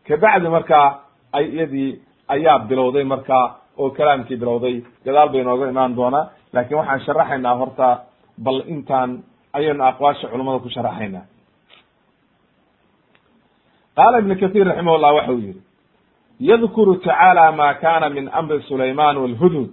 Kabacdi 0.07 0.49
markaa 0.49 1.01
iyadii 1.35 2.01
ayaa 2.29 2.59
bilowday 2.68 3.05
markaa 3.05 3.57
oo 3.79 3.91
kalaamkii 3.91 4.37
bilowday. 4.37 4.83
Gadaal 5.05 5.29
bay 5.33 5.43
nooga 5.45 5.68
imaan 5.70 5.97
doonaa. 5.97 6.31
Laakin 6.53 6.76
waxaan 6.79 7.01
sharaxaynaa 7.07 7.55
horta 7.61 7.89
bal 8.45 8.59
intaan 8.66 9.11
ayaynu 9.53 9.85
aqwaasha 9.85 10.29
culamada 10.29 10.59
ku 10.59 10.68
sharaxaynaa. 10.68 11.24
Qaala 13.97 14.18
ibn 14.22 14.35
kathir 14.41 14.64
raximah 14.66 14.99
llah 15.03 15.14
waxa 15.14 15.33
uu 15.33 15.39
yihi 15.47 15.61
yadkuru 16.41 16.97
tacaala 17.01 17.53
ma 17.53 17.74
kana 17.74 18.11
min 18.11 18.29
amri 18.33 18.62
sulayman 18.68 19.16
walhudhud 19.22 19.70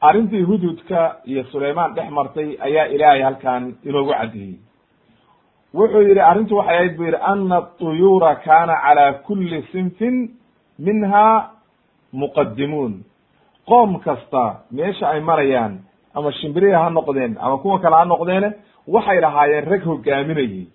arrintii 0.00 0.42
hudhudka 0.50 1.16
iyo 1.26 1.44
sulaymaan 1.52 1.94
dhex 1.94 2.10
martay 2.10 2.48
ayaa 2.66 2.86
ilaahay 2.94 3.22
halkan 3.22 3.62
inoogu 3.88 4.12
caddeeyey 4.12 4.56
wuxuu 5.74 6.02
yihi 6.08 6.20
arrintu 6.20 6.56
waxay 6.56 6.76
ahayd 6.76 6.96
bu 6.96 7.02
yihi 7.04 7.16
ana 7.32 7.56
aطuyuura 7.56 8.34
kana 8.44 8.74
cala 8.84 9.06
kuli 9.26 9.62
sinfin 9.72 10.16
minha 10.86 11.24
muqadimuun 12.20 12.92
qoom 13.68 13.90
kasta 14.04 14.44
meesha 14.70 15.06
ay 15.12 15.20
marayaan 15.20 15.74
ama 16.14 16.32
shimbirihi 16.38 16.74
ha 16.82 16.90
noqdeen 16.90 17.32
ama 17.40 17.56
kuwa 17.62 17.78
kale 17.82 17.96
ha 17.96 18.04
noqdeene 18.04 18.48
waxay 18.94 19.20
lahaayeen 19.24 19.64
rag 19.70 19.82
hogaaminayey 19.90 20.66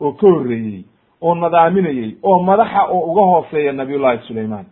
oo 0.00 0.12
ka 0.12 0.26
horreeyey 0.26 0.84
oo 1.20 1.34
nadaaminayey 1.34 2.10
oo 2.22 2.38
madaxa 2.48 2.82
oo 2.94 3.00
uga 3.10 3.22
hooseeya 3.30 3.72
nabiy 3.72 3.98
llahi 3.98 4.18
sulayman 4.28 4.66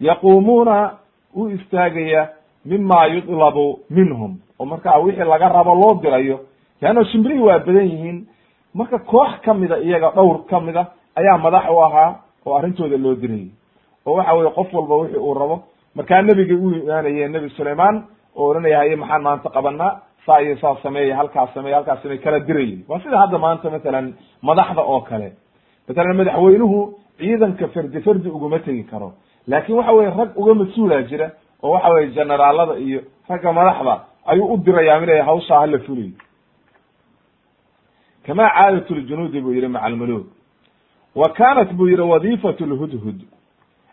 yaquumuuna 0.00 0.90
u 1.34 1.48
istaagaya 1.50 2.28
mima 2.64 3.06
yudlabu 3.06 3.80
minhum. 3.90 4.38
Oo 4.58 4.64
markaa 4.66 4.98
wixii 4.98 5.24
laga 5.24 5.48
rabo 5.48 5.74
loo 5.74 5.94
dirayo 6.02 6.40
leanna 6.80 7.04
shimbirihii 7.04 7.42
waa 7.42 7.58
badan 7.58 7.86
yihiin. 7.88 8.26
Marka 8.74 8.98
koox 8.98 9.40
kamida 9.44 9.78
iyaga 9.78 10.10
dhowr 10.10 10.44
kamida 10.46 10.86
ayaa 11.16 11.38
madax 11.38 11.64
u 11.70 11.80
ahaa 11.84 12.14
oo 12.46 12.54
arrintooda 12.58 12.96
loo 13.04 13.14
dirayay 13.22 13.48
oo 14.06 14.14
waxa 14.18 14.32
weye 14.34 14.50
qof 14.58 14.68
walba 14.74 14.94
wixii 15.02 15.18
uu 15.26 15.34
rabo 15.34 15.56
markaa 15.94 16.22
nebigay 16.22 16.56
u 16.56 16.70
imaanayeen 16.80 17.32
nebi 17.32 17.48
sulayman 17.56 17.96
oo 18.36 18.48
odhanaya 18.50 18.78
haye 18.78 18.96
maxaan 18.96 19.22
maanta 19.22 19.48
qabanaa 19.56 19.92
saa 20.26 20.40
iyo 20.42 20.56
saa 20.62 20.76
sameeya 20.82 21.16
halkaas 21.16 21.54
sameeya 21.54 21.76
halkaas 21.76 22.02
sameey 22.02 22.18
kala 22.18 22.40
dirayay 22.40 22.78
waa 22.88 23.00
sida 23.04 23.18
hadda 23.22 23.38
maanta 23.38 23.70
matalan 23.70 24.06
madaxda 24.42 24.82
oo 24.82 25.00
kale. 25.00 25.28
Matalan 25.88 26.16
madaxweynuhu 26.16 26.78
ciidanka 27.18 27.68
fardi 27.74 28.00
fardi 28.00 28.28
uguma 28.36 28.58
tegi 28.58 28.84
karo. 28.90 29.12
Laakin 29.46 29.74
waxa 29.78 29.92
weye 29.92 30.10
rag 30.18 30.30
uga 30.40 30.54
mas'uulaa 30.60 31.02
jira 31.10 31.26
oo 31.62 31.70
waxa 31.74 31.88
weye 31.94 32.06
generaalada 32.16 32.74
iyo 32.86 33.00
ragga 33.28 33.52
madaxda 33.52 33.94
ayuu 34.30 34.46
u 34.54 34.56
dirayaa 34.66 35.02
inay 35.04 35.20
hawshaa 35.28 35.60
hala 35.60 35.78
fuliyo 35.86 36.16
kama 38.26 38.48
caadat 38.56 38.90
ljunuudi 38.90 39.40
buu 39.40 39.52
yihi 39.52 39.68
maca 39.68 39.88
wa 41.14 41.28
kanat 41.28 41.72
buu 41.72 41.88
yihi 41.88 42.00
wadifat 42.02 42.60
lhudhud 42.60 43.18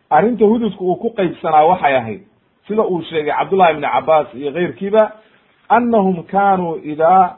arrinta 0.10 0.46
hududka 0.46 0.82
uu 0.84 0.96
ku 0.96 1.10
qaybsanaa 1.18 1.66
waxay 1.66 1.96
ahayd 1.96 2.22
sida 2.68 2.84
uu 2.84 3.02
sheegay 3.02 3.34
cabdullahi 3.38 3.74
ibni 3.74 3.88
cabaas 3.88 4.28
iyo 4.34 4.52
keyrkiiba 4.54 5.12
annahum 5.70 6.24
kaanuu 6.24 6.76
idaa 6.84 7.38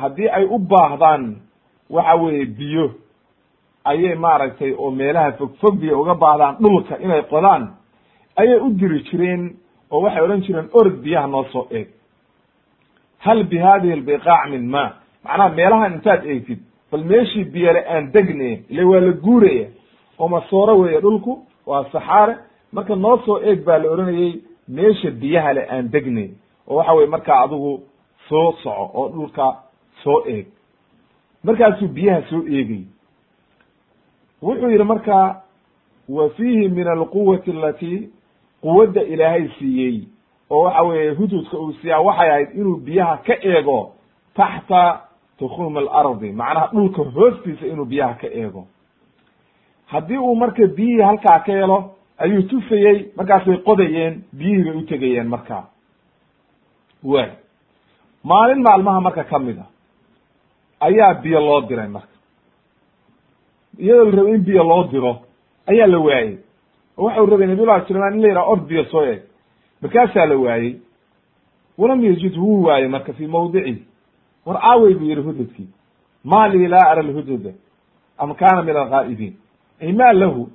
haddii 0.00 0.28
ay 0.28 0.44
u 0.44 0.58
baahdaan 0.58 1.36
waxa 1.90 2.14
weeye 2.14 2.44
biyo. 2.46 2.90
Ayay 3.84 4.14
maaragtay 4.14 4.72
oo 4.78 4.90
meelaha 4.90 5.32
fogfog 5.32 5.74
biyo 5.80 6.00
uga 6.00 6.14
baahdaan 6.14 6.56
dhulka 6.60 6.98
inay 6.98 7.22
qodaan 7.22 7.62
ayay 8.36 8.58
u 8.60 8.70
diri 8.70 9.00
jireen 9.02 9.56
oo 9.90 10.00
waxay 10.02 10.22
odhan 10.22 10.40
jireen 10.42 10.68
orod 10.72 10.96
biyaha 11.02 11.26
noo 11.26 11.44
soo 11.52 11.66
eeg. 11.70 11.88
Hal 13.18 13.44
bi 13.44 13.58
hadihi 13.58 13.92
albiqaac 13.92 14.50
min 14.50 14.68
ma 14.70 14.92
macnaha 15.24 15.48
meelahan 15.48 15.92
intaad 15.94 16.24
eegtid 16.26 16.60
bal 16.92 17.04
meeshii 17.04 17.44
biyale 17.44 17.84
aan 17.88 18.12
degne 18.12 18.62
ile 18.68 18.84
waa 18.84 19.00
la 19.00 19.12
guuraya 19.12 19.66
oo 20.18 20.28
masooro 20.28 20.78
weeye 20.78 21.00
dhulku 21.00 21.46
waa 21.66 21.84
saxaare. 21.92 22.36
Marka 22.72 22.96
noo 22.96 23.18
soo 23.26 23.40
eeg 23.42 23.64
baa 23.64 23.78
la 23.78 23.90
odhanayey 23.90 24.40
meesha 24.68 25.10
biyaha 25.10 25.52
le 25.52 25.62
aan 25.70 25.88
degnay 25.90 26.30
oo 26.68 26.76
waxa 26.76 26.92
weye 26.92 27.06
markaa 27.08 27.40
adigu 27.44 27.80
soo 28.28 28.52
soco 28.62 28.90
oo 28.94 29.08
dhulka 29.08 29.56
soo 30.02 30.22
eeg. 30.26 30.46
Markaasuu 31.44 31.88
biyaha 31.88 32.22
soo 32.30 32.42
eegay 32.48 32.82
wuxuu 34.42 34.70
yidhi 34.70 34.84
marka 34.84 35.42
wa 36.08 36.30
fiihi 36.30 36.68
min 36.68 36.88
alquwati 36.88 37.50
alati 37.50 38.08
quwadda 38.62 39.02
ilaahay 39.02 39.48
siiyey 39.58 40.00
oo 40.50 40.62
waxa 40.62 40.82
weeye 40.82 41.10
hududka 41.10 41.58
uu 41.58 41.72
siiyaa 41.72 42.00
waxay 42.00 42.30
ahayd 42.30 42.48
inuu 42.54 42.76
biyaha 42.76 43.16
ka 43.16 43.34
eego 43.42 43.92
taxta 44.34 45.00
tukhum 45.38 45.76
alardi 45.76 46.32
macnaha 46.32 46.66
dhulka 46.74 47.02
hoostiisa 47.02 47.66
inuu 47.66 47.84
biyaha 47.84 48.14
ka 48.14 48.26
eego. 48.26 48.66
Haddii 49.86 50.18
uu 50.18 50.34
marka 50.36 50.66
biyihii 50.66 51.02
halkaa 51.02 51.38
ka 51.46 51.52
helo 51.52 51.94
ayuu 52.18 52.42
tufayey 52.42 53.06
markaasay 53.16 53.56
qodayeen 53.56 54.22
biyihii 54.32 54.64
bay 54.64 54.76
u 54.76 54.82
tegayeen 54.82 55.28
markaa 55.28 55.64
way 57.04 57.28
maalin 58.24 58.62
maalmaha 58.62 59.00
marka 59.00 59.24
ka 59.24 59.38
mid 59.38 59.58
a 59.58 59.66
ayaa 60.80 61.14
biyo 61.22 61.40
loo 61.40 61.60
diray 61.68 61.88
marka. 61.88 62.14
Iyadoo 63.78 64.04
la 64.04 64.16
rabay 64.16 64.34
in 64.34 64.44
biyo 64.44 64.64
loo 64.64 64.84
diro 64.90 65.12
ayaa 65.66 65.86
la 65.86 65.98
waayey. 65.98 66.38
Oo 66.98 67.04
waxau 67.06 67.26
rabay 67.26 67.46
nabiyullahi 67.46 67.86
sulayman 67.86 68.14
in 68.14 68.20
la 68.22 68.28
yidhaha 68.28 68.46
ord 68.50 68.62
biyo 68.68 68.84
soo 68.84 69.04
eeg. 69.04 69.22
Markaasaa 69.82 70.26
la 70.26 70.36
waayey. 70.36 70.76
Walam 71.78 72.04
yajid 72.04 72.36
wuu 72.36 72.62
waayey 72.64 72.88
marka 72.88 73.12
fii 73.12 73.26
mawdicihi 73.26 73.84
war 74.48 74.58
aawey 74.70 74.94
buu 74.98 75.08
yihi 75.10 75.22
hududkii 75.28 75.68
ma 76.24 76.48
lii 76.48 76.66
laa 76.74 76.86
ara 76.90 77.02
lhududa 77.02 77.52
am 78.18 78.34
kana 78.34 78.62
min 78.62 78.76
alghaa'ibiin 78.76 79.34
ay 79.82 79.92
ma 79.92 80.12
lahu. 80.12 80.48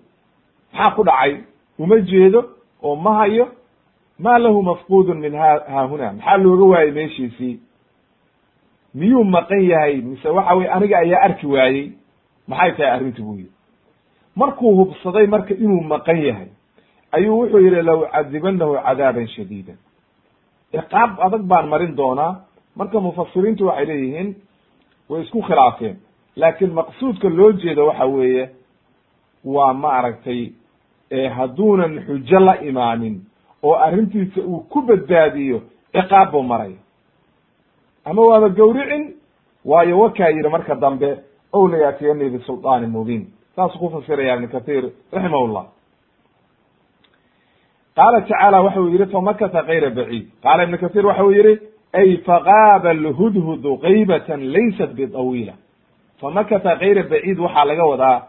Maxaa 0.73 0.95
ku 0.95 1.03
dhacay. 1.03 1.33
Uma 1.79 1.99
jeedo. 2.09 2.41
Oo 2.83 2.95
ma 2.95 3.11
hayo. 3.19 3.45
Ma 4.19 4.37
lahu 4.39 4.61
mafqudun 4.69 5.17
min 5.25 5.33
ha 5.35 5.49
haahuna 5.73 6.13
maxaa 6.13 6.37
looga 6.37 6.65
waayey 6.73 6.91
meeshiisii 6.91 7.59
miyuu 8.93 9.23
maqan 9.23 9.61
yahay? 9.71 10.01
Mise 10.01 10.27
waxa 10.29 10.55
weye 10.55 10.69
aniga 10.69 10.97
ayaa 10.97 11.21
arki 11.27 11.47
waayey 11.47 11.91
maxay 12.47 12.71
tahay 12.77 12.91
arrintu 12.95 13.23
buu 13.23 13.37
yihi 13.37 13.51
markuu 14.35 14.75
hubsaday 14.75 15.27
marka 15.27 15.53
inuu 15.53 15.81
maqan 15.93 16.17
yahay 16.27 16.49
ayuu 17.11 17.39
wuxuu 17.39 17.59
yihi 17.59 17.81
law 17.81 17.99
cadibanahu 18.11 18.73
cadaaban 18.85 19.27
shadiida 19.27 19.73
ciqaab 20.71 21.11
adag 21.25 21.43
baan 21.51 21.67
marin 21.73 21.95
doonaa 21.95 22.33
marka 22.75 22.99
mufasiriintu 22.99 23.67
waxay 23.67 23.85
leeyihiin 23.85 24.35
way 25.09 25.21
isku 25.21 25.41
khilaafeen. 25.41 25.97
Laakiin 26.35 26.73
maqsuudka 26.73 27.29
loo 27.29 27.51
jeedo 27.51 27.85
waxa 27.87 28.05
weeye 28.05 28.49
waa 29.45 29.73
maaragtay 29.73 30.51
hadduunan 31.35 31.99
xujo 32.05 32.39
la 32.39 32.55
imaanin 32.61 33.21
oo 33.63 33.75
arrintiisa 33.75 34.41
uu 34.41 34.59
ku 34.69 34.81
badbaadiyo 34.81 35.61
ciqaab 35.93 36.31
buu 36.31 36.43
maraya 36.43 36.79
ama 38.05 38.21
waaba 38.21 38.49
gawricin? 38.49 39.15
Waayo 39.65 39.99
wakaa 39.99 40.27
yidhi 40.29 40.49
marka 40.49 40.75
dambe 40.75 41.17
ow 41.53 41.67
layaatiyani 41.67 42.29
bisulطaani 42.29 42.87
mubiin. 42.87 43.27
Saasuu 43.55 43.79
ku 43.79 43.89
fasiraya 43.89 44.35
ibn 44.35 44.47
kathir 44.47 44.91
raximah 45.11 45.65
qaala 47.95 48.21
tacaala 48.21 48.61
waxa 48.61 48.81
uu 48.81 48.89
yihi 48.89 49.05
famakata 49.05 49.63
kayra 49.63 49.89
baciid. 49.89 50.25
Qaala 50.43 50.63
ibn 50.63 50.77
kathir 50.77 51.05
waxa 51.05 51.23
uu 51.23 51.31
yihi 51.31 51.72
ay 51.99 52.17
fagaaba 52.27 52.89
alhudhudu 52.89 53.77
qaybatan 53.85 54.41
laysat 54.55 54.91
biطawiila 54.97 55.53
famakata 56.21 56.75
kayra 56.81 57.03
baciid 57.11 57.39
waxaa 57.45 57.65
laga 57.65 57.85
wadaa 57.91 58.19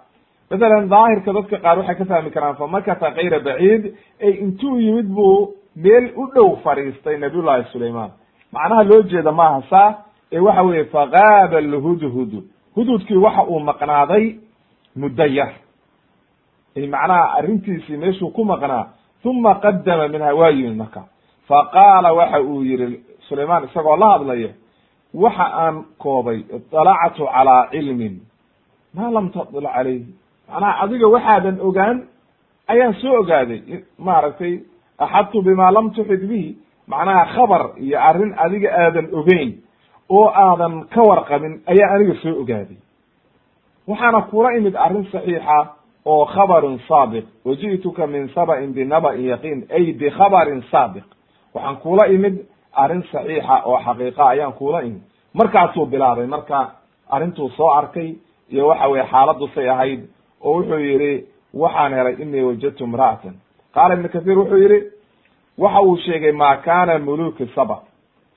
mathalan 0.50 0.88
daahirka 0.94 1.30
dadka 1.32 1.56
qaar 1.64 1.76
waxay 1.78 1.96
ka 2.00 2.04
fahmi 2.04 2.30
karaan 2.30 2.56
famakata 2.62 3.10
kayra 3.16 3.38
baciid 3.48 3.82
ay 4.24 4.32
intuu 4.44 4.78
yimid 4.80 5.08
buu 5.16 5.54
meel 5.76 6.04
u 6.16 6.26
dhow 6.34 6.48
fadhiistay 6.64 7.16
nabiyullahi 7.18 7.64
sulayman 7.72 8.10
macnaha 8.52 8.82
loo 8.90 9.02
jeeda 9.02 9.32
maaha 9.32 9.62
saa 9.70 9.88
ee 10.32 10.38
waxa 10.38 10.62
weeye 10.62 10.84
fagaaba 10.84 11.56
alhudhudu 11.58 12.38
hududkii 12.76 13.16
waxa 13.26 13.42
uu 13.52 13.60
maqnaaday 13.70 14.24
muddo 14.96 15.26
yar 15.38 15.52
ay 16.76 16.86
macnaha 16.86 17.24
arrintiisii 17.38 17.96
meeshuu 17.96 18.30
ku 18.36 18.44
maqnaa 18.44 18.84
uma 19.24 19.54
qadama 19.64 20.08
minha 20.08 20.34
waa 20.40 20.50
yimid 20.50 20.76
marka 20.76 21.02
faqaala 21.48 22.12
waxa 22.12 22.40
uu 22.42 22.62
yihi 22.64 23.00
sulayman 23.28 23.64
isagoo 23.64 23.96
la 23.96 24.08
hadlaya 24.18 24.50
waxa 25.14 25.46
aan 25.64 25.84
koobay 25.98 26.38
iطalactu 26.56 27.24
calaa 27.34 27.68
cilmin. 27.70 28.20
Maa 28.94 29.10
lam 29.10 29.30
tadil 29.30 29.68
calayhi. 29.74 30.06
Macnaha 30.48 30.82
adiga 30.84 31.06
waxaadan 31.08 31.56
ogaan 31.60 31.96
ayaan 32.68 32.94
soo 33.02 33.14
ogaaday. 33.20 33.60
Maaragtay 33.98 34.54
axadtu 34.98 35.42
bima 35.42 35.70
lam 35.72 35.90
tuxid 35.94 36.22
bihi. 36.28 36.56
Macnaha 36.86 37.24
khabar 37.34 37.62
iyo 37.78 37.98
arrin 38.08 38.34
adiga 38.44 38.68
aadan 38.82 39.06
ogeyn 39.18 39.50
oo 40.10 40.28
aadan 40.28 40.84
ka 40.94 41.02
warqabin 41.02 41.62
ayaa 41.66 41.94
aniga 41.94 42.14
soo 42.22 42.40
ogaaday. 42.42 42.78
Waxaana 43.88 44.20
kula 44.30 44.56
imid 44.58 44.74
arrin 44.76 45.06
saxiixa 45.12 45.58
oo 46.04 46.24
khabarun 46.34 46.78
saadiq 46.88 47.24
waji'tuka 47.44 48.06
min 48.06 48.28
saba'in 48.34 48.72
binaba'in 48.74 49.24
yaqiin. 49.32 49.66
Ay 49.70 49.92
bikhabarin 49.92 50.62
saadiq 50.72 51.04
waxaan 51.54 51.76
kula 51.84 52.06
imid 52.08 52.46
arrin 52.82 53.02
saxiixa 53.12 53.54
oo 53.64 53.78
xaqiiqa 53.86 54.22
ayaan 54.28 54.52
kula 54.52 54.80
imid 54.82 55.02
markaasuu 55.34 55.86
bilaabay 55.86 56.26
marka 56.26 56.58
arrintuu 57.10 57.48
soo 57.56 57.70
arkay 57.70 58.14
iyo 58.52 58.66
waxa 58.68 58.86
weye 58.88 59.04
xaaladdu 59.12 59.48
say 59.54 59.68
ahayd 59.68 60.00
oo 60.44 60.52
wuxuu 60.58 60.78
yihi 60.78 61.12
waxaan 61.54 61.92
helay 61.94 62.14
inii 62.22 62.42
wajadtu 62.48 62.84
imra'atan. 62.84 63.34
Qaala 63.74 63.94
ibnu 63.94 64.08
kathiir 64.08 64.38
wuxuu 64.38 64.58
yihi 64.64 64.78
waxa 65.58 65.80
uu 65.82 65.96
sheegay 65.96 66.32
ma 66.32 66.56
kana 66.56 66.98
muluki 66.98 67.46
saba 67.54 67.76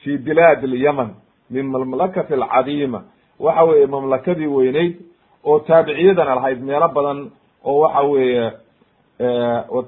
fi 0.02 0.18
bilaad 0.18 0.64
alyaman 0.64 1.10
min 1.50 1.66
mamlakati 1.66 2.34
alcadiima. 2.34 3.02
Waxa 3.40 3.64
weeye 3.64 3.86
mamlakadii 3.88 4.48
weyneyd 4.48 4.94
oo 5.44 5.60
taabiciyadana 5.60 6.36
lahayd 6.36 6.62
meelo 6.64 6.88
badan 6.88 7.20
oo 7.66 7.80
waxa 7.84 8.02
weeye 8.02 8.52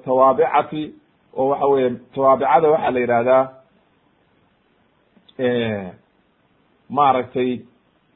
tawaabicati 0.06 0.93
oo 1.38 1.47
waxa 1.50 1.66
weye 1.68 1.89
tawaabicada 2.16 2.68
waxaa 2.70 2.91
la 2.91 3.00
yidhahdaa 3.00 3.47
maaragtay 6.90 7.60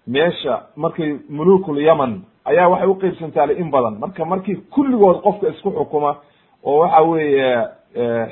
meesha 0.08 0.64
markay 0.76 1.14
mulukul 1.30 1.78
yaman 1.82 2.22
ayaa 2.46 2.68
waxay 2.70 2.88
uqeybsantaale 2.90 3.54
in 3.58 3.72
badan. 3.72 4.00
Marka 4.00 4.26
markii 4.26 4.56
kulligood 4.74 5.22
qofka 5.24 5.48
isku 5.50 5.72
xukuma 5.72 6.16
oo 6.64 6.80
waxa 6.80 7.02
weeye 7.02 7.68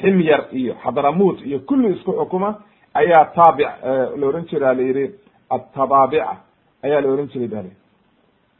ximyar 0.02 0.42
iyo 0.52 0.74
xadramut 0.84 1.42
iyo 1.46 1.60
kulli 1.60 1.94
isku 1.96 2.12
xukuma 2.14 2.56
ayaa 2.94 3.26
taabic 3.36 3.68
la 4.20 4.28
ohan 4.28 4.46
jira 4.50 4.74
la 4.74 4.82
yihi 4.82 5.06
atabaabica 5.50 6.38
ayaa 6.84 7.02
la 7.02 7.08
ohan 7.14 7.28
jiray 7.28 7.48
bale 7.48 7.72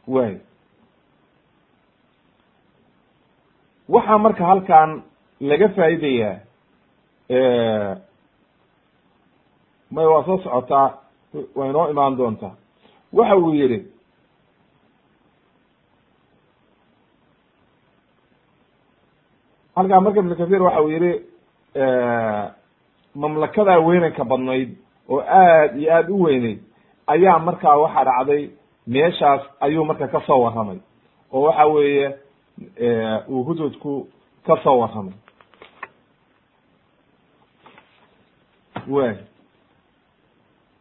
way 0.08 0.36
waxaa 3.88 4.18
marka 4.18 4.44
halkan 4.46 5.02
laga 5.40 5.68
faa'idayaa 5.68 6.36
may 9.94 10.06
waa 10.12 10.24
soo 10.26 10.38
socotaa 10.44 10.88
way 11.56 11.68
inoo 11.70 11.86
imaan 11.92 12.16
doontaa. 12.18 12.54
Waxa 13.16 13.36
uu 13.36 13.54
yihi 13.60 13.78
halkaa 19.76 20.00
marka 20.00 20.20
ibn 20.20 20.34
kathir 20.36 20.62
waxa 20.62 20.82
uu 20.82 20.88
yihi 20.94 21.12
mamlakadaa 23.20 23.78
weynanka 23.86 24.24
badnayd 24.30 24.70
oo 25.12 25.20
aad 25.20 25.72
iyo 25.80 25.90
aad 25.96 26.08
u 26.10 26.22
weyneyd 26.22 26.60
ayaa 27.12 27.38
markaa 27.46 27.76
waxa 27.82 28.04
dhacday 28.08 28.42
meeshaas 28.86 29.42
ayuu 29.60 29.84
marka 29.84 30.06
ka 30.08 30.20
soo 30.26 30.40
warramay. 30.44 30.78
Oo 31.32 31.42
waxa 31.46 31.64
weeye 31.66 32.08
uu 33.28 33.42
hududku 33.44 34.08
ka 34.46 34.56
soo 34.64 34.78
warramay. 34.80 35.14
Way 38.88 39.14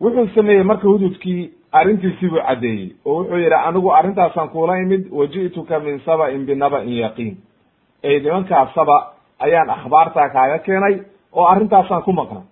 wuxuu 0.01 0.27
sameeyey 0.35 0.63
marka 0.63 0.87
hududkii 0.87 1.51
arrintiisii 1.71 2.29
buu 2.29 2.41
caddeeyey 2.47 2.89
oo 3.05 3.15
wuxuu 3.19 3.37
yihi 3.37 3.53
anigu 3.53 3.89
arrintaasaan 3.93 4.49
kula 4.49 4.77
imid 4.81 5.07
waji'tuka 5.11 5.79
min 5.79 5.99
saba'in 6.05 6.45
binaba'in 6.45 6.95
yaqiin. 7.03 7.37
Ee 8.03 8.19
nimankaasaba 8.19 8.97
ayaan 9.39 9.69
akhbaartaa 9.69 10.29
kaaga 10.29 10.57
keenay 10.65 10.95
oo 11.33 11.45
arrintaasaan 11.45 12.03
ku 12.03 12.11
maqnay. 12.13 12.43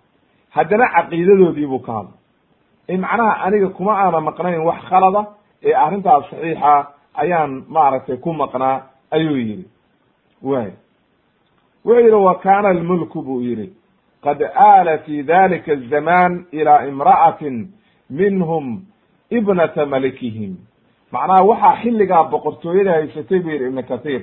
Haddana 0.50 0.86
caqiidadoodii 0.96 1.68
buu 1.68 1.80
ka 1.80 1.94
hadlay. 1.94 2.18
Ee 2.90 2.98
macnaha 2.98 3.34
aniga 3.46 3.70
kuma 3.70 3.94
aana 3.98 4.22
maqnayn 4.22 4.62
wax 4.70 4.82
khalada 4.90 5.22
ee 5.64 5.74
arrintaas 5.74 6.24
saxiixa 6.30 6.74
ayaan 7.22 7.64
maaragtay 7.68 8.18
ku 8.18 8.34
maqnaa 8.34 8.82
ayuu 9.12 9.38
yidhi. 9.38 9.66
Way 10.44 10.72
wuxuu 11.86 12.00
yidhi 12.06 12.16
wa 12.28 12.36
kana 12.36 12.70
almulku 12.70 13.22
buu 13.22 13.42
yidhi 13.42 13.74
qad 14.24 14.42
aala 14.44 14.98
fi 14.98 15.24
dalika 15.24 15.72
azaman 15.72 16.46
ila 16.52 16.88
imra'atin 16.88 17.68
minhum 18.10 18.82
ibnata 19.30 19.86
malikihim 19.86 20.56
macnaha 21.12 21.44
waxaa 21.44 21.76
xilligaa 21.82 22.24
boqortooyada 22.32 22.92
haysatay 22.92 23.40
buu 23.40 23.50
yidhi 23.52 23.66
ibnu 23.68 23.84
kathiir 23.84 24.22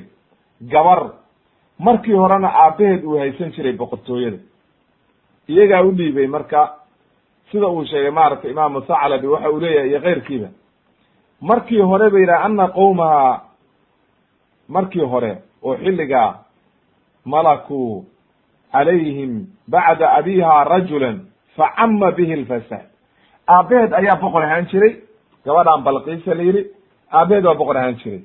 gabar 0.61 1.01
markii 1.79 2.13
horena 2.23 2.49
aabaheed 2.49 3.05
uu 3.05 3.19
haysan 3.19 3.51
jiray 3.53 3.73
boqortooyada 3.73 4.39
iyagaa 5.49 5.83
u 5.83 5.93
dhiibay 5.93 6.27
marka 6.27 6.61
sida 7.51 7.67
uu 7.69 7.85
sheegay 7.85 8.11
maaragtay 8.11 8.51
imaamu 8.51 8.81
thaclabi 8.81 9.27
waxa 9.27 9.51
uu 9.51 9.61
leeyahay 9.61 9.89
iyo 9.91 10.01
keyrkiiba 10.01 10.49
markii 11.41 11.81
hore 11.81 12.11
ba 12.11 12.19
yidhaha 12.19 12.45
ana 12.45 12.69
qowmaha 12.69 13.41
markii 14.69 15.01
hore 15.13 15.33
oo 15.63 15.77
xilligaa 15.77 16.35
malakuu 17.25 18.05
calayhim 18.77 19.33
bacda 19.69 20.07
abiha 20.19 20.65
rajulan 20.75 21.17
facama 21.57 22.11
bihi 22.17 22.37
lfasaad 22.43 22.87
aabaheed 23.57 23.93
ayaa 24.01 24.17
boqor 24.23 24.43
ahaan 24.45 24.67
jiray 24.71 24.93
gabadhan 25.47 25.85
balqiisa 25.87 26.35
la 26.39 26.43
yidhi 26.49 26.63
aabaheed 27.19 27.45
waa 27.49 27.55
boqor 27.61 27.77
ahaan 27.77 27.97
jiray 28.03 28.23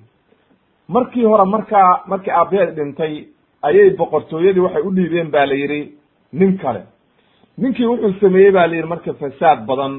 markii 0.95 1.26
hore 1.32 1.45
markaa 1.56 1.89
markii 2.12 2.34
aabaheed 2.39 2.72
dhintay 2.78 3.14
ayay 3.68 3.89
boqortooyadii 3.99 4.64
waxay 4.66 4.84
u 4.88 4.91
dhiibeen 4.97 5.30
ba 5.36 5.45
la 5.52 5.56
yidhi 5.62 5.82
nin 6.39 6.58
kale 6.62 6.82
ninkii 7.58 7.86
wuxuu 7.91 8.14
sameeyey 8.22 8.52
ba 8.58 8.68
la 8.68 8.76
yidhi 8.76 8.88
marka 8.93 9.14
fasaad 9.22 9.60
badan 9.70 9.93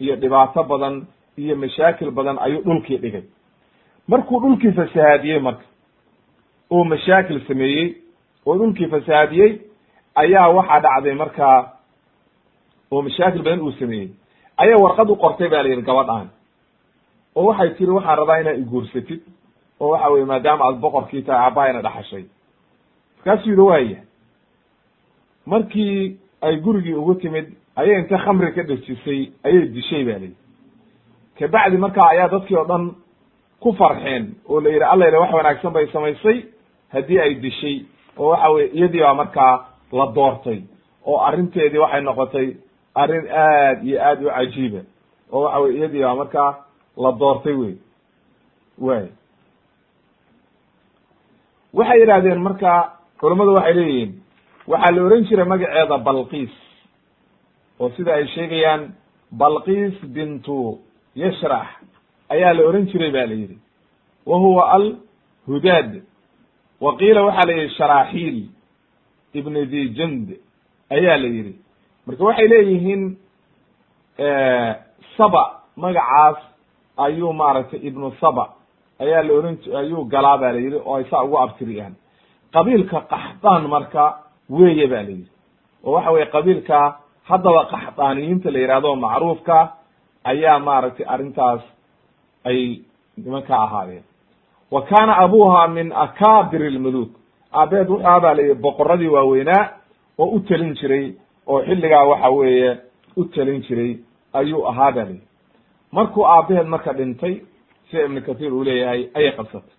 iyo 0.00 0.14
dhibaato 0.22 0.62
badan 0.72 0.94
iyo 1.42 1.54
mashaakil 1.62 2.10
badan 2.18 2.36
ayuu 2.44 2.62
dhulkii 2.66 2.98
dhigay 3.04 3.22
markuu 4.08 4.40
dhulkii 4.42 4.72
fasahaadiyey 4.78 5.38
marka 5.48 5.64
oo 6.74 6.84
mashaakil 6.92 7.40
sameeyey 7.48 7.88
oo 8.46 8.54
dhulkii 8.58 8.88
fasahaadiyey 8.94 9.52
ayaa 10.22 10.48
waxaa 10.58 10.80
dhacday 10.80 11.14
markaa 11.14 11.58
oo 12.92 13.02
mashaakil 13.02 13.42
badan 13.42 13.60
uu 13.60 13.72
sameeyey. 13.80 14.08
Ayaa 14.62 14.78
warqad 14.84 15.10
u 15.10 15.16
qortay 15.16 15.48
ba 15.48 15.62
la 15.62 15.68
yidhi 15.68 15.82
gabadhaan 15.82 16.28
oo 17.36 17.44
waxay 17.48 17.70
tiri 17.76 17.90
waxaan 17.92 18.18
rabaa 18.18 18.40
inaad 18.40 18.58
iguursatid. 18.58 19.20
Oo 19.80 19.88
waxa 19.92 20.08
weye 20.12 20.24
maadaama 20.24 20.64
aad 20.64 20.78
boqorkii 20.80 21.22
tahay 21.22 21.40
aabahayna 21.46 21.82
dhaxashay. 21.82 22.24
Markaasuu 23.16 23.50
yidhi 23.50 23.62
waaya 23.70 23.98
markii 25.46 26.16
ay 26.42 26.56
gurigii 26.56 26.94
ugu 26.94 27.14
timid 27.14 27.46
ayay 27.76 27.98
inta 28.00 28.18
khamri 28.18 28.52
ka 28.54 28.62
dhejisay 28.62 29.30
ayay 29.44 29.68
dishay 29.74 30.04
ba 30.04 30.12
layidhi 30.12 30.36
kabacdi 31.38 31.76
markaa 31.76 32.08
ayaa 32.10 32.28
dadkii 32.28 32.56
oo 32.56 32.64
dhan 32.64 32.84
ku 33.60 33.72
farxeen 33.72 34.34
oo 34.48 34.60
la 34.60 34.70
yidhi 34.70 34.84
alla 34.84 35.04
yidhi 35.06 35.18
wax 35.18 35.32
wanaagsan 35.34 35.72
bay 35.72 35.86
samaysay 35.92 36.38
haddii 36.92 37.20
ay 37.20 37.34
dishay. 37.34 37.84
Oo 38.18 38.28
waxa 38.30 38.48
weye 38.50 38.66
iyadii 38.72 39.00
baa 39.00 39.14
markaa 39.14 39.54
la 39.92 40.06
doortay 40.14 40.60
oo 41.06 41.18
arrinteedii 41.26 41.78
waxay 41.78 42.00
noqotay 42.00 42.56
arrin 42.94 43.26
aad 43.30 43.84
iyo 43.86 43.98
aad 44.02 44.22
u 44.24 44.28
cajiiba 44.30 44.80
oo 45.32 45.40
waxa 45.44 45.58
weye 45.60 45.76
iyadii 45.78 46.02
baa 46.02 46.14
markaa 46.14 46.50
la 46.96 47.12
doortay 47.12 47.54
wey 47.54 47.74
way 48.78 49.06
waxay 51.74 52.00
yidhahdeen 52.00 52.40
marka 52.40 52.92
culammadu 53.20 53.54
waxay 53.54 53.74
leeyihiin 53.74 54.12
waxaa 54.66 54.94
la 54.94 55.02
ohan 55.02 55.24
jiray 55.28 55.46
magaceeda 55.46 55.98
balqiis. 55.98 56.54
Oo 57.80 57.90
sida 57.96 58.14
ay 58.14 58.26
sheegayaan 58.34 58.82
balqiis 59.32 59.94
bintu 60.14 60.78
yashrax 61.14 61.68
ayaa 62.28 62.52
la 62.54 62.62
ohan 62.68 62.86
jiray 62.90 63.10
ba 63.10 63.26
la 63.26 63.34
yidhi. 63.34 63.58
Wa 64.26 64.36
huwa 64.38 64.72
al 64.72 64.96
hudaad 65.46 66.02
wa 66.80 66.96
qiila 66.96 67.22
waxaa 67.22 67.46
la 67.46 67.52
yidhi 67.52 67.74
sharaaxiil 67.78 68.38
ibn 69.38 69.54
dijand 69.70 70.28
ayaa 70.90 71.16
la 71.22 71.28
yidhi. 71.28 71.54
Marka 72.06 72.24
waxay 72.24 72.48
leeyihiin 72.48 73.02
saba 75.16 75.42
magacaas 75.76 76.36
ayuu 76.96 77.32
maaragtay 77.32 77.80
ibnu 77.88 78.12
saba. 78.20 78.44
Ayaa 79.00 79.22
la 79.22 79.32
ohan 79.34 79.56
ayuu 79.80 80.04
galaa 80.04 80.38
ba 80.38 80.52
la 80.52 80.58
yidhi 80.58 80.76
oo 80.84 80.94
ay 80.96 81.04
saa 81.10 81.24
ugu 81.24 81.38
abtiriyaan. 81.38 81.94
Qabiilka 82.52 83.00
qaxdaan 83.12 83.68
marka 83.68 84.04
weeye 84.50 84.86
ba 84.86 85.02
la 85.02 85.10
yidhi. 85.10 85.30
Oo 85.84 85.92
waxa 85.92 86.10
weye 86.10 86.26
qabiilka 86.26 86.96
haddaba 87.28 87.64
qaxdaaniyiinta 87.72 88.50
la 88.50 88.58
yihahdo 88.58 88.96
macruufka 88.96 89.72
ayaa 90.24 90.58
maaragtay 90.58 91.06
arrintaas 91.06 91.60
ay 92.44 92.80
nimanka 93.16 93.54
ahaadeen 93.56 94.04
wa 94.70 94.82
kaana 94.82 95.16
abuha 95.24 95.68
min 95.68 95.92
akaabir 95.92 96.70
lmuluk 96.70 97.10
aabeed 97.60 97.88
wuxuu 97.88 98.06
ahaa 98.06 98.20
ba 98.20 98.34
la 98.34 98.42
yidhi 98.42 98.60
boqoradii 98.62 99.08
waaweynaa 99.16 99.64
oo 100.18 100.26
u 100.36 100.40
telin 100.40 100.74
jiray 100.74 101.14
oo 101.46 101.60
xilligaa 101.66 102.04
waxa 102.10 102.30
weeye 102.30 102.70
u 103.16 103.24
telin 103.24 103.62
jiray 103.66 103.92
ayuu 104.32 104.66
ahaa 104.68 104.92
ba 104.92 105.02
la 105.04 105.10
yidhi 105.10 105.26
markuu 105.92 106.24
aabaheed 106.26 106.66
marka 106.66 106.92
dhintay 106.92 107.34
sida 107.90 108.04
ibnu 108.04 108.20
kathiir 108.22 108.52
uu 108.54 108.64
leeyahay 108.64 109.02
ayay 109.14 109.32
qabsatay. 109.36 109.74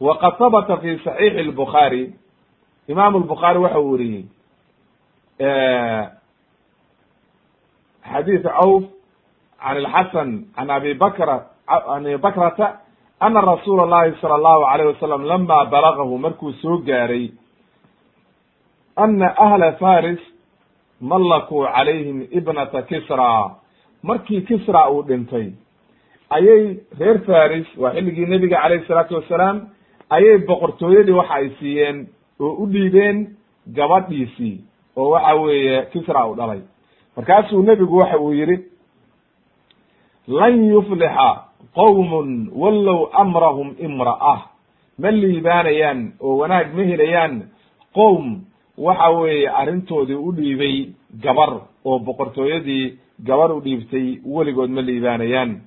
Waqad 0.00 0.34
habata 0.38 0.76
fi 0.76 0.98
saxiixi 1.04 1.42
lbukhaari 1.42 2.02
imaamu 2.88 3.18
lbukhaari 3.18 3.58
waxa 3.58 3.80
uu 3.80 3.92
weriyey 3.92 4.24
xadiid 8.12 8.42
cawf 8.42 8.84
can 9.60 9.76
ilxasan 9.76 10.30
can 10.56 10.70
abi 10.70 10.94
bakra 10.94 11.36
an 11.66 12.04
bakrata 12.18 12.80
ana 13.20 13.40
rasuula 13.40 13.82
allahi 13.82 14.14
sala 14.20 14.34
allahu 14.34 14.64
alayh 14.64 14.86
wasalam 14.92 15.24
lama 15.24 15.64
balagahu 15.64 16.18
markuu 16.18 16.52
soo 16.62 16.78
gaaray 16.84 17.30
ana 18.96 19.32
ahla 19.36 19.72
faris 19.72 20.20
mallakuu 21.00 21.64
calayhim 21.64 22.26
ibnata 22.30 22.82
kisra. 22.82 23.56
Markii 24.02 24.40
kisra 24.42 24.90
uu 24.90 25.02
dhintay 25.02 25.52
ayay 26.30 26.76
reer 26.98 27.18
faris 27.26 27.66
waa 27.76 27.92
xilligii 27.96 28.26
nebiga 28.26 28.60
calayhi 28.62 28.86
salaatu 28.86 29.14
wasalaam 29.14 29.68
ayay 30.10 30.38
boqortooyadii 30.48 31.12
waxa 31.16 31.34
ay 31.34 31.50
siiyeen 31.58 32.06
oo 32.40 32.52
u 32.62 32.66
dhiibeen 32.66 33.36
gabadhiisii 33.76 34.60
oo 34.96 35.10
waxa 35.10 35.34
weeye 35.34 35.82
kisra 35.92 36.26
u 36.28 36.34
dhalay. 36.36 36.60
Markaasuu 37.16 37.62
nebigu 37.62 37.96
waxa 37.96 38.18
uu 38.18 38.32
yidhi 38.32 38.56
lan 40.28 40.64
yuflixa 40.68 41.45
qowmun 41.74 42.50
wallow 42.52 43.10
amrahum 43.12 43.74
imra'ah. 43.78 44.40
Ma 44.98 45.10
liibaanayaan 45.10 46.12
oo 46.20 46.38
wanaag 46.38 46.74
ma 46.74 46.82
helayaan. 46.82 47.34
Qowm 47.94 48.44
waxa 48.76 49.10
weeye 49.10 49.48
arrintoodii 49.48 50.14
u 50.14 50.32
dhiibay 50.32 50.76
gabar 51.22 51.68
oo 51.84 51.98
boqortooyadii 51.98 52.98
gabar 53.24 53.52
u 53.52 53.60
dhiibtay 53.60 54.20
weligood 54.24 54.70
ma 54.70 54.82
liibaanayaan. 54.82 55.60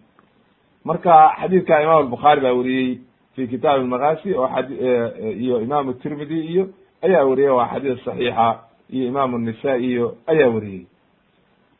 Marka 0.85 1.33
xadiidka 1.41 1.81
imam 1.81 1.97
albukhaari 1.97 2.41
baa 2.41 2.53
weriyey 2.53 3.09
fi 3.39 3.47
kitaabi 3.47 3.81
almakaasi 3.81 4.33
oo 4.33 4.49
e, 4.59 4.87
e, 5.23 5.31
iyo 5.31 5.61
imam 5.61 5.93
tirmidi 5.93 6.39
iyo 6.39 6.69
ayaa 7.01 7.23
weriyey 7.23 7.51
waa 7.51 7.67
xadiis 7.67 8.03
saxiixa 8.05 8.59
iyo 8.89 9.07
imam 9.07 9.41
nisa 9.45 9.77
iyo 9.77 10.17
ayaa 10.27 10.49
weriyey 10.49 10.87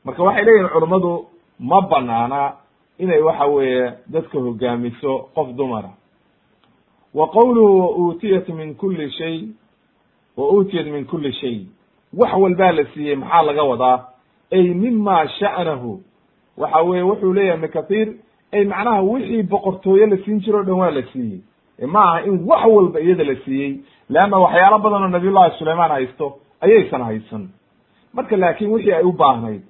marka 0.06 0.24
waxay 0.24 0.46
leeyihiin 0.46 0.70
culummadu 0.70 1.26
ma 1.60 1.82
banaana 1.82 2.54
inay 3.00 3.22
waxa 3.22 3.46
weeye 3.48 3.94
dadka 4.08 4.40
hogaamiso 4.40 5.18
qof 5.36 5.48
dumara 5.56 5.90
wa 7.14 7.28
qowluhu 7.28 7.80
wa 7.80 7.90
uutiyat 7.98 8.50
min 8.50 8.76
kuli 8.76 9.12
shay 9.12 9.48
wa 10.38 10.52
uutiyat 10.54 10.86
min 10.88 11.06
kuli 11.06 11.34
shay. 11.34 11.66
Wax 12.14 12.34
walbaa 12.34 12.72
la 12.72 12.84
siiyey 12.94 13.16
maxaa 13.16 13.42
laga 13.42 13.64
wadaa? 13.64 14.06
Ay 14.52 14.64
mima 14.74 15.28
sha'nahu. 15.28 16.02
Waxa 16.58 16.82
weye 16.82 17.04
wuxuu 17.04 17.34
leeyahay 17.34 17.58
ibn 17.58 17.68
kathir 17.68 18.08
ay 18.54 18.64
macnaha 18.66 19.02
wixii 19.02 19.44
boqortooye 19.44 20.06
la 20.08 20.18
siin 20.26 20.40
jiro 20.42 20.60
o 20.60 20.64
dhan 20.64 20.76
waa 20.80 20.92
la 20.92 21.04
siiyey. 21.12 21.42
Ma 21.88 22.00
aha 22.04 22.22
in 22.26 22.44
wax 22.48 22.66
walba 22.66 23.00
iyada 23.00 23.24
la 23.24 23.36
siiyey 23.46 23.80
leanna 24.10 24.38
waxyaalo 24.38 24.80
badan 24.80 25.04
oo 25.04 25.08
nabiy 25.08 25.32
llahi 25.32 25.58
sulaymaan 25.60 25.92
haysto 25.92 26.38
ayaysan 26.62 27.02
haysan. 27.02 27.50
Marka 28.14 28.38
laakin 28.38 28.72
wixii 28.72 28.94
ay 28.94 29.04
u 29.04 29.12
baahnayd 29.12 29.62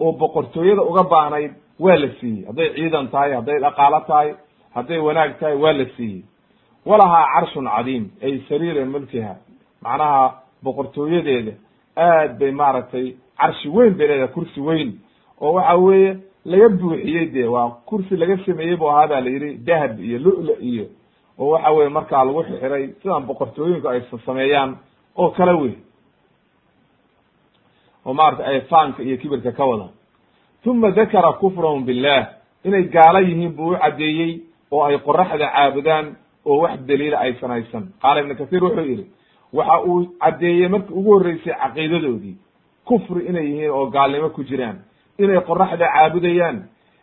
oo 0.00 0.12
boqortooyada 0.12 0.82
uga 0.82 1.02
baahnayd 1.02 1.52
waa 1.78 1.96
la 1.96 2.08
siiyey. 2.20 2.46
Hadday 2.46 2.68
ciidan 2.74 3.08
tahay 3.10 3.32
hadday 3.34 3.58
dhaqaalo 3.60 4.00
tahay 4.06 4.34
hadday 4.74 4.98
wanaag 4.98 5.38
tahay 5.40 5.54
waa 5.56 5.72
la 5.72 5.84
siiyey. 5.96 6.22
Walahaa 6.86 7.26
carshun 7.34 7.66
cadiim 7.76 8.04
ay 8.22 8.38
sariira 8.48 8.84
mulkiha. 8.84 9.36
Macnaha 9.82 10.42
boqortooyadeeda 10.64 11.52
aad 11.96 12.38
bay 12.38 12.50
maaragtay 12.50 13.14
carshi 13.40 13.68
weyn 13.68 13.94
bay 13.98 14.06
leedahay 14.08 14.32
kursi 14.34 14.60
weyn. 14.60 14.98
Oo 15.40 15.52
waxa 15.52 15.76
weeye 15.76 16.16
laga 16.44 16.68
buuxiyey 16.68 17.26
de 17.32 17.46
waa 17.48 17.70
kursi 17.86 18.16
laga 18.16 18.36
sameeyey 18.46 18.76
bu 18.76 18.88
ahaa 18.90 19.06
ba 19.06 19.20
la 19.20 19.30
yidhi 19.30 19.54
dahab 19.66 20.00
iyo 20.00 20.18
lula 20.18 20.54
iyo. 20.60 20.86
Oo 21.38 21.50
waxa 21.50 21.70
weye 21.70 21.88
markaa 21.88 22.24
lagu 22.24 22.42
xixiray 22.42 22.88
sidaan 23.02 23.26
boqortooyinku 23.26 23.88
ay 23.88 24.00
sameeyaan 24.26 24.76
oo 25.16 25.30
kale 25.30 25.52
wey 25.52 25.74
oo 28.06 28.14
maarata 28.14 28.44
ay 28.46 28.60
faanka 28.60 29.02
iyo 29.02 29.16
kibirka 29.16 29.52
ka 29.52 29.64
wada 29.64 29.88
uma 30.66 30.90
dakara 30.90 31.32
kufrahum 31.40 31.84
billah 31.84 32.28
inay 32.64 32.82
gaalo 32.94 33.18
yihiin 33.20 33.52
buu 33.56 33.72
u 33.72 33.76
caddeeyey 33.76 34.40
oo 34.70 34.82
ay 34.84 34.98
qoraxda 34.98 35.46
caabudaan 35.54 36.16
oo 36.46 36.58
wax 36.62 36.80
daliila 36.86 37.18
aysan 37.20 37.50
haysan 37.50 37.84
qaala 38.02 38.20
ibnu 38.20 38.34
kasiir 38.36 38.64
wuxuu 38.64 38.84
yidhi 38.90 39.06
waxa 39.52 39.76
uu 39.86 40.06
caddeeyey 40.22 40.68
markii 40.68 40.94
ugu 40.94 41.10
horreysay 41.14 41.54
caqiidadoodii 41.62 42.36
kufri 42.84 43.26
inay 43.26 43.46
yihiin 43.50 43.70
oo 43.70 43.86
gaalnimo 43.86 44.28
ku 44.30 44.44
jiraan 44.44 44.78
inay 45.18 45.40
qoraxda 45.48 45.86
caabudayaan 45.94 46.58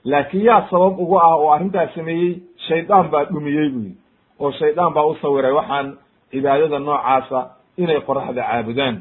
laakiin 0.05 0.45
yaa 0.45 0.67
sabab 0.69 0.99
ugu 0.99 1.15
ah 1.19 1.35
oo 1.35 1.49
arrintaas 1.55 1.93
sameeyey 1.95 2.35
shaydaan 2.67 3.09
baa 3.11 3.23
dhumiyey 3.25 3.69
buu 3.69 3.81
yidhi 3.81 3.97
oo 4.39 4.51
shaydaan 4.51 4.93
baa 4.93 5.05
u 5.05 5.15
sawiray 5.21 5.51
waxaan 5.51 5.97
cibaadada 6.31 6.79
noocaasa 6.79 7.39
inay 7.77 7.99
qoraxda 8.07 8.41
caabudaan 8.49 8.95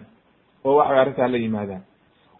oo 0.64 0.76
waxay 0.78 0.98
arrintaa 0.98 1.28
la 1.28 1.38
yimaadaan 1.38 1.82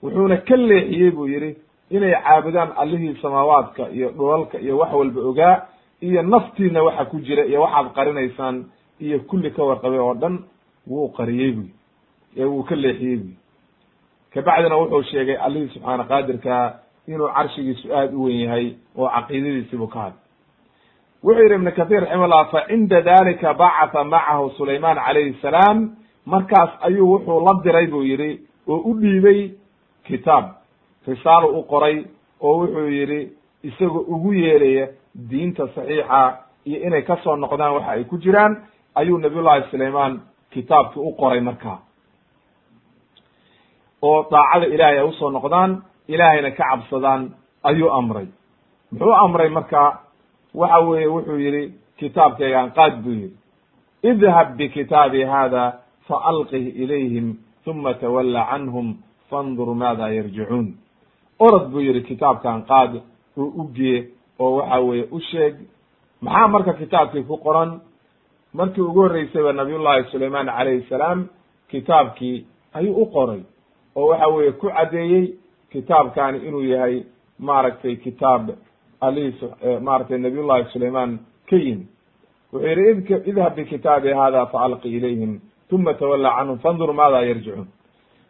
wuxuuna 0.03 0.37
ka 0.37 0.57
leexiyey 0.57 1.11
buu 1.11 1.27
yidhi 1.35 1.51
inay 1.95 2.13
caabudaan 2.25 2.71
allihii 2.83 3.15
samaawaadka 3.23 3.89
iyo 3.97 4.09
dhulalka 4.17 4.59
iyo 4.65 4.79
wax 4.79 4.93
walba 4.93 5.21
ogaa 5.31 5.57
iyo 6.01 6.23
naftiina 6.23 6.83
waxa 6.83 7.05
ku 7.11 7.17
jira 7.27 7.45
iyo 7.51 7.61
waxaad 7.63 7.87
qarinaysaan 7.97 8.57
iyo 9.01 9.19
kulli 9.31 9.51
ka 9.51 9.63
warqabay 9.65 9.99
oo 9.99 10.15
dhan 10.15 10.35
wuu 10.91 11.09
qariyey 11.17 11.53
buy 11.57 11.69
ee 12.37 12.45
wuu 12.45 12.63
ka 12.69 12.75
leexiyey 12.77 13.17
buy 13.17 13.33
kabacdina 14.35 14.77
wuxuu 14.77 15.03
sheegay 15.11 15.37
allihii 15.47 15.69
subxaana 15.75 16.05
qaadirkaa 16.05 16.65
inuu 17.09 17.29
carshigiisu 17.37 17.95
aada 17.95 18.17
u 18.17 18.25
wen 18.25 18.37
yahay 18.45 18.67
oo 18.97 19.09
caqiidadiisiibuu 19.15 19.87
ka 19.95 19.99
hadlay. 20.01 20.21
Wuxuu 21.25 21.43
yidhi 21.43 21.55
ibnu 21.55 21.71
kahiir 21.79 22.01
raximahullah 22.01 22.51
fa 22.51 22.61
cinda 22.69 23.03
dalika 23.03 23.55
bacatha 23.55 24.05
macahu 24.05 24.51
sulaymaan 24.57 24.97
calayhi 25.07 25.37
salaam. 25.43 25.79
Markaas 26.27 26.71
ayuu 26.81 27.07
wuxuu 27.13 27.41
la 27.47 27.53
diray 27.65 27.87
buu 27.87 28.03
yidhi 28.03 28.41
oo 28.69 28.79
u 28.91 28.95
dhiibay 29.01 29.51
kitaab 30.07 30.45
risaalo 31.07 31.49
u 31.59 31.63
qoray 31.63 32.05
oo 32.41 32.55
wuxuu 32.61 32.89
yidhi 32.89 33.21
isagoo 33.63 34.05
ugu 34.15 34.33
yeeraya 34.33 34.87
diinta 35.31 35.69
saxiixa 35.75 36.21
iyo 36.65 36.79
inay 36.87 37.03
ka 37.03 37.17
soo 37.25 37.37
noqdaan 37.37 37.75
waxa 37.75 37.91
ay 37.91 38.05
ku 38.05 38.17
jiraan 38.19 38.57
ayuu 38.95 39.19
nabiyullahi 39.19 39.71
sulaymaan 39.71 40.21
kitaabkii 40.51 41.01
u 41.09 41.13
qoray 41.21 41.41
markaa 41.41 41.79
oo 44.03 44.27
daacada 44.31 44.67
ilaahay 44.67 44.99
ay 44.99 45.09
u 45.09 45.13
soo 45.13 45.31
noqdaan 45.31 45.83
ilaahayna 46.09 46.51
ka 46.51 46.65
cabsadaan 46.71 47.31
ayuu 47.63 47.91
amray. 47.91 48.27
Muxuu 48.93 49.13
amray 49.13 49.49
marka? 49.49 50.01
Waxa 50.55 50.79
weeye 50.81 51.07
wuxuu 51.09 51.39
yidhi 51.39 51.75
kitaabkaygaan 51.99 52.71
qaad 52.77 53.03
buu 53.03 53.11
yidhi 53.13 53.37
idhab 54.11 54.57
bikitaabi 54.57 55.23
hada 55.25 55.81
faalqih 56.09 56.65
ilayhim 56.83 57.37
uma 57.67 57.95
tawalla 57.95 58.47
canhum 58.51 58.97
fandur 59.31 59.75
maada 59.75 60.09
yarjicuun 60.13 60.67
orod 61.39 61.71
buu 61.71 61.81
yidhi 61.81 62.03
kitaabkan 62.03 62.63
qaad 62.71 62.93
oo 63.37 63.45
u 63.61 63.71
gee 63.75 64.09
oo 64.39 64.57
waxa 64.57 64.79
weeye 64.81 65.09
u 65.11 65.21
sheeg. 65.21 65.55
Maxaa 66.21 66.49
marka 66.49 66.73
kitaabkii 66.73 67.23
ku 67.23 67.37
qoran? 67.37 67.81
Markii 68.55 68.81
ugu 68.83 69.01
horreysayba 69.01 69.53
nabiyullahi 69.53 70.05
sulaymaan 70.11 70.47
calayhi 70.47 70.87
salaam 70.89 71.29
kitaabkii 71.71 72.47
ayuu 72.73 73.03
u 73.03 73.07
qoray 73.07 73.41
oo 73.95 74.07
waxa 74.09 74.27
weeye 74.29 74.53
ku 74.53 74.67
caddeeyey 74.69 75.35
kitaabkani 75.73 76.39
inuu 76.49 76.63
yahay 76.63 77.03
maaragtay 77.39 77.97
kitaab 77.97 78.51
alihis 79.01 79.35
maaragtay 79.81 80.19
nabiyullahi 80.19 80.65
sulaymaan 80.73 81.19
ka 81.51 81.57
yimi 81.57 81.87
wuxuu 82.53 82.69
yidhi 82.69 82.91
id 82.91 83.27
idhab 83.31 83.55
bikitaabi 83.57 84.13
hada 84.13 84.47
faalqi 84.47 84.89
ilayhim 84.89 85.41
uma 85.73 85.95
tawalla 85.95 86.31
canhum 86.37 86.59
fandur 86.59 86.93
maada 86.95 87.23
yarjicuun. 87.27 87.67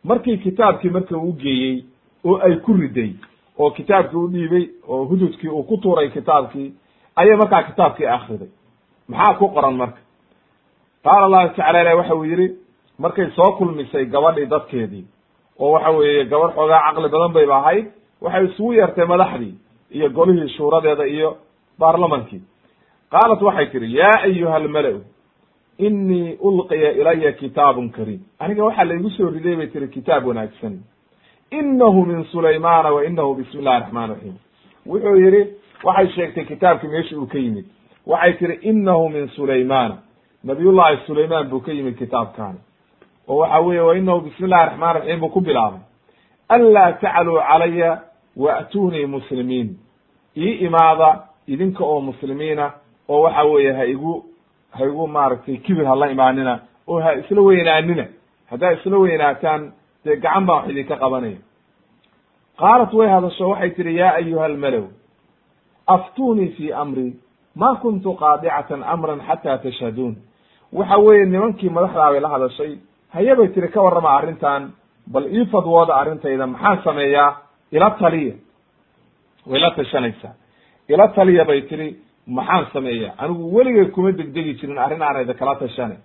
Markii 0.05 0.39
kitaabkii 0.39 0.91
marka 0.91 1.17
uu 1.17 1.33
geeyey 1.33 1.85
oo 2.25 2.37
ay 2.47 2.57
ku 2.57 2.73
riday 2.73 3.11
oo 3.59 3.71
kitaabkii 3.71 4.17
u 4.19 4.29
dhiibay 4.29 4.65
oo 4.89 5.05
hududkii 5.05 5.49
uu 5.49 5.63
ku 5.63 5.77
tuuray 5.77 6.11
kitaabkii 6.11 6.75
ayay 7.17 7.37
markaa 7.37 7.63
kitaabkii 7.63 8.07
akriday 8.07 8.49
maxaa 9.09 9.35
ku 9.39 9.49
qoran 9.49 9.77
marka? 9.77 10.01
Qaala 11.05 11.25
allahu 11.27 11.49
tacala 11.57 11.81
ilah 11.83 11.97
waxa 11.97 12.15
uu 12.15 12.25
yidhi 12.25 12.49
markay 12.99 13.31
soo 13.37 13.53
kulmisay 13.59 14.05
gabadhii 14.07 14.47
dadkeedii 14.47 15.05
oo 15.59 15.73
waxa 15.73 15.91
weeye 15.91 16.25
gabadh 16.25 16.55
xoogaa 16.57 16.81
caqli 16.87 17.09
badan 17.09 17.33
bayba 17.33 17.57
ahayd 17.57 17.87
waxay 18.21 18.45
isugu 18.45 18.73
yeertay 18.73 19.07
madaxdii 19.07 19.55
iyo 19.91 20.09
golihii 20.11 20.49
shuuradeeda 20.57 21.05
iyo 21.07 21.37
baarlamankii. 21.79 22.43
Qaalat 23.13 23.43
waxay 23.43 23.67
tihi 23.67 23.97
yaa 23.97 24.23
ayuha 24.23 24.57
almala-u 24.57 25.01
inii 25.79 26.37
ulqiya 26.41 26.91
ilaya 26.93 27.33
kitaabun 27.33 27.91
kariim. 27.91 28.21
Aniga 28.39 28.65
waxaa 28.65 28.85
laygu 28.85 29.11
soo 29.11 29.31
riday 29.31 29.57
bay 29.57 29.67
tihi 29.67 29.89
kitaab 29.89 30.27
wanaagsan 30.27 30.75
inahu 31.51 32.07
min 32.07 32.25
sulaymana 32.25 32.93
wa 32.93 33.05
inahu 33.05 33.35
bismi 33.35 33.61
illahi 33.61 33.81
raxmaan 33.81 34.11
raxiim 34.11 34.35
wuxuu 34.87 35.17
yidhi 35.17 35.43
waxay 35.85 36.09
sheegtay 36.09 36.45
kitaabkii 36.45 36.89
meesha 36.89 37.17
uu 37.17 37.27
ka 37.27 37.39
yimid 37.39 37.65
waxay 38.07 38.33
tihi 38.33 38.53
inahu 38.71 39.09
min 39.09 39.29
sulaymana 39.29 39.97
nabiyullahi 40.45 40.99
sulaymaan 41.07 41.49
buu 41.49 41.61
ka 41.61 41.73
yimid 41.73 41.99
kitaabkaani 41.99 42.59
oo 43.29 43.37
waxa 43.37 43.61
weeye 43.61 43.81
wa 43.81 43.97
inahu 43.97 44.21
bismi 44.21 44.47
illahi 44.47 44.67
raxmaan 44.69 44.95
raxiim 44.97 45.21
buu 45.21 45.29
ku 45.29 45.41
bilaabay 45.41 45.81
anlaa 46.49 46.93
tacluu 46.93 47.39
calaya 47.49 48.01
waatuunii 48.37 49.07
muslimiin 49.07 49.79
ii 50.37 50.53
imaada 50.67 51.23
idinka 51.47 51.85
oo 51.85 52.01
muslimiina 52.01 52.73
oo 53.09 53.21
waxa 53.21 53.43
weeye 53.45 53.73
ha 53.73 53.85
igu 53.85 54.25
ha 54.71 54.85
igu 54.85 55.07
maaragtay 55.09 55.57
kibir 55.57 55.85
hala 55.87 56.11
imaanina 56.11 56.61
oo 56.89 57.01
ha 57.01 57.15
isla 57.15 57.41
weynaanina 57.43 58.07
haddaa 58.51 58.73
isla 58.73 58.99
weynaataan 58.99 59.73
dee 60.05 60.17
gacan 60.17 60.45
baan 60.47 60.59
wax 60.63 60.71
idinka 60.73 60.97
qabanaya. 61.03 61.39
Qaalat 62.61 62.93
way 62.99 63.09
hadasho 63.09 63.49
waxay 63.53 63.71
tihi 63.77 63.97
ya 64.01 64.09
ayuha 64.21 64.45
almalow 64.45 64.87
aftunii 65.87 66.49
fi 66.57 66.73
amri 66.73 67.09
ma 67.57 67.77
kuntu 67.83 68.11
qaadicatan 68.23 68.83
amran 68.83 69.21
xata 69.27 69.59
tashhaduun. 69.65 70.15
Waxa 70.73 70.97
weeye 70.99 71.27
nimankii 71.27 71.71
madaxdaa 71.71 72.11
bay 72.13 72.21
la 72.21 72.29
hadashay 72.29 72.73
haye 73.15 73.35
bay 73.39 73.49
tihi 73.55 73.69
ka 73.69 73.81
warrama 73.83 74.11
arrintan 74.19 74.73
bal 75.07 75.27
ii 75.37 75.47
fadwooda 75.53 75.95
arrintayda 76.01 76.47
maxaan 76.47 76.79
sameeyaa? 76.85 77.37
Ila 77.73 77.91
taliya. 77.91 78.35
Way 79.47 79.61
la 79.61 79.71
tashanaysaa 79.71 80.35
ila 80.89 81.09
taliya 81.09 81.45
bay 81.45 81.61
tihi 81.63 81.97
maxaan 82.27 82.67
sameeyaa? 82.73 83.15
Anigu 83.19 83.55
weligay 83.57 83.87
kuma 83.95 84.13
degdegi 84.13 84.55
jirin 84.61 84.79
arrin 84.79 85.03
aanayda 85.03 85.35
kala 85.35 85.55
tashanay 85.57 85.99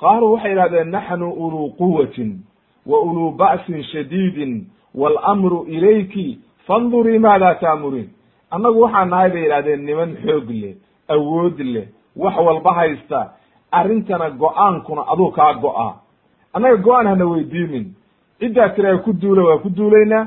qaaluu 0.00 0.32
waxay 0.34 0.52
idhahdeen 0.52 0.90
naxnu 0.90 1.28
uluu 1.44 1.68
quwatin 1.80 2.30
wa 2.90 2.98
uluu 3.08 3.30
ba'sin 3.42 3.82
shadiidin 3.92 4.52
waalamru 5.00 5.58
ilayki 5.76 6.26
fandurii 6.66 7.18
maada 7.26 7.54
taamuriin 7.62 8.08
annagu 8.54 8.80
waxaan 8.84 9.08
nahay 9.10 9.30
bay 9.34 9.42
yidhahdeen 9.42 9.82
niman 9.88 10.10
xoog 10.24 10.48
leh 10.62 10.74
awood 11.14 11.58
leh 11.74 11.86
wax 12.22 12.36
walba 12.46 12.70
haysta 12.80 13.20
arrintana 13.78 14.30
go'aankuna 14.30 15.02
aduu 15.12 15.30
kaa 15.38 15.52
go-a 15.62 15.88
annaga 16.54 16.76
go'aan 16.86 17.06
hana 17.12 17.24
weydiinin 17.32 17.86
ciddaa 18.40 18.68
tira 18.74 18.98
ku 19.04 19.12
duula 19.22 19.42
waa 19.48 19.58
ku 19.64 19.68
duulaynaa 19.76 20.24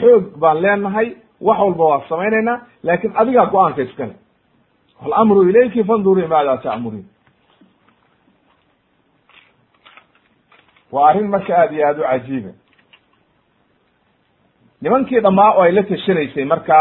xoog 0.00 0.24
baan 0.40 0.58
leenahay 0.64 1.08
wax 1.46 1.58
walba 1.64 1.84
waa 1.90 2.02
samaynaynaa 2.08 2.58
laakin 2.86 3.12
adigaa 3.20 3.46
go'aanka 3.52 3.82
iskale 3.82 4.14
walamru 5.02 5.48
ilayki 5.50 5.84
fandurii 5.84 6.26
maada 6.34 6.56
ta'muriin 6.64 7.06
waa 10.96 11.08
arrin 11.10 11.28
marka 11.34 11.52
aad 11.60 11.72
iyo 11.72 11.86
aada 11.88 12.00
u 12.02 12.06
cajiiba. 12.10 12.52
Nimankii 14.82 15.20
dhammaa 15.20 15.50
oo 15.56 15.62
ay 15.62 15.72
la 15.72 15.82
tashanaysay 15.82 16.44
marka 16.44 16.76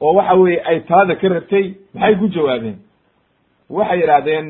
oo 0.00 0.12
waxa 0.14 0.34
weeye 0.34 0.60
ay 0.70 0.80
talada 0.88 1.14
ka 1.20 1.28
rabtay 1.28 1.64
maxay 1.94 2.14
ku 2.20 2.26
jawaabeen? 2.28 2.78
Waxay 3.70 3.98
yidhahdeen 4.00 4.46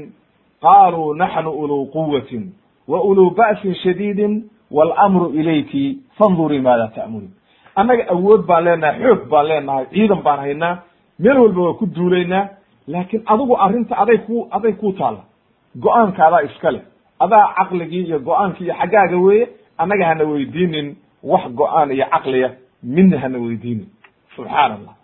qaaluu 0.64 1.14
naxnu 1.14 1.50
uluu 1.62 1.86
quwatin 1.94 2.52
wa 2.88 2.98
uluu 3.04 3.30
ba'sin 3.30 3.74
shadiidin 3.74 4.34
waalamru 4.70 5.26
ilayki 5.40 5.98
fandurii 6.18 6.60
maada 6.60 6.88
ta'muriin 6.96 7.32
annaga 7.76 8.04
awood 8.14 8.46
baan 8.48 8.64
leenahay 8.64 9.00
xoog 9.02 9.28
baan 9.32 9.46
leenahay 9.48 9.86
ciidan 9.92 10.22
baan 10.26 10.38
haynaa 10.40 10.74
meel 11.18 11.38
walba 11.38 11.60
waa 11.66 11.74
ku 11.80 11.86
duulaynaa 11.96 12.44
laakiin 12.92 13.22
adigu 13.32 13.54
arrinta 13.64 13.94
aday 14.02 14.18
ku 14.26 14.48
aday 14.56 14.72
ku 14.72 14.92
taalla. 14.98 15.22
Go'aanka 15.82 16.26
adaa 16.28 16.42
iska 16.48 16.70
leh 16.70 16.82
adaa 17.20 17.54
caqligii 17.56 18.04
iyo 18.06 18.18
go'aankii 18.20 18.64
iyo 18.64 18.74
xaggaaga 18.80 19.16
weeye 19.16 19.48
annaga 19.78 20.06
hana 20.06 20.24
weydiinin 20.24 20.96
wax 21.22 21.44
go'aan 21.60 21.90
iyo 21.90 22.06
caqliya 22.12 22.50
midna 22.82 23.18
hana 23.18 23.38
weydiinin. 23.38 23.88
Subxaan 24.36 24.72
allah 24.72 24.94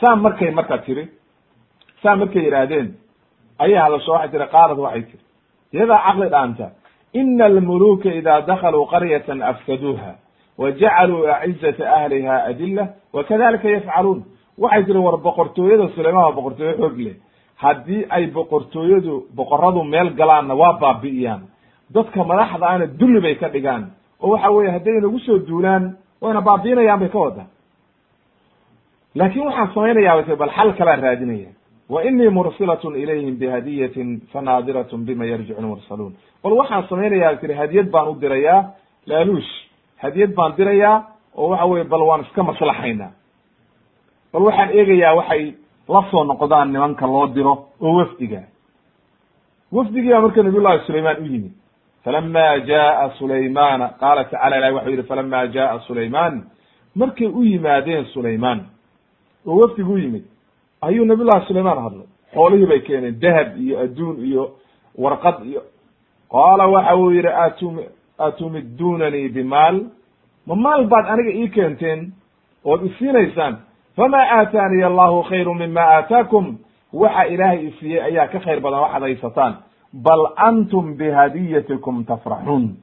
saa 0.00 0.16
markay 0.16 0.50
marka 0.50 0.78
tiri 0.78 1.08
saa 2.02 2.16
markay 2.16 2.42
yidhaahdeen 2.44 2.94
ayay 3.58 3.78
hadasho 3.78 4.12
waxay 4.12 4.30
tiri 4.30 4.46
qaalad 4.54 4.78
waxay 4.78 5.02
tiri 5.02 5.22
iyadaa 5.74 6.00
caqli 6.06 6.28
dhaanta 6.34 6.66
ina 7.12 7.44
almuluka 7.44 8.08
ida 8.14 8.40
dakaluu 8.40 8.86
qaryatan 8.86 9.42
afsaduuha 9.42 10.12
wa 10.58 10.68
acizata 11.40 11.84
ahliha 11.96 12.44
adila 12.44 12.84
wa 13.12 13.24
yafcaluun. 13.76 14.24
Waxay 14.58 14.84
tiri 14.84 14.98
war 14.98 15.16
boqortooyada 15.16 15.88
sulaymaan 15.94 16.24
waa 16.24 16.32
boqortooyo 16.38 16.74
xoog 16.78 16.98
leh 16.98 17.16
haddii 17.62 18.06
ay 18.10 18.26
boqortooyadu 18.26 19.26
boqoradu 19.36 19.84
meel 19.84 20.10
galaanna 20.18 20.54
waa 20.54 20.72
baabi'iyaan 20.82 21.42
dadka 21.94 22.24
madaxda 22.24 22.66
ana 22.68 22.86
dulli 22.86 23.20
bay 23.20 23.34
ka 23.34 23.48
dhigaan. 23.48 23.84
Oo 24.22 24.30
waxa 24.32 24.50
weye 24.50 24.70
hadday 24.70 24.94
inagu 24.98 25.18
soo 25.26 25.38
duulaan 25.48 25.96
wayna 26.20 26.40
baabi'inayaan 26.40 27.00
bay 27.00 27.08
ka 27.08 27.18
wadaa 27.18 27.46
laakin 29.14 29.42
waxaan 29.46 29.70
samaynayaa 29.74 30.22
bay 30.22 30.36
bal 30.36 30.50
xal 30.56 30.72
kalaa 30.78 30.96
raadinaya. 30.96 31.50
Wa 31.88 32.02
inii 32.02 32.28
mursilatun 32.28 32.96
ilayhim 32.96 33.36
bihadiyatin 33.38 34.20
fanaadiratun 34.32 35.04
bima 35.06 35.24
yarjicu 35.26 35.60
lmursaluun 35.62 36.12
bal 36.42 36.52
waxaan 36.52 36.84
samaynayaa 36.88 37.36
tiri 37.40 37.54
hadiyad 37.54 37.90
baan 37.90 38.08
u 38.08 38.14
dirayaa 38.20 38.60
laaluush 39.06 39.50
hadiyad 40.02 40.34
baan 40.34 40.52
dirayaa 40.56 40.96
oo 41.36 41.48
waxa 41.50 41.66
weye 41.66 41.84
bal 41.84 42.00
waan 42.08 42.20
iska 42.20 42.42
maslaxaynaa. 42.42 43.10
Bal 44.32 44.42
waxaan 44.42 44.70
eegayaa 44.78 45.14
waxay 45.14 45.54
la 45.88 46.00
soo 46.10 46.24
noqdaan 46.24 46.72
nimanka 46.72 47.06
loo 47.06 47.26
diro 47.34 47.54
oo 47.80 47.94
wafdiga. 47.98 48.42
Wafdigiibaa 49.72 50.20
marka 50.20 50.42
nabiy 50.42 50.60
llahi 50.60 50.86
sulayman 50.86 51.16
u 51.22 51.26
yimid. 51.26 51.52
Falama 52.04 52.58
jaa 52.66 53.10
sulaymana 53.18 53.88
qaala 54.00 54.24
tacala 54.24 54.56
ilahi 54.58 54.74
waxau 54.74 54.90
yihi 54.90 55.02
falama 55.02 55.46
jaa 55.46 55.78
sulayman 55.86 56.44
markay 56.94 57.26
u 57.26 57.42
yimaadeen 57.44 58.04
sulayman 58.14 58.60
oo 59.46 59.56
wafdigu 59.60 59.92
u 59.92 59.98
yimid 59.98 60.24
ayuu 60.82 61.04
nabiy 61.04 61.24
llahi 61.24 61.46
sulayman 61.46 61.78
hadlay. 61.78 62.06
Xoolihii 62.34 62.66
bay 62.66 62.80
keeneen 62.80 63.20
dahab 63.20 63.58
iyo 63.58 63.80
adduun 63.80 64.16
iyo 64.24 64.50
warqad 64.98 65.46
iyo 65.46 65.62
qaala 66.30 66.66
waxa 66.66 66.96
uu 66.96 67.10
yihi 67.10 67.28
atum 67.28 67.78
atumidunanii 68.18 69.28
bimaal? 69.28 69.76
Ma 70.46 70.54
maal 70.54 70.86
baad 70.86 71.06
aniga 71.08 71.30
ii 71.40 71.48
keenteen 71.48 72.12
ood 72.64 72.80
isiinaysaan 72.86 73.56
fama 73.96 74.18
aataaniya 74.38 74.86
allahu 74.86 75.22
khayru 75.30 75.54
mima 75.54 75.80
aataakum 75.80 76.58
waxa 76.92 77.24
ilaahay 77.26 77.66
isiiyey 77.68 78.00
ayaa 78.02 78.26
ka 78.32 78.38
khayr 78.44 78.60
badan 78.60 78.80
waxaad 78.80 79.02
haysataan 79.02 79.54
bal 79.92 80.22
antum 80.36 80.94
bihadiyatikum 80.98 82.04
tafraxuun 82.04 82.76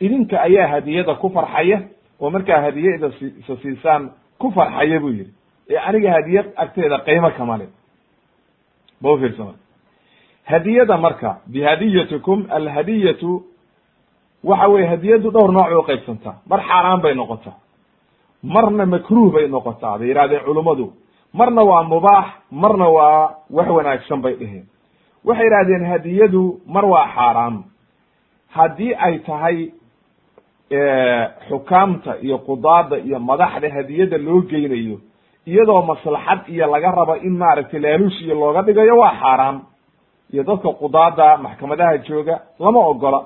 idinka 0.00 0.36
ayaa 0.48 0.68
hadiyada 0.74 1.14
ku 1.14 1.28
farxaya 1.30 1.78
oo 2.20 2.30
markaa 2.30 2.60
hadiyada 2.66 3.08
isa 3.40 3.56
siisaan 3.62 4.10
ku 4.38 4.50
farxaya 4.52 5.00
buu 5.00 5.08
yihi 5.10 5.32
ee 5.70 5.76
aniga 5.88 6.10
hadiyad 6.12 6.46
agteeda 6.56 6.98
qiimo 7.06 7.30
kama 7.38 7.56
le 7.58 7.66
ba 9.02 9.12
ufiirsama 9.12 9.52
hadiyada 10.44 10.96
marka 10.96 11.30
bihadiyatikum 11.46 12.46
alhadiyatu 12.50 13.42
waxa 14.44 14.68
weye 14.68 14.86
hadiyadu 14.86 15.30
dhowr 15.30 15.52
nooc 15.52 15.66
bay 15.68 15.76
uqaybsantaa 15.82 16.34
mar 16.50 16.60
xaaraan 16.68 17.00
bay 17.04 17.14
noqotaa 17.14 17.56
marna 18.42 18.86
makruh 18.86 19.32
bay 19.32 19.48
noqotaa 19.48 19.98
bay 19.98 20.08
yihahdeen 20.08 20.44
culummadu 20.44 20.92
marna 21.32 21.62
waa 21.62 21.82
mubaax 21.82 22.26
marna 22.50 22.88
waa 22.88 23.30
wax 23.50 23.68
wanaagsan 23.68 24.20
bay 24.22 24.34
dheheen 24.40 24.66
waxay 25.24 25.44
yidhahdeen 25.46 25.84
hadiyadu 25.92 26.60
mar 26.66 26.84
waa 26.84 27.06
xaaraam. 27.14 27.64
Haddii 28.48 28.94
ay 28.94 29.18
tahay 29.18 29.70
xukaamta 31.48 32.16
iyo 32.22 32.38
qudaada 32.38 32.96
iyo 32.98 33.18
madaxda 33.20 33.68
hadiyada 33.76 34.18
loo 34.18 34.40
geynayo 34.50 34.96
iyadoo 35.46 35.82
maslaxad 35.82 36.40
iyo 36.48 36.66
laga 36.72 36.90
rabo 36.90 37.14
in 37.16 37.36
maaragtay 37.36 37.80
laaluush 37.80 38.20
iyo 38.22 38.34
looga 38.34 38.62
dhigayo 38.62 38.96
waa 38.98 39.14
xaaraam. 39.20 39.56
Iyo 40.32 40.42
dadka 40.44 40.68
qudaada 40.72 41.36
maxkamadaha 41.36 41.98
jooga 41.98 42.40
lama 42.58 42.78
ogola. 42.86 43.20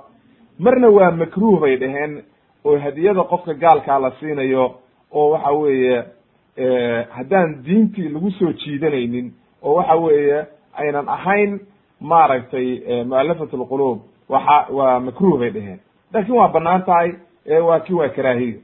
Marna 0.58 0.88
waa 0.88 1.10
makruh 1.10 1.60
bay 1.60 1.76
dhaheen 1.76 2.22
oo 2.64 2.78
hadiyada 2.78 3.22
qofka 3.24 3.54
gaalkaa 3.54 3.98
la 3.98 4.10
siinayo 4.20 4.74
oo 5.12 5.30
waxa 5.30 5.50
weeye 5.50 6.04
haddaan 7.10 7.62
diintii 7.64 8.08
lagu 8.08 8.30
soo 8.30 8.52
jiidanaynin 8.52 9.32
oo 9.62 9.74
waxa 9.74 9.94
weeye 9.96 10.44
aynan 10.74 11.08
ahayn 11.08 11.60
maaragtay 12.00 13.04
mualafat 13.04 13.52
lqulub 13.52 13.98
waxa 14.28 14.66
waa 14.70 15.00
makruh 15.00 15.38
bay 15.38 15.50
dheheen 15.50 15.78
laakiin 16.12 16.36
waa 16.38 16.48
bannaan 16.48 16.82
tahay 16.84 17.12
waa 17.68 17.80
ki 17.80 17.94
waa 17.94 18.08
karaahiyo 18.08 18.58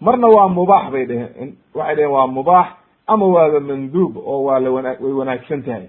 marna 0.00 0.26
waa 0.26 0.48
mubaax 0.48 0.90
bay 0.92 1.04
dheheen 1.06 1.54
waxay 1.74 1.94
dheheen 1.96 2.10
waa 2.12 2.26
mubaax 2.26 2.66
ama 3.06 3.26
waaba 3.26 3.60
manduub 3.60 4.16
oo 4.16 4.42
waa 4.44 4.58
la 4.60 4.70
wana 4.70 4.96
way 5.00 5.12
wanaagsan 5.12 5.62
tahay. 5.62 5.86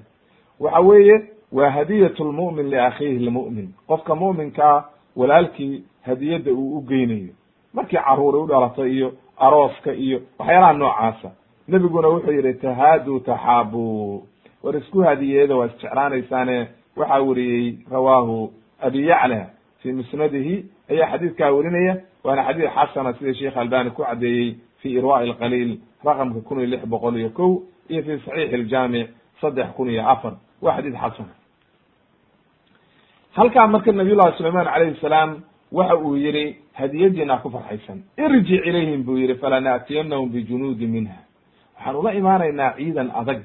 Waxa 0.59 0.79
weeye 0.79 1.21
waa 1.51 1.69
hadiyat 1.69 2.19
lmu'min 2.19 2.69
liakhiihi 2.69 3.25
lmu'min 3.25 3.67
qofka 3.87 4.15
mu'minkaa 4.15 4.83
walaalkii 5.15 5.83
hadiyadda 6.01 6.51
uu 6.51 6.77
u 6.77 6.81
geynayo. 6.81 7.33
Markii 7.73 7.97
caruuri 7.99 8.37
u 8.37 8.47
dhalatay 8.47 8.91
iyo 8.91 9.13
arooska 9.39 9.93
iyo 9.93 10.21
waxyaalaha 10.39 10.73
noocaasa. 10.73 11.29
Nebiguna 11.67 12.07
wuxuu 12.07 12.31
yidhi 12.31 12.53
tahaadu 12.53 13.19
taxaabu 13.19 14.23
war 14.63 14.75
isku 14.77 14.99
hadiyeeda 15.01 15.55
waa 15.55 15.65
isjeclaanaysaane. 15.65 16.67
Waxaa 16.97 17.19
weriyey 17.21 17.77
rawaahu 17.91 18.51
abi 18.81 19.07
yacla 19.07 19.45
fi 19.81 19.91
musnadihi. 19.93 20.65
Ayaa 20.89 21.07
xadiidkaa 21.11 21.51
werinaya 21.51 21.97
waana 22.23 22.43
xadiid 22.47 22.69
xasana 22.75 23.13
sida 23.13 23.33
sheekh 23.33 23.57
albani 23.57 23.89
ku 23.91 24.03
caddeeyey 24.03 24.55
fi 24.81 24.89
irwa 24.97 25.25
lqaliil 25.25 25.77
raqamka 26.05 26.39
kun 26.47 26.59
iyo 26.59 26.67
lix 26.67 26.85
boqol 26.85 27.15
iyo 27.17 27.29
kow 27.29 27.51
iyo 27.89 28.03
fi 28.03 28.19
saxiix 28.25 28.53
iljaamic 28.53 29.07
saddex 29.41 29.67
kun 29.75 29.89
iyo 29.89 30.03
afar. 30.09 30.33
Waa 30.61 30.75
xadiid 30.77 30.95
xasana. 30.95 31.33
Halkaa 33.35 33.67
marka 33.67 33.91
nabiy 33.91 34.15
llahi 34.15 34.37
sulayman 34.37 34.67
alayhi 34.67 34.99
salaam 35.01 35.41
waxa 35.71 35.95
uu 35.95 36.15
yihi 36.17 36.55
hadiyadiina 36.79 37.37
ku 37.41 37.49
farxaysan. 37.49 37.99
Irjic 38.17 38.65
ilayhim 38.65 39.03
buu 39.05 39.17
yihi 39.17 39.35
falanaatiyanahum 39.35 40.29
bijunuudi 40.33 40.87
minha. 40.87 41.17
Waxaan 41.75 41.95
ula 41.95 42.11
imaanaynaa 42.13 42.73
ciidan 42.77 43.11
adag 43.21 43.41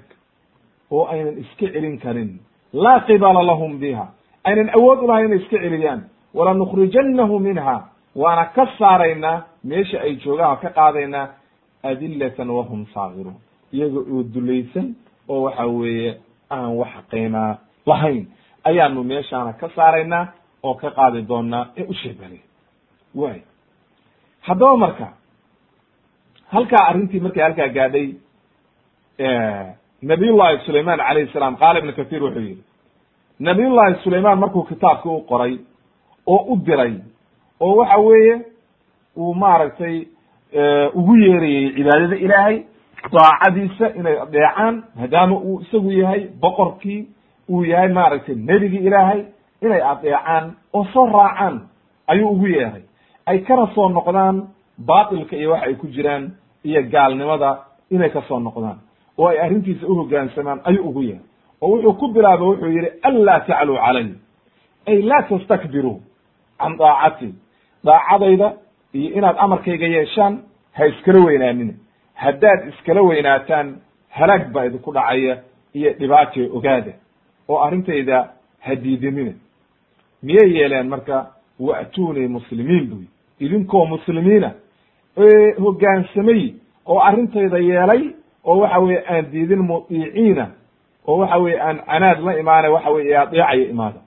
oo 0.91 1.05
aynan 1.13 1.39
iska 1.43 1.67
celin 1.73 1.99
karin. 1.99 2.31
Laa 2.73 3.01
qibala 3.07 3.43
lahum 3.43 3.79
biha. 3.81 4.07
Aynan 4.45 4.69
awood 4.77 4.99
ulahayn 5.05 5.27
inay 5.27 5.39
iska 5.43 5.59
celiyaan. 5.59 6.01
Walanukhrijanahu 6.35 7.39
minha. 7.39 7.77
Waana 8.15 8.45
ka 8.55 8.67
saaraynaa 8.79 9.43
meesha 9.65 9.99
ay 10.01 10.17
joogaan 10.25 10.51
oo 10.51 10.57
ka 10.63 10.71
qaadaynaa 10.71 11.27
adilatan 11.83 12.51
wahum 12.51 12.87
saagiruun. 12.95 13.37
Iyaga 13.73 13.99
oo 14.13 14.23
dulaysan 14.35 14.95
oo 15.29 15.43
waxa 15.43 15.67
weeye 15.67 16.19
aan 16.51 16.77
wax 16.81 16.95
qiimaa 17.11 17.59
lahayn. 17.87 18.27
Ayaanu 18.65 19.03
meeshaana 19.05 19.53
ka 19.53 19.69
saaraynaa 19.77 20.27
oo 20.63 20.75
ka 20.75 20.91
qaadi 20.91 21.23
doonaa 21.29 21.67
ee 21.77 21.85
u 21.89 21.95
sheebale 21.95 22.39
way 23.15 23.39
haddaba 24.41 24.77
marka 24.77 25.09
halkaa 26.55 26.87
arrintii 26.89 27.21
markay 27.21 27.43
halkaa 27.43 27.69
gaadhay 27.77 28.09
nabiy 30.03 30.31
llahi 30.39 30.59
sulayman 30.67 30.99
calayhi 30.99 31.33
salaam 31.33 31.57
qaala 31.57 31.79
ibnu 31.79 31.93
kathir 31.93 32.23
wuxuu 32.23 32.41
yihi 32.41 32.63
nabiy 33.41 33.69
llahi 33.77 33.95
sulayman 34.05 34.39
markuu 34.39 34.63
kitaabki 34.65 35.09
u 35.09 35.21
qoray 35.31 35.59
oo 36.27 36.45
u 36.53 36.57
diray 36.67 36.95
oo 37.61 37.77
waxa 37.77 37.97
weeye 37.99 38.41
uu 39.17 39.35
maaragtay 39.35 40.07
ugu 40.95 41.17
yeerayey 41.17 41.71
cibaadada 41.77 42.17
ilaahay 42.17 42.57
daacadiisa 43.13 43.87
inay 43.99 44.17
adeecaan 44.25 44.83
maadaama 44.97 45.37
uu 45.39 45.61
isagu 45.61 45.91
yahay 45.93 46.23
boqorkii 46.41 47.01
uu 47.51 47.65
yahay 47.65 47.89
maaragtay 47.89 48.35
nebigii 48.35 48.87
ilaahay 48.89 49.21
inay 49.63 49.83
adeecaan 49.93 50.53
oo 50.73 50.85
soo 50.93 51.07
raacaan 51.07 51.61
ayuu 52.07 52.29
ugu 52.31 52.47
yeeray 52.47 52.83
ay 53.27 53.39
kana 53.39 53.67
soo 53.75 53.89
noqdaan 53.89 54.37
baatilka 54.79 55.37
iyo 55.37 55.51
waxa 55.51 55.67
ay 55.67 55.75
ku 55.75 55.87
jiraan 55.87 56.25
iyo 56.65 56.83
gaalnimada 56.93 57.51
inay 57.91 58.11
ka 58.11 58.23
soo 58.29 58.39
noqdaan 58.41 58.79
oo 59.19 59.27
ay 59.29 59.39
arrintiisa 59.45 59.87
uhogaansamaan 59.87 60.61
ayuu 60.65 60.89
ugu 60.89 61.03
yeeray 61.03 61.23
oo 61.61 61.69
wuxuu 61.71 61.93
ku 62.01 62.09
bilaabay 62.09 62.47
wuxuu 62.49 62.69
yihi 62.77 62.89
anlaa 63.03 63.41
tacluu 63.41 63.77
calay. 63.85 64.09
Ay 64.87 65.03
laa 65.03 65.23
tastakbiruu 65.29 66.01
can 66.59 66.77
daacati 66.79 67.35
daacadayda 67.85 68.49
iyo 68.95 69.09
inaad 69.19 69.37
amarkayga 69.39 69.87
yeeshaan 69.87 70.35
ha 70.77 70.87
iskala 70.87 71.21
weynaanina 71.27 71.75
haddaad 72.15 72.69
iskala 72.69 73.03
weynaataan 73.03 73.69
halaag 74.19 74.53
baa 74.53 74.65
idinku 74.67 74.93
dhacaya 74.93 75.35
iyo 75.75 75.91
dhibaatee 75.99 76.49
ogaada 76.57 76.93
oo 77.49 77.59
arrintayda 77.65 78.17
hadiidinina 78.67 79.33
miyay 80.23 80.51
yeeleen 80.57 80.89
marka 80.89 81.17
wa'tuunii 81.61 82.29
muslimiin 82.37 82.85
buy 82.91 83.05
idinkoo 83.45 83.85
muslimiina. 83.87 84.51
Hoggaansamay 85.65 86.55
oo 86.87 86.99
arrintayda 87.09 87.59
yeelay 87.59 88.03
oo 88.45 88.59
waxa 88.61 88.79
weye 88.81 89.01
aan 89.11 89.25
diidin 89.33 89.63
mudiiciina 89.71 90.47
oo 91.07 91.19
waxa 91.21 91.39
weye 91.39 91.61
aan 91.61 91.79
canaad 91.87 92.19
la 92.27 92.33
imaana 92.41 92.71
waxa 92.71 92.91
weye 92.91 93.17
adeecaya 93.19 93.69
imaada. 93.71 94.01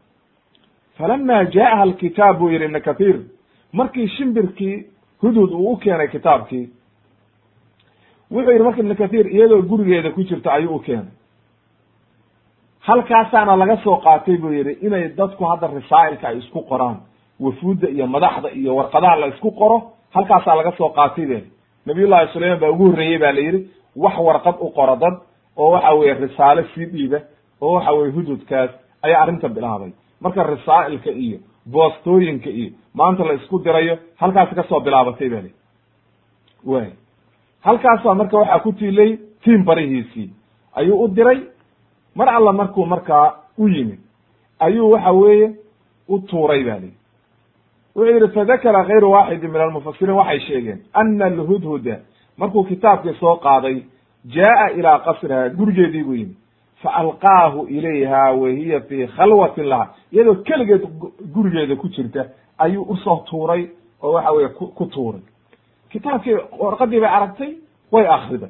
Falama 0.98 1.44
jaaha 1.46 1.82
alkitaab 1.82 2.38
buu 2.40 2.50
yihi 2.50 2.66
ibn 2.66 2.80
kathir 2.82 3.16
markii 3.74 4.08
shimbirkii 4.08 4.86
hudud 5.22 5.52
uu 5.52 5.72
u 5.72 5.78
keenay 5.78 6.08
kitaabkii 6.08 6.66
wuxuu 8.32 8.52
yihi 8.52 8.64
marka 8.64 8.80
ibn 8.82 8.96
kathir 8.96 9.26
iyadoo 9.36 9.62
gurigeeda 9.62 10.12
ku 10.12 10.24
jirta 10.24 10.54
ayuu 10.54 10.76
u 10.76 10.80
keenay. 10.80 11.12
Halkaasaana 12.80 13.56
laga 13.58 13.78
soo 13.84 13.98
qaatay 14.06 14.38
buu 14.38 14.52
yihi 14.54 14.72
inay 14.86 15.10
dadku 15.18 15.44
hadda 15.46 15.68
risaa'ilka 15.68 16.28
ay 16.28 16.38
isku 16.38 16.62
qoraan 16.70 16.98
wafuudda 17.40 17.90
iyo 17.90 18.08
madaxda 18.08 18.50
iyo 18.52 18.76
warqadaha 18.76 19.16
la 19.16 19.28
isku 19.28 19.52
qoro 19.52 19.78
halkaasaa 20.14 20.56
laga 20.56 20.72
soo 20.78 20.90
qaatay 20.90 21.26
be 21.26 21.44
nabiy 21.86 22.08
llahi 22.08 22.28
sulayman 22.34 22.60
baa 22.60 22.70
ugu 22.70 22.86
horreeyey 22.92 23.18
ba 23.18 23.32
la 23.32 23.40
yidhi 23.42 23.68
wax 23.96 24.18
warqad 24.18 24.56
u 24.60 24.70
qoro 24.78 24.96
dad 24.96 25.14
oo 25.58 25.72
waxa 25.72 25.92
weye 25.94 26.14
risaalo 26.14 26.64
sii 26.74 26.86
dhiiba 26.86 27.20
oo 27.62 27.74
waxa 27.74 27.92
weye 27.92 28.12
hududkaas 28.12 28.70
ayaa 29.02 29.22
arrinta 29.24 29.50
bilaabay. 29.50 29.92
Marka 30.22 30.44
rasaa'ilka 30.44 31.12
iyo 31.12 31.38
boostooyinka 31.72 32.50
iyo 32.50 32.70
maanta 32.94 33.24
la 33.24 33.34
isku 33.34 33.60
dirayo 33.60 33.98
halkaasi 34.16 34.56
ka 34.56 34.64
soo 34.64 34.80
bilaabatay 34.80 35.30
bali 35.30 35.52
way 36.66 36.90
halkaasa 37.62 38.14
marka 38.16 38.38
waxaa 38.38 38.60
ku 38.60 38.72
tiilay 38.74 39.18
tiim 39.44 39.64
barihiisii. 39.66 40.30
Ayuu 40.76 41.04
u 41.04 41.08
diray 41.08 41.40
mar 42.16 42.30
alla 42.30 42.52
markuu 42.54 42.86
markaa 42.86 43.34
u 43.58 43.68
yimid 43.68 44.00
ayuu 44.60 44.92
waxa 44.92 45.12
weeye 45.12 45.52
u 46.10 46.20
tuuray 46.20 46.64
ba 46.64 46.80
li 46.80 46.92
wuxuu 47.98 48.14
yihi 48.14 48.28
fadakara 48.34 48.86
kayru 48.86 49.12
waaxidin 49.12 49.52
min 49.52 49.62
almufasiriin 49.62 50.16
waxay 50.18 50.40
sheegeen 50.40 50.80
ana 50.94 51.26
alhudhuda 51.26 52.00
markuu 52.38 52.64
kitaabkii 52.64 53.14
soo 53.20 53.36
qaaday 53.36 53.82
jaa'a 54.36 54.70
ilaa 54.72 55.00
qasriha 55.00 55.50
gurigeedii 55.50 56.04
buu 56.04 56.14
yimid 56.14 56.36
faalqaahu 56.84 57.68
ilayha 57.68 58.32
wa 58.32 58.50
hiya 58.50 58.80
fii 58.82 59.08
khalwatin 59.08 59.66
laha. 59.66 59.94
Iyadoo 60.12 60.36
keligeed 60.36 60.84
gurigeeda 61.34 61.76
ku 61.76 61.88
jirta 61.90 62.26
ayuu 62.58 62.84
u 62.84 62.98
soo 62.98 63.24
tuuray 63.30 63.68
oo 64.04 64.12
waxa 64.14 64.32
weye 64.32 64.50
ku 64.50 64.86
tuuray. 64.86 65.22
Kitaabkii 65.90 66.38
warqadii 66.60 67.00
bay 67.00 67.10
aragtay 67.10 67.52
way 67.92 68.06
akriday 68.08 68.50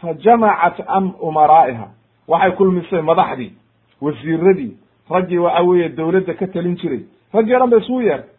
fa 0.00 0.14
jamacat 0.14 0.80
am 0.86 1.12
umaraa'iha. 1.20 1.88
Waxay 2.28 2.50
kulmisay 2.52 3.02
madaxdii 3.02 3.52
wasiiradii 4.00 4.76
raggii 5.10 5.38
waxa 5.38 5.62
weeye 5.62 5.88
dawladda 5.88 6.34
ka 6.34 6.46
talin 6.46 6.76
jiray 6.76 7.04
raggii 7.34 7.54
o 7.54 7.58
dhan 7.58 7.70
ba 7.70 7.76
isugu 7.76 8.00
yeertay 8.02 8.30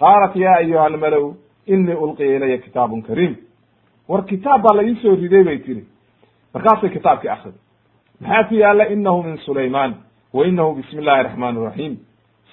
qaalat 0.00 0.36
ya 0.36 0.52
ayuha 0.56 0.84
almalow 0.86 1.34
inii 1.66 1.94
ulqiya 2.04 2.36
ilaya 2.36 2.58
kitaabun 2.58 3.02
kariim 3.02 3.36
war 4.08 4.24
kitaab 4.24 4.62
baa 4.62 4.74
la 4.76 4.82
iisoo 4.82 5.14
riday 5.14 5.44
bay 5.44 5.58
tiri 5.58 5.84
markaasay 6.54 6.90
kitaabkii 6.90 7.28
akriday 7.28 7.60
maxaa 8.20 8.44
ku 8.48 8.54
yaalla 8.54 8.84
inahu 8.88 9.22
min 9.22 9.36
sulayman 9.38 9.94
wa 10.32 10.46
inahu 10.46 10.74
bismi 10.74 11.00
illahi 11.02 11.22
raxmaan 11.22 11.56
raxiim 11.64 11.94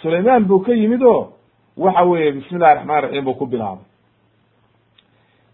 sulaymaan 0.01 0.45
buu 0.45 0.59
ka 0.59 0.73
yimid 0.73 1.01
oo 1.03 1.33
waxa 1.77 2.03
weeye 2.03 2.31
bismi 2.31 2.57
illahi 2.57 2.75
raxmaan 2.75 3.03
raxiim 3.03 3.25
buu 3.25 3.33
ku 3.33 3.45
bilaabay 3.45 3.85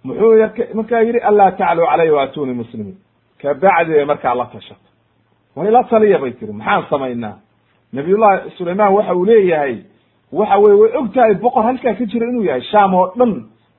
muxuu 0.03 0.33
markaa 0.73 1.01
yidhi 1.01 1.19
anlaa 1.29 1.51
tacluu 1.51 1.85
calaya 1.85 2.13
waatuni 2.13 2.53
muslimiin 2.53 2.97
kabacdi 3.41 3.91
bay 3.93 4.05
markaa 4.05 4.35
la 4.35 4.45
tashato 4.45 4.87
war 5.55 5.67
ila 5.67 5.83
taliya 5.83 6.19
bay 6.19 6.31
tiri 6.31 6.53
maxaan 6.53 6.85
samaynaa 6.89 7.37
nabiyullahi 7.93 8.51
sulayman 8.57 8.93
waxa 8.93 9.13
uu 9.15 9.25
leeyahay 9.25 9.77
waxa 10.32 10.57
weye 10.59 10.75
way 10.82 10.91
og 10.97 11.13
tahay 11.13 11.34
boqor 11.36 11.63
halkaa 11.63 11.93
ka 11.93 12.05
jira 12.05 12.27
inuu 12.27 12.43
yahay 12.43 12.61
sham 12.71 12.93
oo 12.93 13.11
dhan 13.17 13.34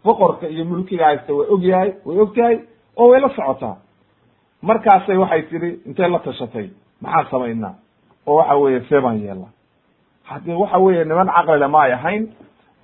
boqorka 0.04 0.46
iyo 0.48 0.64
mulkiga 0.64 1.04
haysta 1.06 1.32
way 1.34 1.46
og 1.50 1.62
yahay 1.64 1.90
way 2.06 2.18
og 2.20 2.34
tahay 2.34 2.58
oo 2.96 3.08
way 3.10 3.20
la 3.20 3.28
socotaa. 3.28 3.76
Markaasay 4.62 5.16
waxay 5.16 5.42
tihi 5.42 5.70
intay 5.86 6.08
la 6.10 6.18
tashatay? 6.18 6.70
Maxaan 7.02 7.26
samaynaa? 7.30 7.74
Oo 8.26 8.36
waxa 8.36 8.54
weeye 8.56 8.80
see 8.88 9.00
baan 9.00 9.18
yeelna 9.20 9.48
haddii 10.24 10.54
waxa 10.54 10.78
weeye 10.78 11.04
niman 11.04 11.26
caqlile 11.28 11.66
ma 11.68 11.82
ay 11.82 11.92
ahayn 11.92 12.28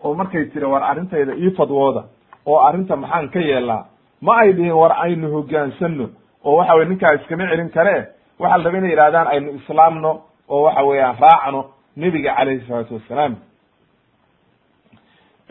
oo 0.05 0.15
markay 0.15 0.45
tiri 0.53 0.67
war 0.67 0.83
arrintayda 0.83 1.33
ii 1.37 1.51
fadwooda 1.57 2.03
oo 2.47 2.59
arrinta 2.67 2.97
maxaan 2.97 3.29
ka 3.31 3.39
yeelnaa 3.41 3.85
ma 4.23 4.37
ay 4.43 4.53
dhihin 4.53 4.73
war 4.73 4.93
aynu 5.05 5.31
hogaansano 5.35 6.09
oo 6.45 6.57
waxa 6.57 6.75
weye 6.75 6.89
ninkaa 6.89 7.15
iskama 7.15 7.47
celin 7.51 7.71
kare 7.71 7.97
waxaa 8.39 8.59
la 8.59 8.65
raba 8.65 8.79
inay 8.79 8.91
yidhahdaan 8.91 9.27
aynu 9.27 9.51
islaamno 9.59 10.11
oo 10.49 10.63
waxa 10.63 10.83
weeyaan 10.85 11.17
raacno 11.21 11.65
nebiga 11.97 12.35
calayhi 12.37 12.67
salaatu 12.69 12.95
wassalaam 12.95 13.35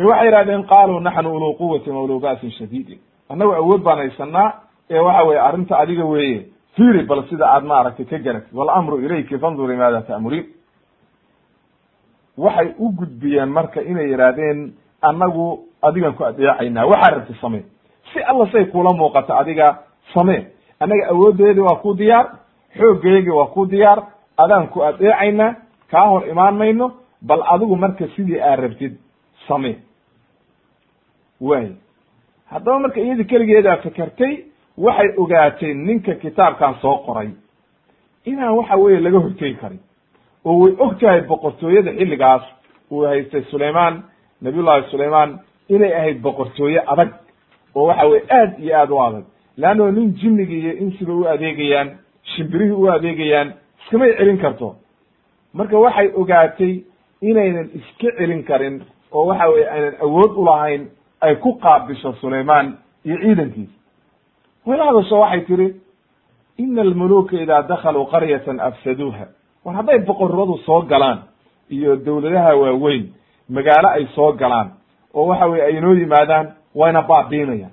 waxay 0.05 0.25
yidhahdeen 0.27 0.63
qaaluu 0.63 0.99
naxnu 0.99 1.29
uluu 1.35 1.53
quwatin 1.57 1.93
wa 1.95 2.01
uluu 2.03 2.19
ba'sin 2.19 2.51
shadiidin. 2.51 2.99
Annagu 3.29 3.51
awood 3.53 3.81
baan 3.83 3.97
haysanaa 3.97 4.53
ee 4.89 4.99
waxa 4.99 5.23
weye 5.23 5.39
arrinta 5.39 5.77
adiga 5.77 6.05
weeye 6.05 6.45
fiiri 6.75 7.03
bal 7.03 7.23
sida 7.29 7.45
aad 7.53 7.63
maaragtay 7.63 8.05
ka 8.05 8.17
garatid 8.19 8.53
walamru 8.53 8.99
ilayki 8.99 9.37
fanduri 9.39 9.75
maada 9.77 10.01
ta'muriin 10.01 10.45
waxay 12.37 12.73
u 12.79 12.91
gudbiyeen 12.97 13.49
marka 13.49 13.81
inay 13.81 14.07
yidhaahdeen 14.11 14.73
annagu 15.01 15.59
adigan 15.81 16.13
ku 16.13 16.23
adeecaynaa. 16.23 16.85
Waxaa 16.85 17.11
rabti 17.15 17.33
samee. 17.41 17.63
Si 18.13 18.19
alla 18.23 18.45
say 18.51 18.65
kula 18.65 18.93
muuqato 18.93 19.33
adiga 19.33 19.77
samee. 20.13 20.47
Annaga 20.79 21.07
awooddeedii 21.11 21.61
waa 21.61 21.75
ku 21.81 21.93
diyaar 21.97 22.25
xooggeygii 22.77 23.29
waa 23.39 23.45
ku 23.55 23.65
diyaar 23.65 23.99
adaan 24.37 24.67
ku 24.67 24.81
adeecaynaa 24.83 25.55
kaa 25.91 26.07
hor 26.09 26.27
imaan 26.27 26.55
mayno 26.55 26.91
bal 27.21 27.41
adigu 27.53 27.75
marka 27.75 28.07
sidii 28.15 28.39
aad 28.41 28.59
rabtid 28.59 28.93
samee 29.47 29.75
waay 31.41 31.67
haddaba 32.51 32.79
marka 32.79 32.99
iyadii 33.01 33.25
keligeedaa 33.31 33.77
fekertay 33.77 34.33
waxay 34.77 35.09
ogaatay 35.17 35.73
ninka 35.73 36.13
kitaabkan 36.15 36.75
soo 36.81 36.97
qoray. 37.05 37.29
Inaan 38.25 38.55
waxa 38.57 38.75
weeye 38.77 38.99
laga 38.99 39.19
hortegi 39.19 39.55
karin. 39.61 39.79
Oo 40.45 40.59
way 40.61 40.73
og 40.79 40.99
tahay 40.99 41.21
boqortooyada 41.21 41.91
xilligaas 41.97 42.43
uu 42.91 43.03
haystay 43.05 43.41
sulaymaan 43.51 44.03
nabiyullahi 44.41 44.89
sulaymaan 44.91 45.39
inay 45.69 45.93
ahayd 45.99 46.21
boqortooye 46.21 46.79
adag. 46.87 47.09
Oo 47.75 47.85
waxa 47.87 48.05
weye 48.07 48.23
aad 48.29 48.59
iyo 48.59 48.75
aad 48.79 48.89
u 48.91 48.99
adag. 49.01 49.23
Leanno 49.57 49.91
nin 49.91 50.13
jinnigii 50.19 50.59
iyo 50.61 50.73
insiba 50.83 51.13
u 51.13 51.25
adeegayaan 51.27 51.89
shimbirihii 52.35 52.71
u 52.81 52.87
adeegayaan 52.91 53.53
iskamay 53.81 54.11
celin 54.17 54.37
karto. 54.37 54.75
Marka 55.53 55.77
waxay 55.79 56.07
ogaatay 56.15 56.73
inaynan 57.21 57.69
iska 57.79 58.09
celin 58.17 58.43
karin 58.43 58.75
oo 59.11 59.25
waxa 59.29 59.49
weye 59.49 59.67
aynan 59.69 59.95
awood 60.01 60.31
ulahayn 60.41 60.83
ay 61.21 61.35
ku 61.35 61.53
qaabisho 61.63 62.13
sulaymaan 62.21 62.77
iyo 63.05 63.17
ciidankiisa 63.17 63.73
way 64.65 64.77
la 64.77 64.85
hadasho 64.85 65.19
waxay 65.19 65.41
tihi 65.41 65.67
ina 66.57 66.81
almuluka 66.81 67.35
idaa 67.37 67.61
dakaluu 67.61 68.05
qaryatan 68.05 68.59
afsaduuha. 68.59 69.25
War 69.65 69.75
hadday 69.75 69.99
boqoradu 69.99 70.57
soo 70.65 70.81
galaan 70.81 71.19
iyo 71.69 71.95
dawladaha 71.95 72.55
waaweyn 72.55 73.13
magaalo 73.49 73.89
ay 73.89 74.05
soo 74.15 74.31
galaan 74.33 74.69
oo 75.13 75.25
waxa 75.27 75.45
weye 75.47 75.63
ay 75.63 75.77
inoo 75.77 75.93
yimaadaan 75.93 76.53
wayna 76.75 77.01
baabiinayaan. 77.01 77.71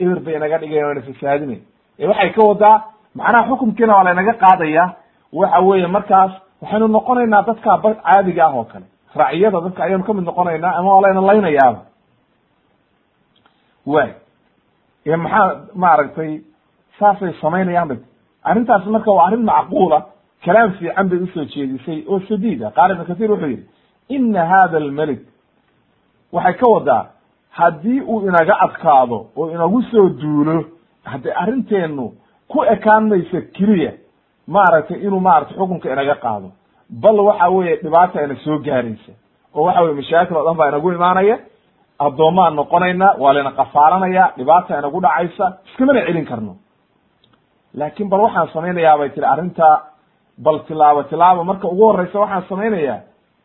Eber 0.00 0.20
bay 0.20 0.34
inaga 0.36 0.58
dhigayan 0.58 0.86
wayna 0.86 1.02
fasaadinayan 1.02 1.62
ee 1.98 2.06
waxay 2.06 2.30
ka 2.32 2.42
wadaa 2.44 2.76
macnaha 3.14 3.48
xukumkiina 3.48 3.92
waa 3.96 4.04
laynaga 4.04 4.32
qaadaya 4.42 4.84
waxa 5.32 5.60
weeye 5.60 5.86
markaas 5.86 6.32
waxaynu 6.62 6.88
noqonaynaa 6.88 7.42
dadka 7.42 7.78
caadiga 7.82 8.44
ah 8.46 8.54
oo 8.56 8.64
kale. 8.64 8.86
Raciyada 9.14 9.60
dadka 9.60 9.84
ayaynu 9.84 10.04
ka 10.04 10.12
mid 10.14 10.24
noqonaynaa 10.24 10.72
ama 10.78 10.90
waa 10.94 11.02
layna 11.02 11.20
laynayaaba 11.20 11.80
way. 13.86 14.10
Ee 15.06 15.16
maxaa 15.16 15.60
maaragtay 15.74 16.40
saasay 16.98 17.32
samaynayaan 17.42 17.88
bay 17.88 17.98
arrintaas 18.44 18.86
marka 18.86 19.10
waa 19.12 19.26
arrin 19.26 19.44
macquula 19.44 19.98
kalaam 20.44 20.72
fiican 20.78 21.08
bay 21.08 21.18
u 21.18 21.26
soo 21.34 21.44
jeedisay 21.44 22.04
oo 22.08 22.20
sadiida 22.28 22.70
qaal 22.76 22.90
ibn 22.94 23.04
kathir 23.04 23.30
wuxuu 23.30 23.48
yidhi 23.54 23.66
ina 24.08 24.44
hada 24.52 24.76
almelik 24.76 25.20
waxay 26.32 26.54
ka 26.60 26.66
wadaa 26.74 27.04
haddii 27.50 28.00
uu 28.00 28.20
inaga 28.28 28.54
adkaado 28.66 29.18
oo 29.36 29.50
inagu 29.50 29.82
soo 29.82 30.08
duulo 30.08 30.64
haddii 31.04 31.30
arrinteenu 31.42 32.12
ku 32.48 32.64
ekaan 32.74 33.08
mayso 33.08 33.38
keliya 33.56 33.92
maaragtay 34.46 34.98
inuu 35.06 35.20
maaragtay 35.20 35.56
xukunka 35.56 35.92
inaga 35.92 36.14
qaado. 36.14 36.48
Bal 36.90 37.18
waxa 37.28 37.48
weeye 37.48 37.76
dhibaata 37.82 38.24
ina 38.24 38.36
soo 38.44 38.58
gaaraysa. 38.58 39.12
Oo 39.54 39.62
waxa 39.66 39.82
weye 39.82 39.94
mashaakil 39.94 40.36
oo 40.36 40.44
dhan 40.44 40.56
baa 40.56 40.68
inagu 40.68 40.92
imaanaya 40.92 41.36
addoommaan 41.98 42.56
noqonaynaa 42.56 43.14
waa 43.18 43.32
layna 43.34 43.52
qafaalanaya 43.52 44.32
dhibaata 44.36 44.78
inagu 44.78 45.00
dhacaysa 45.00 45.46
iskamana 45.66 46.00
celin 46.06 46.26
karno. 46.26 46.56
Laakin 47.74 48.08
bal 48.08 48.20
waxaan 48.20 48.48
samaynayaa 48.52 48.98
bay 48.98 49.08
tiri 49.10 49.26
arrinta 49.26 49.68
bal 50.38 50.58
tilaabo 50.68 51.02
tilaabo 51.02 51.44
marka 51.44 51.68
ugu 51.68 51.84
horeysa 51.86 52.18
waxaan 52.20 52.44
samaynayaa 52.48 52.98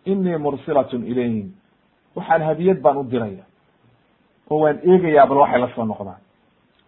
inii 0.06 0.38
mursilatun 0.38 1.04
ilayhim. 1.04 1.48
Waxaan 2.16 2.42
hadiyad 2.42 2.82
baan 2.82 2.98
u 2.98 3.04
diraya 3.04 3.44
oo 4.50 4.60
waan 4.64 4.80
eegayaa 4.84 5.28
bal 5.28 5.38
waxay 5.38 5.62
la 5.62 5.70
soo 5.76 5.86
noqdaan. 5.86 6.22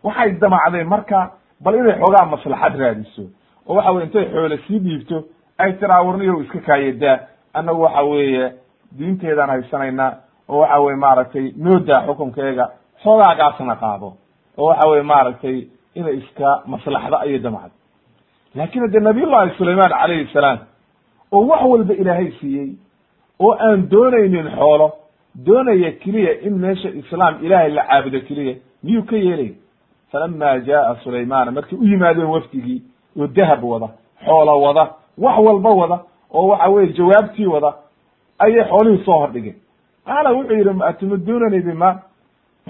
Waxay 0.04 0.32
damacday 0.42 0.84
marka 0.84 1.32
bal 1.64 1.76
inay 1.76 2.00
xoogaa 2.00 2.26
maslaxad 2.26 2.76
raadiso 2.80 3.24
oo 3.68 3.76
waxa 3.76 3.92
weye 3.92 4.06
intay 4.06 4.26
xoole 4.34 4.58
sii 4.68 4.80
dhiibto 4.80 5.24
ay 5.58 5.74
tiraa 5.74 6.02
warniyow 6.04 6.42
iska 6.42 6.60
kaayadaa 6.60 7.18
annagu 7.54 7.82
waxa 7.82 8.04
weeye 8.04 8.54
diinteedaan 8.98 9.50
haysanaynaa 9.50 10.12
oo 10.52 10.60
waxa 10.60 10.80
weye 10.86 10.96
maaragtay 11.06 11.46
noodaa 11.66 12.02
xukunkeega 12.08 12.66
xoogaagaasna 13.04 13.76
qaado 13.76 14.14
oo 14.58 14.66
waxa 14.70 14.88
weye 14.90 15.04
maaragtay 15.04 15.58
inay 15.96 16.16
iska 16.18 16.50
maslaxdo 16.66 17.18
ayay 17.18 17.40
damacday 17.40 17.78
laakin 18.56 18.82
hadee 18.82 19.00
nabiyullahi 19.00 19.52
sulayman 19.58 19.90
calayhi 19.90 20.28
salaam 20.34 20.60
oo 21.32 21.48
wax 21.48 21.62
walba 21.72 21.94
ilaahay 21.94 22.32
siiyey 22.40 22.70
oo 23.40 23.54
aan 23.68 23.90
doonaynin 23.92 24.50
xoolo 24.58 24.88
doonaya 25.46 25.92
keliya 25.92 26.34
in 26.48 26.54
meesha 26.64 26.90
islaam 26.90 27.34
ilaahay 27.46 27.72
la 27.72 27.84
caabudo 27.90 28.20
keliya 28.28 28.56
miyuu 28.84 29.04
ka 29.04 29.16
yeelay? 29.16 29.52
Falama 30.12 30.60
jaa 30.60 30.96
sulaymaana 31.04 31.52
markay 31.52 31.78
u 31.80 31.84
yimaadeen 31.84 32.28
wafdigii 32.28 32.82
oo 33.20 33.28
dahab 33.28 33.64
wada 33.64 33.88
xoolo 34.26 34.62
wada 34.62 34.84
wax 35.18 35.38
walba 35.48 35.70
wada 35.70 35.98
oo 36.34 36.48
waxa 36.48 36.70
weye 36.70 36.88
jawaabtii 36.94 37.46
wada 37.46 37.74
ayay 38.40 38.64
xoolihii 38.70 39.06
soo 39.06 39.20
hordhigeen 39.20 39.56
qaala 40.06 40.30
wuxuu 40.34 40.56
yidhi 40.58 40.84
atumidunani 40.90 41.62
bima? 41.62 42.02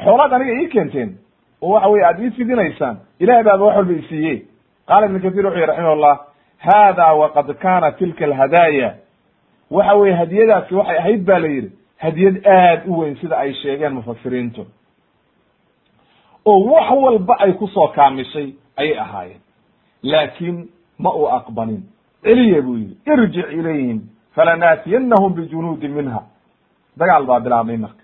Xoolaad 0.03 0.33
aniga 0.33 0.53
ii 0.61 0.67
keenteen 0.67 1.17
oo 1.61 1.69
waxa 1.73 1.89
weye 1.89 2.05
aad 2.05 2.19
ii 2.19 2.31
fidinaysaan. 2.31 2.97
Ilahay 3.19 3.43
baaba 3.43 3.65
wax 3.65 3.75
walba 3.75 3.93
isiiye 3.93 4.41
qaala 4.87 5.05
ibn 5.05 5.19
kathir 5.21 5.45
wuxuu 5.45 5.57
yihi 5.59 5.65
raximah 5.67 5.95
llah 5.97 6.17
hada 6.57 7.13
waqad 7.13 7.53
kana 7.53 7.91
tilka 7.91 8.25
alhadaaya. 8.25 8.95
Waxa 9.71 9.93
weye 9.95 10.13
hadiyadaasi 10.15 10.75
waxay 10.75 10.97
ahayd 10.97 11.25
ba 11.25 11.39
la 11.39 11.47
yidhi 11.47 11.71
hadiyad 11.97 12.47
aad 12.47 12.81
u 12.87 12.97
weyn 12.99 13.15
sida 13.15 13.37
ay 13.37 13.53
sheegeen 13.53 13.93
mufasiriintu 13.93 14.65
oo 16.45 16.59
wax 16.71 16.91
walba 16.91 17.35
ay 17.39 17.53
ku 17.53 17.67
soo 17.67 17.87
kaamishay 17.87 18.53
ayay 18.77 18.97
ahaayeen. 18.99 19.39
Laakiin 20.03 20.69
ma 20.99 21.09
uu 21.15 21.27
aqbalin 21.29 21.83
celiya 22.23 22.61
buu 22.61 22.77
yidhi 22.77 22.97
irjic 23.13 23.51
ilayhim 23.51 24.01
falanaatiyanahum 24.35 25.33
bijunuudin 25.33 25.91
minha 25.91 26.21
dagaal 26.99 27.25
baa 27.25 27.39
bilaabmay 27.39 27.77
marka. 27.77 28.03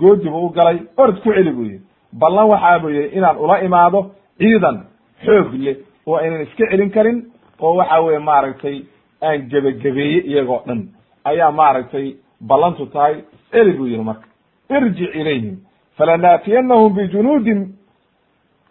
Goodi 0.00 0.28
buu 0.30 0.46
u 0.46 0.50
galay 0.56 0.78
orod 0.96 1.16
ku 1.22 1.32
celi 1.32 1.52
buu 1.52 1.64
yidhi. 1.64 1.84
Ballan 2.20 2.48
waxaa 2.52 2.78
buu 2.82 2.90
yidhi 2.96 3.16
inaan 3.18 3.36
ula 3.44 3.56
imaado 3.66 4.00
ciidan 4.38 4.76
xoog 5.24 5.52
leh 5.64 5.76
oo 6.06 6.16
aynan 6.16 6.42
iska 6.46 6.64
celin 6.70 6.90
karin 6.90 7.18
oo 7.60 7.74
waxa 7.78 8.00
weye 8.04 8.18
maaragtay 8.18 8.76
aan 9.22 9.40
gebagabeeye 9.50 10.20
iyagoo 10.30 10.60
dhan. 10.66 10.80
Ayaa 11.24 11.50
maaragtay 11.52 12.06
ballantu 12.48 12.86
tahay 12.86 13.14
celi 13.52 13.72
buu 13.78 13.86
yihi 13.86 14.02
marka. 14.10 14.26
Irjic 14.70 15.14
ilayhim 15.20 15.56
falanaatiyanahum 15.98 16.92
bijunuudin. 16.96 17.60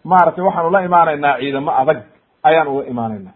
Maaragtay 0.03 0.43
waxaan 0.45 0.67
ula 0.67 0.79
imaanaynaa 0.85 1.37
ciidamo 1.39 1.71
adag 1.81 1.99
ayaan 2.43 2.67
ula 2.67 2.83
imaanaynaa. 2.91 3.33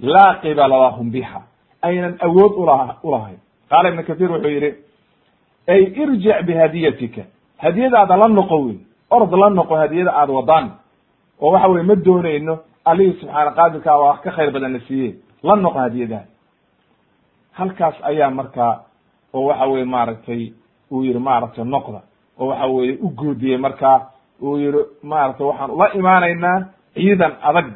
Laa 0.00 0.34
qibala 0.42 0.76
lahum 0.84 1.10
biha 1.10 1.40
aynan 1.82 2.14
awood 2.26 2.52
ula 2.62 2.96
ulahayn 3.02 3.38
qaala 3.70 3.88
ibnu 3.90 4.02
kahiir 4.08 4.30
wuxuu 4.32 4.50
yihi 4.56 4.70
ay 5.68 5.82
irjic 6.02 6.42
bihadiyatika. 6.46 7.22
Hadiyadaada 7.58 8.16
la 8.16 8.28
noqo 8.28 8.56
wey 8.66 8.76
orod 9.10 9.32
la 9.32 9.50
noqo 9.50 9.74
hadiyada 9.76 10.12
aada 10.12 10.32
wadaan. 10.32 10.70
Oo 11.40 11.50
waxa 11.52 11.68
weye 11.68 11.82
ma 11.82 11.94
doonayno. 11.96 12.58
Alihii 12.84 13.20
subxaana 13.20 13.50
qaadirkaa 13.50 13.96
waa 13.98 14.08
wax 14.10 14.20
ka 14.22 14.30
khayr 14.30 14.50
badan 14.50 14.72
na 14.72 14.80
siiye 14.80 15.14
la 15.42 15.56
noqo 15.56 15.78
hadiyadaha 15.78 16.24
halkaas 17.52 17.94
ayaa 18.02 18.30
markaa 18.30 18.80
oo 19.34 19.44
waxa 19.46 19.66
weye 19.66 19.84
maaragtay 19.84 20.52
uu 20.90 21.04
yihi 21.04 21.18
maaragtay 21.18 21.64
noqda. 21.64 22.00
Oo 22.38 22.46
waxa 22.48 22.66
weye 22.66 22.98
u 23.02 23.08
goodiyey 23.10 23.58
markaa 23.58 24.00
uu 24.42 24.56
yihi 24.56 24.78
maaragtay 25.02 25.46
waxaan 25.46 25.70
ula 25.70 25.92
imaanaynaa 25.94 26.58
ciidan 26.94 27.32
adag. 27.42 27.66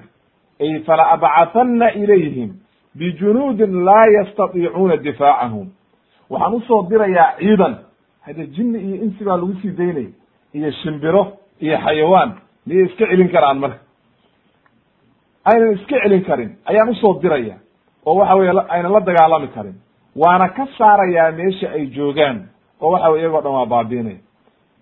Ay 0.61 0.79
fala 0.87 1.11
abcahanna 1.11 1.93
ilayhim 1.93 2.51
bijunuudin 2.99 3.85
laa 3.85 4.07
yastatiicuuna 4.17 4.97
difaacahum 4.97 5.69
waxaan 6.33 6.55
u 6.55 6.61
soo 6.69 6.81
dirayaa 6.91 7.29
ciidan 7.39 7.75
hade 8.27 8.43
jinni 8.55 8.79
iyo 8.87 8.97
insi 9.05 9.25
baa 9.25 9.37
lagu 9.37 9.55
sii 9.63 9.71
daynaya 9.79 10.11
iyo 10.57 10.71
shimbiro 10.81 11.23
iyo 11.61 11.77
xayawaan 11.85 12.31
miyay 12.67 12.85
iska 12.87 13.05
celin 13.11 13.29
karaan 13.35 13.59
marka? 13.63 13.79
Aynan 15.45 15.73
iska 15.75 15.97
celin 16.03 16.23
karin 16.25 16.51
ayaan 16.71 16.89
u 16.91 16.95
soo 16.95 17.19
diraya 17.23 17.57
oo 18.07 18.15
waxa 18.19 18.35
weye 18.37 18.53
aynan 18.69 18.93
la 18.93 19.01
dagaalami 19.01 19.49
karin. 19.55 19.75
Waana 20.17 20.49
ka 20.49 20.67
saarayaa 20.79 21.33
meesha 21.33 21.69
ay 21.77 21.87
joogaan 21.87 22.49
oo 22.81 22.91
waxa 22.93 23.11
weye 23.11 23.23
iyagoo 23.23 23.41
dhan 23.43 23.53
waa 23.53 23.67
baabiinaya 23.67 24.21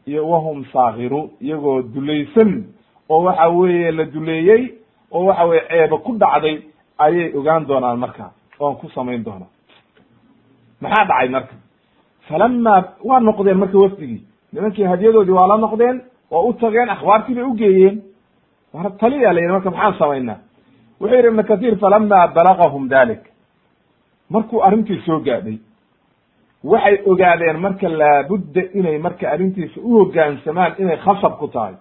iyo 0.06 0.28
wahum 0.28 0.64
saakiru 0.72 1.30
iyagoo 1.40 1.82
dulaysan 1.82 2.64
oo 3.08 3.22
waxa 3.24 3.48
weeye 3.48 3.90
la 3.92 4.04
duleeyey 4.04 4.62
oo 5.12 5.24
waxa 5.24 5.44
weye 5.44 5.62
ceeba 5.68 5.98
ku 5.98 6.12
dhacday 6.18 6.56
ayay 6.98 7.32
ogaan 7.38 7.66
doonaan 7.68 7.98
marka 7.98 8.30
oon 8.60 8.76
ku 8.76 8.88
samayn 8.94 9.24
doona 9.24 9.46
maxaa 10.80 11.04
dhacay 11.08 11.28
marka? 11.28 11.54
Falama 12.28 12.74
waa 13.04 13.20
noqdeen 13.20 13.58
marka 13.58 13.78
wafdigii 13.78 14.22
nimankii 14.52 14.84
hadiyadoodii 14.84 15.32
waa 15.38 15.46
la 15.48 15.56
noqdeen 15.56 15.96
oo 16.30 16.48
u 16.48 16.52
tageen 16.52 16.90
akhbaartii 16.90 17.34
bay 17.34 17.44
ugeeyeen 17.44 18.02
war 18.74 18.96
taliya 18.98 19.32
la 19.32 19.40
yidhi 19.40 19.52
marka 19.52 19.70
maxaan 19.70 19.98
samaynaa 19.98 20.38
wuxuu 21.00 21.16
yidhi 21.16 21.28
ibnu 21.28 21.42
kahiir 21.44 21.76
falama 21.78 22.26
balagahum 22.36 22.88
dalik. 22.88 23.20
Markuu 24.30 24.62
arrintii 24.66 25.00
soo 25.06 25.18
gaadhay 25.20 25.58
waxay 26.64 26.96
ogaadeen 27.10 27.56
marka 27.60 27.88
laabudda 27.88 28.62
inay 28.74 28.98
marka 28.98 29.30
arrintiisa 29.32 29.80
u 29.80 29.90
hoggaansamaan 29.98 30.72
inay 30.78 30.96
khasab 30.96 31.38
ku 31.40 31.48
tahay. 31.48 31.74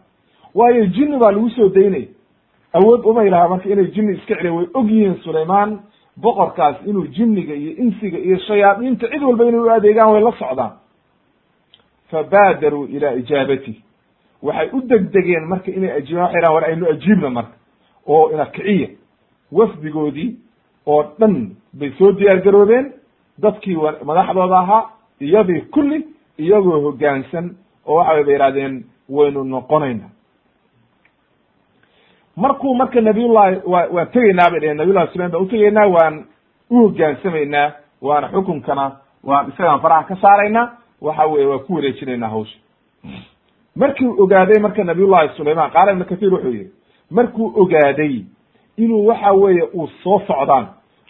Waayo 0.56 0.86
jinni 0.96 1.18
baa 1.20 1.32
lagu 1.32 1.50
soo 1.50 1.70
daynay. 1.70 2.08
Awood 2.74 3.02
umay 3.06 3.30
lahaa 3.30 3.48
marka 3.50 3.70
inay 3.70 3.88
jinni 3.96 4.14
iska 4.18 4.36
celiya 4.36 4.54
way 4.54 4.68
og 4.74 4.88
yihiin 4.92 5.16
sulaymaan 5.24 5.80
boqorkaas 6.18 6.76
inuu 6.86 7.08
jinniga 7.08 7.54
iyo 7.54 7.72
insiga 7.84 8.18
iyo 8.18 8.38
shayaadiinta 8.40 9.08
cid 9.12 9.24
walba 9.24 9.46
inay 9.46 9.60
u 9.60 9.70
adeegaan 9.72 10.12
way 10.12 10.22
la 10.24 10.32
socdaan. 10.32 10.72
Fabaadaruu 12.12 12.86
ilaa 12.86 13.12
ijaabati. 13.14 13.84
Waxay 14.44 14.70
u 14.74 14.82
degdegeen 14.82 15.46
marka 15.48 15.72
inay 15.72 15.92
ajiibaan 15.92 16.26
waxay 16.26 16.42
dhahan 16.42 16.54
war 16.54 16.64
aynu 16.66 16.86
ajiibna 16.90 17.30
marka. 17.30 17.56
Oo 18.08 18.32
ina 18.34 18.46
kiciya. 18.46 18.90
Wafdigoodii 19.52 20.36
oo 20.86 21.04
dhan 21.20 21.56
bay 21.74 21.92
soo 21.98 22.12
diyaar 22.12 22.42
garoobeen. 22.42 22.94
Dadkii 23.42 23.76
madaxdooda 24.06 24.58
ahaa 24.60 24.90
iyadii 25.22 25.62
kulli 25.62 26.08
iyagoo 26.38 26.82
hoggaansan. 26.82 27.56
Oo 27.86 27.96
waxa 27.96 28.14
way 28.14 28.24
ba 28.24 28.32
yihahdeen 28.32 28.84
waynu 29.10 29.44
noqonayna 29.44 30.10
markuu 32.40 32.76
marka 32.76 33.02
nabiyullahi 33.02 33.56
wa 33.66 33.80
waan 33.96 34.08
tegaynaa 34.14 34.50
bay 34.52 34.60
dheheen 34.60 34.78
nabiyullahi 34.78 35.12
sulaim 35.14 35.32
baan 35.32 35.44
utegaynaa 35.44 35.88
waan 35.96 36.16
u 36.70 36.76
hogaansamaynaa 36.84 37.72
waana 38.02 38.28
xukunkana 38.34 38.86
waan 39.24 39.50
isagaan 39.52 39.80
faraha 39.82 40.04
ka 40.04 40.16
saaraynaa 40.22 40.66
waxa 41.02 41.26
weye 41.32 41.46
waa 41.46 41.60
ku 41.60 41.74
wareejinaynaa 41.76 42.30
hawsha. 42.30 42.58
Markuu 43.76 44.24
ogaaday 44.24 44.60
marka 44.62 44.84
nabiyullahi 44.84 45.30
sulayman 45.38 45.72
qaala 45.72 45.92
ibnu 45.92 46.06
kahiir 46.06 46.34
wuxuu 46.34 46.52
yihi 46.52 46.72
markuu 47.12 47.54
ogaaday 47.62 48.16
inuu 48.78 49.08
waxa 49.08 49.32
weeye 49.34 49.64
uu 49.74 49.88
soo 50.04 50.20
socdaan 50.28 50.68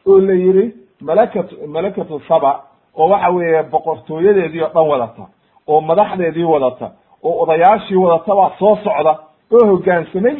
oo 0.08 0.20
la 0.20 0.34
yihi 0.34 0.74
malakatu 1.02 1.56
malakatu 1.68 2.22
saba 2.28 2.52
oo 2.98 3.10
waxa 3.10 3.30
weeye 3.30 3.64
boqortooyadeedii 3.64 4.62
oo 4.62 4.70
dhan 4.74 4.88
wadata 4.90 5.24
oo 5.68 5.82
madaxdeedii 5.82 6.44
wadata 6.44 6.92
oo 7.24 7.44
odayaashii 7.44 7.96
wadata 7.96 8.36
baa 8.36 8.52
soo 8.60 8.76
socda 8.84 9.14
oo 9.54 9.66
hoggaansamay 9.68 10.36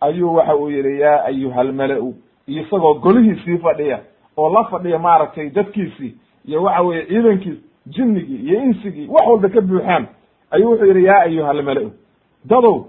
ayuu 0.00 0.34
waxa 0.34 0.56
uu 0.56 0.70
yihi 0.70 1.00
yaa 1.00 1.24
ayuha 1.24 1.60
almala-u 1.60 2.14
iyo 2.46 2.62
isagoo 2.62 2.94
golihiisii 2.94 3.58
fadhiya 3.58 4.00
oo 4.36 4.52
la 4.54 4.64
fadhiya 4.64 4.98
maaragtay 4.98 5.50
dadkiisii 5.50 6.14
iyo 6.48 6.62
waxa 6.62 6.82
weeye 6.82 7.06
ciidankiis 7.06 7.58
jinnigii 7.86 8.36
iyo 8.48 8.62
insigii 8.62 9.06
wax 9.08 9.26
walba 9.26 9.48
ka 9.48 9.60
buuxaan. 9.60 10.06
Ayuu 10.50 10.70
wuxuu 10.70 10.86
yihi 10.86 11.04
yaa 11.04 11.20
ayuha 11.20 11.50
almala-u 11.50 11.90
dadow 12.44 12.84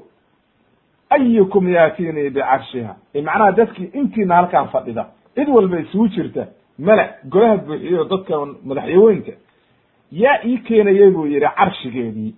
ayukum 1.09 1.69
yaatinii 1.69 2.29
bicarshiha. 2.29 2.95
Macnaha 3.15 3.51
dadkii 3.51 3.89
intiina 3.93 4.35
halkaan 4.35 4.67
fadhida 4.69 5.05
cid 5.35 5.49
walba 5.49 5.79
isugu 5.79 6.07
jirta 6.07 6.47
mala 6.79 7.05
golaha 7.29 7.57
buuxiyo 7.57 8.03
dadka 8.03 8.45
madaxyaweynka 8.65 9.31
yaa 10.11 10.39
ii 10.45 10.57
keenayay 10.57 11.09
buu 11.11 11.25
yihi 11.27 11.39
carshigeedii 11.57 12.35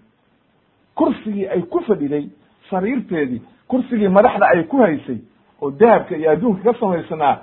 kursigii 0.96 1.48
ay 1.48 1.62
ku 1.62 1.80
fadhiday 1.80 2.26
sariirteedii 2.70 3.42
kursigii 3.68 4.08
madaxda 4.08 4.46
ay 4.54 4.64
ku 4.64 4.78
haysay 4.78 5.18
oo 5.62 5.72
dahabka 5.72 6.16
iyo 6.18 6.32
adduunka 6.32 6.64
ka 6.64 6.80
samaysanaa 6.80 7.38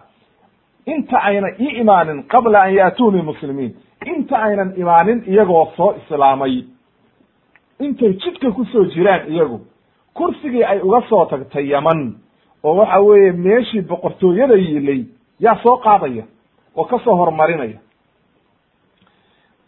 inta 0.86 1.18
aynan 1.22 1.54
ii 1.60 1.80
imaanin 1.80 2.22
qabla 2.22 2.62
an 2.62 2.74
ya'tuunii 2.74 3.22
muslimiin 3.22 3.74
inta 4.06 4.36
aynan 4.42 4.72
imaanin 4.76 5.24
iyagoo 5.26 5.72
soo 5.76 5.94
islaamay. 6.00 6.64
Intay 7.80 8.12
jidka 8.12 8.50
ku 8.52 8.64
soo 8.64 8.84
jiraan 8.84 9.28
iyagu 9.32 9.60
kursigii 10.14 10.64
ay 10.64 10.80
uga 10.80 11.00
soo 11.08 11.24
tagtay 11.26 11.66
yaman 11.68 12.14
oo 12.62 12.74
waxa 12.76 13.00
weeye 13.00 13.32
meeshii 13.32 13.80
boqortooyada 13.80 14.54
yiilay 14.54 15.04
yaa 15.40 15.56
soo 15.62 15.76
qaadaya 15.76 16.24
oo 16.76 16.84
ka 16.84 16.98
soo 17.04 17.14
hormarinaya. 17.16 17.78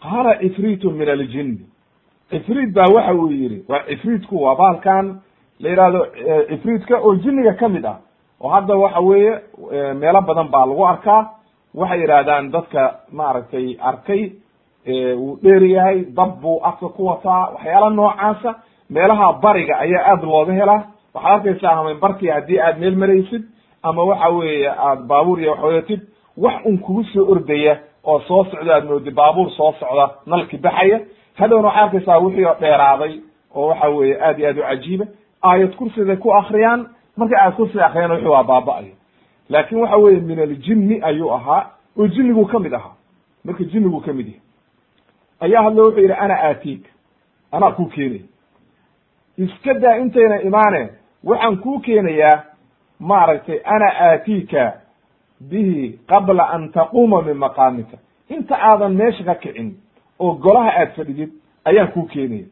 Qaala 0.03 0.39
cifriitu 0.41 0.91
min 0.91 1.09
aljinni 1.09 1.61
cifriit 2.31 2.73
baa 2.75 2.89
waxa 2.95 3.15
uu 3.15 3.31
yidhi 3.31 3.65
waa 3.69 3.85
cifriitku 3.89 4.43
waa 4.43 4.57
baalkan 4.57 5.21
la 5.63 5.69
yidhahdo 5.71 6.01
cifriitka 6.49 6.97
oo 7.01 7.15
jinniga 7.23 7.53
ka 7.61 7.69
mid 7.69 7.85
ah 7.87 7.99
oo 8.41 8.49
hadda 8.49 8.75
waxa 8.77 9.01
weeye 9.01 9.33
meelo 9.95 10.21
badan 10.23 10.49
baa 10.51 10.67
lagu 10.67 10.85
arkaa. 10.87 11.31
Waxay 11.75 12.01
yidhahdaan 12.01 12.51
dadka 12.53 12.83
maaragtay 13.13 13.77
arkay 13.81 14.23
wuu 15.17 15.39
dheer 15.43 15.63
yahay 15.65 16.05
dab 16.17 16.41
buu 16.41 16.61
afka 16.65 16.89
ku 16.89 17.07
wataa 17.07 17.51
waxyaala 17.55 17.91
noocaasa 17.91 18.55
meelaha 18.91 19.33
bariga 19.43 19.79
ayaa 19.79 20.05
aada 20.11 20.27
looga 20.27 20.53
helaa. 20.53 20.83
Waxaad 21.15 21.33
arkaysaa 21.35 21.75
hamaynbarkii 21.77 22.29
haddii 22.29 22.59
aad 22.61 22.79
meel 22.79 22.97
maraysid 22.97 23.43
ama 23.83 24.05
waxa 24.05 24.29
weeye 24.29 24.69
aad 24.71 25.01
baabuur 25.09 25.41
iyo 25.41 25.51
wax 25.53 25.63
wadatid 25.65 26.01
wax 26.37 26.55
un 26.65 26.79
kugu 26.79 27.05
soo 27.05 27.31
ordaya 27.33 27.79
oo 28.05 28.21
soo 28.21 28.45
socda 28.45 28.75
aad 28.75 28.85
moodi 28.85 29.11
baabuur 29.11 29.51
soo 29.57 29.73
socda 29.81 30.11
nalki 30.27 30.57
baxaya. 30.59 31.01
Hadhowna 31.39 31.69
waxaad 31.69 31.85
arkaysaa 31.85 32.19
wixii 32.19 32.45
oo 32.45 32.57
dheeraaday 32.61 33.21
oo 33.55 33.67
waxa 33.69 33.89
weeye 33.89 34.17
aad 34.23 34.39
iyo 34.39 34.49
aad 34.49 34.59
u 34.59 34.63
cajiiba 34.63 35.05
aayad 35.43 35.75
kursiday 35.77 36.17
ku 36.17 36.33
akriyaan 36.35 36.87
markay 37.17 37.39
aayad 37.39 37.55
kursiga 37.57 37.87
akriyaan 37.87 38.11
wixii 38.13 38.29
waa 38.29 38.45
baaba-ayo 38.45 38.95
laakin 39.49 39.79
waxa 39.79 39.97
weeye 39.97 40.21
min 40.21 40.39
aljinni 40.41 41.01
ayuu 41.03 41.31
ahaa 41.35 41.71
oo 41.99 42.07
jinnigu 42.09 42.47
ka 42.47 42.59
mid 42.59 42.73
ahaa. 42.75 42.95
Marka 43.45 43.65
jinnigu 43.65 44.01
ka 44.01 44.13
mid 44.13 44.27
yahay. 44.27 44.41
Ayaa 45.41 45.63
hadlo 45.63 45.85
wuxuu 45.87 46.01
yidhi 46.01 46.13
ana 46.15 46.35
aatiik. 46.45 46.85
Anaa 47.53 47.71
kuu 47.71 47.87
keenaya 47.87 48.23
iska 49.39 49.75
daa 49.75 49.97
intayna 49.97 50.41
imaaneen 50.43 50.89
waxaan 51.25 51.57
kuu 51.57 51.79
keenayaa 51.81 52.45
maaragtay 53.01 53.61
ana 53.65 53.87
aatiika 54.01 54.73
bihi 55.41 55.99
qabla 56.07 56.49
an 56.51 56.69
taquuma 56.73 57.23
min 57.23 57.37
maqaamika. 57.37 57.97
Inta 58.29 58.57
aadan 58.57 58.95
meesha 58.95 59.25
ka 59.25 59.35
kicin 59.35 59.77
oo 60.19 60.35
golaha 60.35 60.71
aad 60.81 60.91
fadhidid 60.97 61.31
ayaan 61.65 61.89
kuu 61.93 62.07
keenaya 62.07 62.45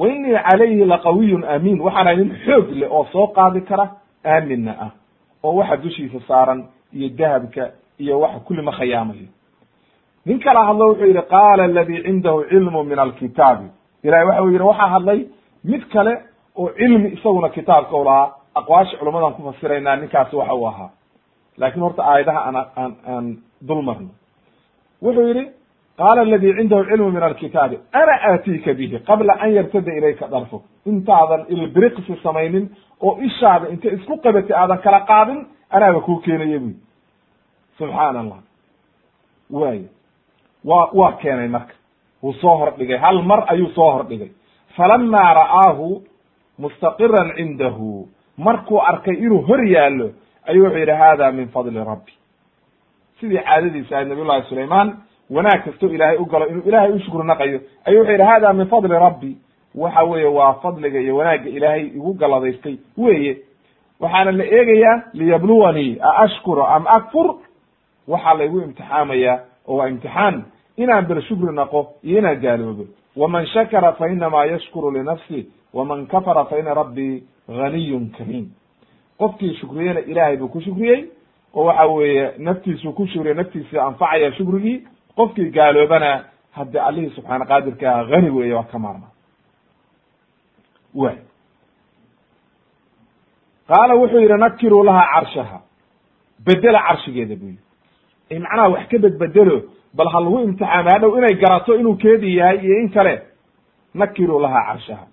wa 0.00 0.06
inii 0.14 0.36
calayhi 0.48 0.84
laqawiyun 0.92 1.42
amiin 1.54 1.78
waxaana 1.86 2.12
nin 2.18 2.30
xoog 2.44 2.66
leh 2.80 2.88
oo 2.96 3.04
soo 3.12 3.26
qaadi 3.36 3.60
kara 3.68 3.86
aaminna 4.32 4.72
ah 4.86 4.90
oo 5.46 5.52
waxa 5.60 5.76
dushiisa 5.84 6.18
saaran 6.28 6.60
iyo 6.96 7.08
dahabka 7.18 7.64
iyo 8.02 8.14
waxa 8.22 8.38
kulli 8.46 8.62
ma 8.68 8.72
khayaamayo 8.78 9.28
nin 10.26 10.38
kala 10.44 10.60
hadlo 10.68 10.84
wuxuu 10.90 11.06
yidhi 11.10 11.22
qaala 11.34 11.62
aladii 11.68 12.02
cindahu 12.06 12.44
cilmu 12.50 12.80
min 12.90 12.98
alkitaabi 12.98 13.66
ilahi 14.06 14.24
waxa 14.28 14.42
uu 14.42 14.50
yidhi 14.54 14.64
waxaa 14.70 14.88
hadlay 14.94 15.20
mid 15.70 15.82
kale 15.92 16.12
oo 16.56 16.68
cilmi 16.78 17.08
isaguna 17.16 17.48
kitaabka 17.56 17.96
u 17.96 18.04
lahaa 18.04 18.28
aqwaasha 18.60 18.96
culamadan 19.00 19.32
ku 19.36 19.42
fasiraynaa 19.48 19.96
ninkaasi 19.96 20.36
waxa 20.36 20.54
uu 20.54 20.66
ahaa 20.68 20.90
laakin 21.60 21.82
horta 21.82 22.02
aayadaha 22.12 22.40
aan 22.48 22.56
aan 22.80 22.92
aan 23.12 23.26
dul 23.68 23.82
marno 23.88 24.08
wuxuu 25.02 25.26
yidhi 25.28 25.44
qaala 26.00 26.20
aladii 26.26 26.52
cindahu 26.58 26.84
cilmu 26.90 27.10
min 27.16 27.22
alkitaabi 27.28 27.76
ana 28.00 28.14
aatiika 28.30 28.70
bihi 28.78 28.96
qabla 29.08 29.32
an 29.44 29.50
yartada 29.58 29.92
ilayka 29.98 30.28
darfuk 30.34 30.62
intaadan 30.90 31.42
ilbiriqsi 31.54 32.12
samaynin 32.22 32.64
oo 33.06 33.12
ishaada 33.28 33.66
inta 33.74 33.88
isku 33.96 34.14
qabatay 34.24 34.56
aadan 34.62 34.78
kala 34.84 35.00
qaadin 35.10 35.38
anaaba 35.76 36.00
kuu 36.06 36.18
keenaya 36.26 36.58
buyi 36.64 36.76
subxaan 37.78 38.16
allah 38.22 38.38
waay 39.60 39.80
wa 40.70 40.80
waa 40.98 41.12
keenay 41.22 41.48
marka 41.56 41.74
wuu 42.22 42.32
soo 42.42 42.56
hordhigay 42.60 42.98
hal 43.04 43.22
mar 43.30 43.40
ayuu 43.52 43.70
soo 43.78 43.90
hordhigay 43.96 44.30
falamaa 44.76 45.30
ra'aahu 45.40 45.86
mustaqiran 46.58 47.28
cindahu 47.36 48.08
markuu 48.46 48.80
arkay 48.90 49.16
inuu 49.26 49.42
hor 49.48 49.62
yaallo 49.74 50.06
ayuu 50.50 50.64
wuxuu 50.64 50.78
yidhi 50.82 50.96
hada 51.02 51.32
min 51.32 51.48
fadli 51.54 51.84
rabbi 51.92 52.12
sidii 53.20 53.42
caadadiisa 53.48 53.94
ahayd 53.94 54.08
nabiy 54.08 54.24
llahi 54.30 54.48
sulaymaan 54.48 54.88
wanaag 55.30 55.64
kastoo 55.64 55.88
ilaahay 55.88 56.16
u 56.16 56.24
galo 56.24 56.46
inuu 56.48 56.62
ilaahay 56.66 56.92
u 56.92 56.98
shukri 57.00 57.24
naqayo 57.26 57.60
ayuu 57.84 57.98
wuxuu 58.00 58.12
yidhi 58.12 58.24
hada 58.24 58.52
min 58.52 58.66
fadli 58.66 58.88
rabbi. 58.94 59.36
Waxa 59.74 60.02
weeye 60.04 60.26
waa 60.26 60.52
fadliga 60.54 61.00
iyo 61.00 61.16
wanaagga 61.16 61.48
ilaahay 61.50 61.86
igu 61.86 62.14
galladaystay 62.14 62.76
weye 62.98 63.38
waxaana 64.00 64.32
la 64.32 64.44
eegayaa 64.44 65.02
liyabluwanii 65.14 65.98
a 66.00 66.16
ashkuru 66.24 66.62
am 66.66 66.86
akfur? 66.86 67.34
Waxaa 68.08 68.34
laygu 68.34 68.60
imtixaamayaa 68.60 69.38
oo 69.68 69.76
waa 69.76 69.88
imtixaan 69.88 70.44
inaan 70.76 71.06
ber 71.06 71.22
shukri 71.22 71.54
naqo 71.54 71.86
iyo 72.02 72.18
inaan 72.18 72.40
gaaloobo. 72.40 72.84
Waman 73.16 73.46
shakara 73.46 73.92
fa 73.92 74.08
inamaa 74.08 74.44
yashkuru 74.44 74.90
linafsi 74.90 75.46
waman 75.74 76.06
kafara 76.06 76.44
fa 76.44 76.58
ina 76.58 76.74
rabbii 76.74 77.22
ganiyun 77.48 78.10
kariim. 78.18 78.46
Qofkii 79.18 79.54
shukriyena 79.54 80.00
ilaahay 80.00 80.36
buu 80.36 80.48
ku 80.48 80.60
shukriyey 80.60 81.04
oo 81.54 81.64
waxa 81.64 81.86
weeye 81.86 82.30
naftiisuu 82.38 82.92
ku 82.92 83.06
shukriyey 83.06 83.34
naftiisii 83.36 83.78
anfacaya 83.78 84.32
shukrigii 84.32 84.82
qofkii 85.16 85.50
gaaloobana 85.50 86.24
haddi 86.56 86.78
allihii 86.78 87.14
subxaana 87.16 87.44
qaadirka 87.46 87.86
ah 87.94 88.06
hani 88.10 88.30
weeye 88.30 88.54
waa 88.54 88.68
ka 88.72 88.78
maarma. 88.78 89.08
Way 90.94 91.16
qaala 93.68 93.94
wuxuu 93.94 94.20
yidhi 94.20 94.38
nakiruu 94.38 94.84
lahaa 94.84 95.10
carshaha. 95.14 95.60
Bedela 96.44 96.80
carshigeeda 96.88 97.36
buu 97.36 97.50
yidhi. 97.54 98.40
Macnaha 98.40 98.68
wax 98.68 98.88
ka 98.88 98.98
bedbedelo 98.98 99.56
bal 99.94 100.08
ha 100.12 100.20
lagu 100.20 100.38
imtixaama 100.46 100.90
hadhow 100.90 101.18
inay 101.18 101.34
garato 101.42 101.74
inuu 101.80 101.96
keedii 101.96 102.36
yahay 102.36 102.58
iyo 102.58 102.80
in 102.80 102.88
kale. 102.90 103.22
Nakiruu 103.94 104.40
lahaa 104.40 104.66
carshaha. 104.68 105.06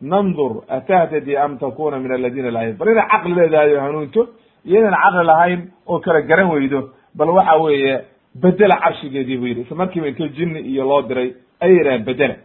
Nandur 0.00 0.62
atahtadi 0.68 1.36
am 1.36 1.58
takuna 1.58 1.98
min 1.98 2.12
aladina 2.12 2.50
laa 2.50 2.72
bal 2.72 2.88
inay 2.88 3.06
caqli 3.10 3.34
leedahay 3.34 3.76
o 3.76 3.80
hanuunto 3.80 4.28
iyo 4.64 4.80
caqli 4.90 5.24
lahayn 5.26 5.60
oo 5.86 5.98
kala 5.98 6.22
garan 6.22 6.50
weydo. 6.50 6.90
Bal 7.14 7.30
waxa 7.30 7.56
weeye 7.58 8.04
bedela 8.34 8.76
carshigeedii 8.80 9.36
buu 9.38 9.46
yidhi. 9.46 9.60
Isla 9.60 9.76
markiiba 9.76 10.08
intoo 10.08 10.28
jinni 10.28 10.60
iyo 10.60 10.84
loo 10.84 11.02
diray 11.02 11.34
ayay 11.60 11.76
yidhahaan 11.76 12.04
bedela 12.04 12.36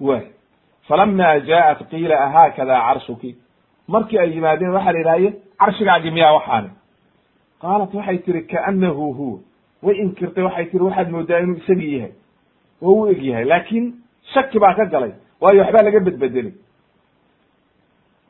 way 0.00 0.22
falama 0.88 1.40
jaaءat 1.40 1.88
qiila 1.90 2.14
ahaakada 2.26 2.80
carshuki. 2.86 3.36
Markii 3.88 4.18
ay 4.18 4.30
yimaadeen 4.34 4.70
waxaa 4.70 4.92
la 4.92 4.98
yidhahaye 4.98 5.32
carshigaagi 5.58 6.10
miyaa 6.10 6.32
waxaani? 6.32 6.70
Qaalat 7.62 7.94
waxay 7.94 8.18
tihi 8.18 8.42
kaanahu 8.42 9.12
huwa. 9.12 9.38
Way 9.82 9.96
inkirtay 10.02 10.44
waxay 10.44 10.64
tihi 10.66 10.82
waxaad 10.84 11.10
moodaa 11.10 11.38
inuu 11.40 11.56
isagii 11.56 11.94
yahay. 11.96 12.12
Oo 12.82 13.00
u 13.02 13.06
eg 13.10 13.22
yahay 13.22 13.44
laakin 13.44 13.94
shaki 14.34 14.58
baa 14.58 14.74
ka 14.74 14.84
galay. 14.84 15.12
Waayo 15.40 15.62
waxbaa 15.62 15.82
laga 15.82 16.00
bedbedelay. 16.00 16.52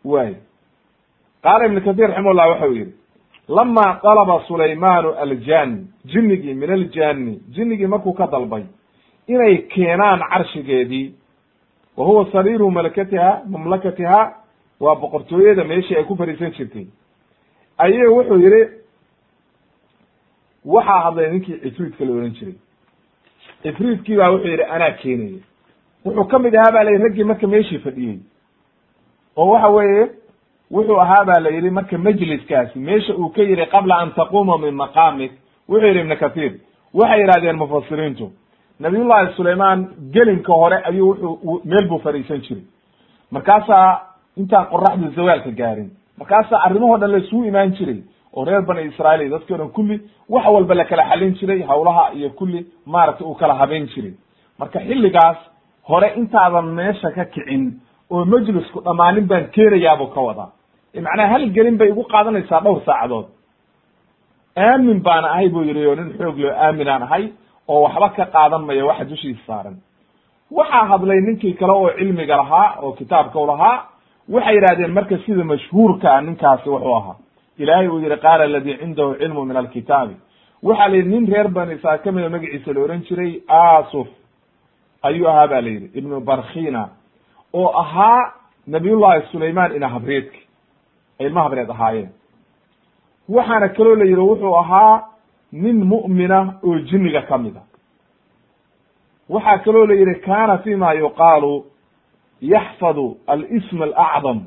Way 0.05 0.37
qaala 1.43 1.67
ibn 1.67 1.81
kathir 1.81 2.09
raximah 2.09 2.35
llah 2.35 2.49
waxau 2.49 2.73
yihi 2.73 2.93
lama 3.49 4.01
dalaba 4.03 4.43
sulaymanu 4.49 5.11
aljani 5.15 5.87
jinnigii 6.05 6.55
min 6.55 6.71
aljani 6.71 7.41
jinnigii 7.55 7.87
markuu 7.87 8.13
ka 8.13 8.27
dalbay 8.27 8.65
inay 9.29 9.57
keenaan 9.69 10.21
carshigeedii. 10.31 11.15
Wa 11.97 12.05
huwa 12.07 12.33
sariiru 12.33 12.71
malakatiha 12.71 13.43
mamlakatiha 13.49 14.35
waa 14.81 14.95
boqortooyada 14.95 15.65
meeshii 15.65 15.97
ay 15.97 16.05
ku 16.05 16.17
fariisan 16.17 16.51
jirtay. 16.53 16.87
Ayay 17.79 18.07
wuxuu 18.07 18.39
yihi 18.41 18.63
waxaa 20.65 21.01
hadlay 21.01 21.31
ninkii 21.31 21.59
cifriidka 21.63 22.05
la 22.05 22.11
ohan 22.13 22.31
jiray. 22.31 22.55
Cifriidkii 23.63 24.17
baa 24.17 24.31
wuxuu 24.31 24.49
yidhi 24.49 24.63
anaa 24.65 24.91
keenaya 24.91 25.41
wuxuu 26.05 26.25
ka 26.25 26.39
mid 26.39 26.55
ahaa 26.55 26.73
ba 26.73 26.85
la 26.85 26.91
yidhi 26.91 27.05
raggii 27.05 27.25
marka 27.25 27.47
meeshii 27.47 27.79
fadhiyey. 27.79 28.19
Oo 29.37 29.51
waxa 29.51 29.69
weeye 29.69 30.09
wuxuu 30.75 30.99
ahaa 31.05 31.25
ba 31.25 31.41
la 31.41 31.51
yidhi 31.51 31.71
marka 31.71 31.99
majliskaasi 31.99 32.79
meesha 32.79 33.13
uu 33.15 33.29
ka 33.37 33.43
yidhi 33.43 33.67
qabla 33.75 33.95
an 34.03 34.11
taquuma 34.19 34.59
min 34.59 34.75
maqaamik 34.75 35.33
wuxuu 35.69 35.87
yidhi 35.89 36.01
ibnu 36.01 36.17
kathiir 36.17 36.53
waxay 36.95 37.21
yidhahdeen 37.21 37.57
mufasiriintu 37.63 38.27
nabiyullahi 38.81 39.33
sulaymaan 39.37 39.87
gelinka 40.15 40.53
hore 40.53 40.77
ayuu 40.89 41.09
wuxuu 41.11 41.61
meel 41.65 41.89
buu 41.89 41.99
fadhiisan 41.99 42.41
jiray. 42.47 42.63
Markaasaa 43.31 44.01
intaan 44.37 44.67
qoraxdu 44.73 45.09
zawaalka 45.17 45.51
gaarin 45.61 45.91
markaasaa 46.19 46.61
arrimahoo 46.67 46.99
dhan 47.01 47.11
la 47.13 47.19
isugu 47.19 47.45
imaan 47.45 47.73
jiray 47.79 48.01
oo 48.37 48.45
reer 48.45 48.63
bani 48.63 48.83
israail 48.91 49.21
iyo 49.21 49.31
dadkii 49.39 49.55
o 49.55 49.59
dhan 49.59 49.69
kulli 49.77 49.97
wax 50.29 50.45
walba 50.55 50.75
la 50.75 50.85
kala 50.85 51.03
xalin 51.11 51.35
jiray 51.39 51.61
hawlaha 51.63 52.05
iyo 52.15 52.31
kulli 52.31 52.67
maaragtay 52.87 53.27
uu 53.27 53.35
kala 53.35 53.55
habeyn 53.55 53.87
jiray. 53.95 54.13
Marka 54.59 54.79
xilligaas 54.81 55.37
hore 55.89 56.09
intaadan 56.17 56.67
meesha 56.79 57.11
ka 57.17 57.25
kicin 57.25 57.65
oo 58.11 58.25
majlisku 58.25 58.81
dhammaanin 58.85 59.27
baan 59.31 59.45
keenayaabuu 59.55 60.07
ka 60.15 60.21
wadaa 60.21 60.51
macnaha 60.95 61.29
hal 61.33 61.51
gelin 61.57 61.77
bay 61.79 61.89
igu 61.89 62.03
qaadanaysaa 62.13 62.61
dhowr 62.65 62.81
saacadood. 62.87 63.27
Aamin 64.57 65.01
baana 65.03 65.29
ahay 65.35 65.49
buu 65.49 65.63
yidhi 65.63 65.87
oo 65.87 65.95
nin 65.95 66.13
xoog 66.19 66.39
loo 66.39 66.53
aaminaan 66.65 67.03
ahay 67.03 67.25
oo 67.69 67.83
waxba 67.85 68.09
ka 68.17 68.25
qaadan 68.35 68.63
maya 68.67 68.85
waxa 68.87 69.05
dushiisa 69.05 69.43
saaran. 69.47 69.77
Waxaa 70.51 70.85
hadlay 70.91 71.21
ninkii 71.21 71.55
kale 71.55 71.73
oo 71.73 71.91
cilmiga 71.99 72.37
lahaa 72.37 72.77
oo 72.83 72.93
kitaabka 72.93 73.39
u 73.41 73.47
lahaa 73.47 73.77
waxay 74.29 74.55
yidhahdeen 74.57 74.93
marka 74.93 75.19
sida 75.25 75.45
mashhuurka 75.45 76.07
ah 76.17 76.21
ninkaasi 76.21 76.69
wuxuu 76.69 76.95
ahaa. 76.97 77.17
Ilaahay 77.59 77.89
uu 77.89 78.01
yihi 78.01 78.17
qaala 78.25 78.45
aladii 78.45 78.77
cindahu 78.83 79.15
cilmu 79.21 79.45
min 79.45 79.57
alkitaabi. 79.57 80.15
Waxaa 80.63 80.89
la 80.89 80.97
yidhi 80.97 81.09
nin 81.11 81.27
reer 81.33 81.49
bani 81.49 81.75
israil 81.75 82.01
ka 82.05 82.13
mida 82.13 82.29
magaciisa 82.29 82.73
la 82.75 82.81
ohan 82.81 83.01
jiray 83.09 83.33
asuf 83.49 84.09
ayuu 85.03 85.29
ahaa 85.29 85.47
ba 85.49 85.61
la 85.61 85.69
yidhi 85.69 85.89
ibnu 85.99 86.21
barkhina 86.21 86.89
oo 87.55 87.69
ahaa 87.83 88.33
nabiyullahi 88.67 89.23
sulayman 89.33 89.77
ina 89.77 89.89
habreedki 89.89 90.41
ay 91.21 91.27
ilma 91.27 91.43
habreed 91.43 91.71
ahaayeen 91.71 92.11
waxaana 93.29 93.69
kaloo 93.69 93.95
la 93.95 94.05
yidhi 94.05 94.21
wuxuu 94.21 94.55
ahaa 94.57 95.03
nin 95.53 95.85
mu'mina 95.85 96.55
oo 96.65 96.79
jinniga 96.79 97.23
ka 97.23 97.39
mid 97.39 97.57
a. 97.57 97.63
Waxaa 99.29 99.59
kaloo 99.59 99.87
la 99.87 99.95
yidhi 99.95 100.15
kana 100.21 100.59
fi 100.59 100.75
ma 100.77 100.93
yuqaalu 100.95 101.65
yaxfadu 102.41 103.17
alism 103.27 103.83
alacdam. 103.83 104.41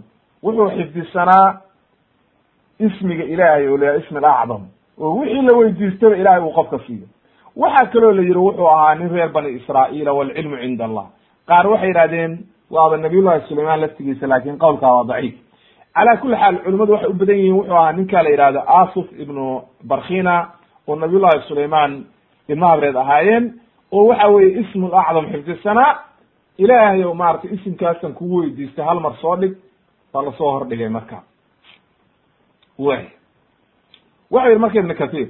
Wuxuu 0.43 0.69
xifdisanaa 0.77 1.61
ismiga 2.79 3.23
ilaahay 3.23 3.67
oo 3.67 3.77
la 3.77 3.95
ismi 3.97 4.17
alacdam. 4.17 4.61
Oo 4.99 5.15
wixii 5.19 5.41
la 5.41 5.57
weydiistaba 5.57 6.15
ilahay 6.17 6.41
uu 6.41 6.53
qofka 6.53 6.79
siiyo. 6.87 7.07
Waxaa 7.55 7.85
kaloo 7.93 8.11
la 8.11 8.21
yidhi 8.21 8.37
wuxuu 8.39 8.67
ahaa 8.67 8.95
nin 8.95 9.09
reer 9.09 9.29
bani 9.29 9.49
israa'iila 9.59 10.13
walcilmu 10.13 10.57
cinda 10.57 10.85
allah. 10.85 11.05
Qaar 11.47 11.67
waxay 11.67 11.87
yidhahdeen 11.87 12.31
waaba 12.71 12.97
nabiyullahi 12.97 13.47
sulayman 13.49 13.79
laftigiisa 13.81 14.27
laakin 14.27 14.57
qowlkaa 14.57 14.93
waa 14.95 15.03
daciif 15.03 15.35
cala 15.95 16.17
kuli 16.21 16.35
xaal 16.41 16.55
culimadu 16.63 16.91
waxay 16.93 17.09
u 17.09 17.13
badan 17.19 17.35
yihiin 17.37 17.53
wuxuu 17.57 17.75
ahaa 17.77 17.91
ninka 17.97 18.23
la 18.23 18.29
yidhahdo 18.29 18.59
asuf 18.81 19.07
ibnu 19.23 19.45
barkhina 19.89 20.35
oo 20.87 20.95
nabiyullahi 20.95 21.41
sulayman 21.47 21.91
ilma 22.51 22.67
habreed 22.71 22.95
ahaayeen 22.95 23.45
oo 23.91 24.03
waxa 24.09 24.27
weeye 24.33 24.59
ismu 24.61 24.87
lacdam 24.95 25.25
xifdisanaa 25.31 25.91
ilaahay 26.63 27.03
o 27.03 27.13
maratay 27.13 27.51
isimkaasan 27.55 28.13
kugu 28.17 28.35
weydiistay 28.41 28.85
hal 28.85 28.99
mar 29.05 29.13
soo 29.21 29.35
dhig 29.41 29.53
baa 30.13 30.23
la 30.25 30.31
soo 30.37 30.51
hordhigay 30.51 30.89
marka. 30.89 31.17
Way. 32.79 33.03
Waxau 34.31 34.49
yidhi 34.49 34.61
marka 34.63 34.79
ibn 34.79 34.93
kathir 35.01 35.27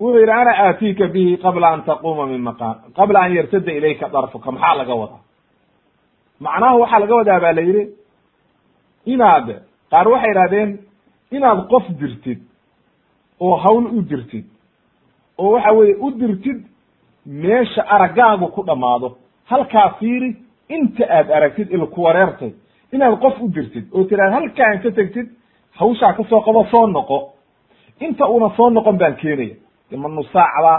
wuxuu 0.00 0.18
yidhi 0.20 0.32
ana 0.40 0.52
aatiika 0.66 1.06
bihi 1.14 1.36
qabla 1.44 1.68
an 1.74 1.82
taquma 1.88 2.26
min 2.26 2.40
maqam 2.48 2.74
qabla 2.96 3.18
an 3.24 3.34
yartada 3.36 3.72
ilayka 3.78 4.06
darfuka. 4.14 4.48
Maxaa 4.52 4.74
laga 4.80 4.94
wadaa 5.00 5.20
macnaha 6.40 6.76
waxaa 6.82 6.98
laga 7.02 7.14
wadaa 7.20 7.40
ba 7.40 7.52
la 7.52 7.62
yidhi 7.68 7.84
inaad 9.12 9.46
qaar 9.90 10.06
waxay 10.08 10.30
idhahdeen 10.34 10.70
inaad 11.36 11.60
qof 11.72 11.84
dirtid 12.00 12.40
oo 13.40 13.54
hawl 13.64 13.84
u 13.96 14.02
dirtid 14.10 14.46
oo 15.38 15.50
waxa 15.54 15.72
weeye 15.78 15.94
u 16.04 16.10
dirtid 16.20 16.60
meesha 17.26 17.82
araggaagu 17.94 18.46
ku 18.54 18.62
dhammaado 18.68 19.08
halkaa 19.50 19.88
fiiri 19.98 20.30
inta 20.68 21.04
aad 21.16 21.28
aragtid 21.36 21.68
ilku 21.76 22.02
wareertay 22.02 22.52
inaad 22.92 23.14
qof 23.22 23.36
u 23.44 23.48
dirtid 23.54 23.84
oo 23.94 24.04
tiraad 24.08 24.32
halkaan 24.32 24.80
ka 24.82 24.90
tegtid 24.90 25.28
hawshaa 25.78 26.12
ka 26.16 26.22
soo 26.30 26.40
qabo 26.46 26.64
soo 26.72 26.86
noqo 26.86 27.18
inta 28.00 28.24
una 28.34 28.48
soo 28.56 28.70
noqon 28.70 28.96
baan 29.00 29.16
keenaya 29.16 29.56
ma 30.02 30.08
nusaacba 30.08 30.72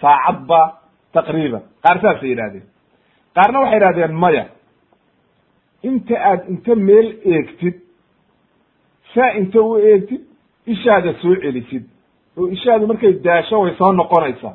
saacadba 0.00 0.60
taqriiban. 1.12 1.62
Qaar 1.82 1.96
saasay 2.02 2.28
yidhahdeen 2.32 2.64
qaarna 3.34 3.58
waxay 3.60 3.78
yidhahdeen 3.78 4.12
maya 4.22 4.44
inta 5.88 6.14
aad 6.30 6.40
inta 6.52 6.74
meel 6.88 7.08
eegtid 7.24 7.76
saa 9.14 9.30
inta 9.40 9.60
u 9.60 9.76
eegtid 9.76 10.22
ishaada 10.66 11.12
soo 11.22 11.34
celisid. 11.42 11.84
Oo 12.36 12.46
ishaadu 12.56 12.86
markay 12.86 13.12
daasho 13.24 13.60
way 13.62 13.74
soo 13.78 13.92
noqonaysaa. 13.92 14.54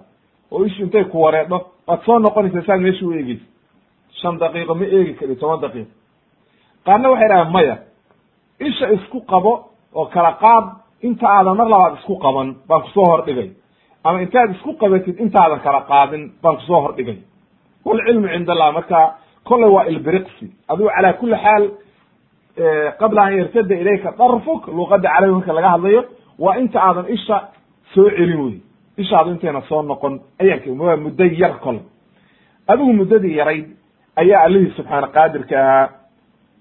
Oo 0.52 0.64
ishu 0.66 0.84
intay 0.84 1.04
ku 1.12 1.18
wareedho 1.24 1.58
waad 1.88 2.02
soo 2.06 2.20
noqonaysaa 2.20 2.66
saad 2.68 2.82
meesha 2.86 3.06
u 3.06 3.12
eegeysa 3.12 3.46
shan 4.20 4.40
daqiiqo 4.40 4.74
ma 4.76 4.86
eegi 4.86 5.14
kari 5.20 5.36
toban 5.36 5.60
daqiiqo. 5.66 5.92
Qaarna 6.86 7.10
waxay 7.12 7.30
dhahaan 7.32 7.52
maya 7.56 7.76
isha 8.68 8.86
isku 8.96 9.20
qabo 9.32 9.54
oo 9.98 10.06
kala 10.14 10.32
qaad 10.44 10.66
inta 11.08 11.26
aadan 11.38 11.58
mar 11.58 11.68
labaad 11.74 11.94
isku 12.00 12.16
qaban 12.24 12.48
baan 12.68 12.82
ku 12.84 12.90
soo 12.96 13.06
hordhigay. 13.12 13.50
Ama 14.04 14.22
intaad 14.26 14.50
isku 14.56 14.72
qabatid 14.82 15.16
intaadan 15.24 15.60
kala 15.66 15.82
qaadin 15.92 16.24
baan 16.42 16.56
ku 16.58 16.64
soo 16.70 16.82
hordhigay. 16.86 17.18
Walcilmu 17.86 18.28
cind 18.34 18.50
allah 18.50 18.70
marka 18.78 19.00
kolley 19.48 19.70
waa 19.76 19.86
ilbiriqsi. 19.92 20.46
Adigu 20.68 20.90
calaa 20.96 21.14
kuli 21.14 21.36
xaal 21.44 21.64
qabla 23.00 23.22
an 23.28 23.38
yartada 23.40 23.76
ilayka 23.76 24.10
darfuk 24.20 24.68
luqada 24.68 25.10
carabi 25.10 25.34
marka 25.34 25.54
laga 25.54 25.70
hadlayo 25.76 26.02
waa 26.40 26.58
inta 26.62 26.80
aadan 26.88 27.06
isha 27.16 27.38
soo 27.94 28.10
celin 28.10 28.42
wey 28.46 28.56
ishaadu 28.98 29.30
intayna 29.32 29.62
soo 29.70 29.82
noqon 29.82 30.20
ayaan 30.42 30.80
waa 30.80 30.98
muddo 30.98 31.26
yar 31.42 31.60
kole 31.64 31.82
adigu 32.68 32.94
muddadii 32.94 33.36
yarayd 33.40 33.68
ayaa 34.22 34.44
allihii 34.46 34.74
subxaana 34.78 35.08
qaadirka 35.16 35.56
ahaa 35.60 35.90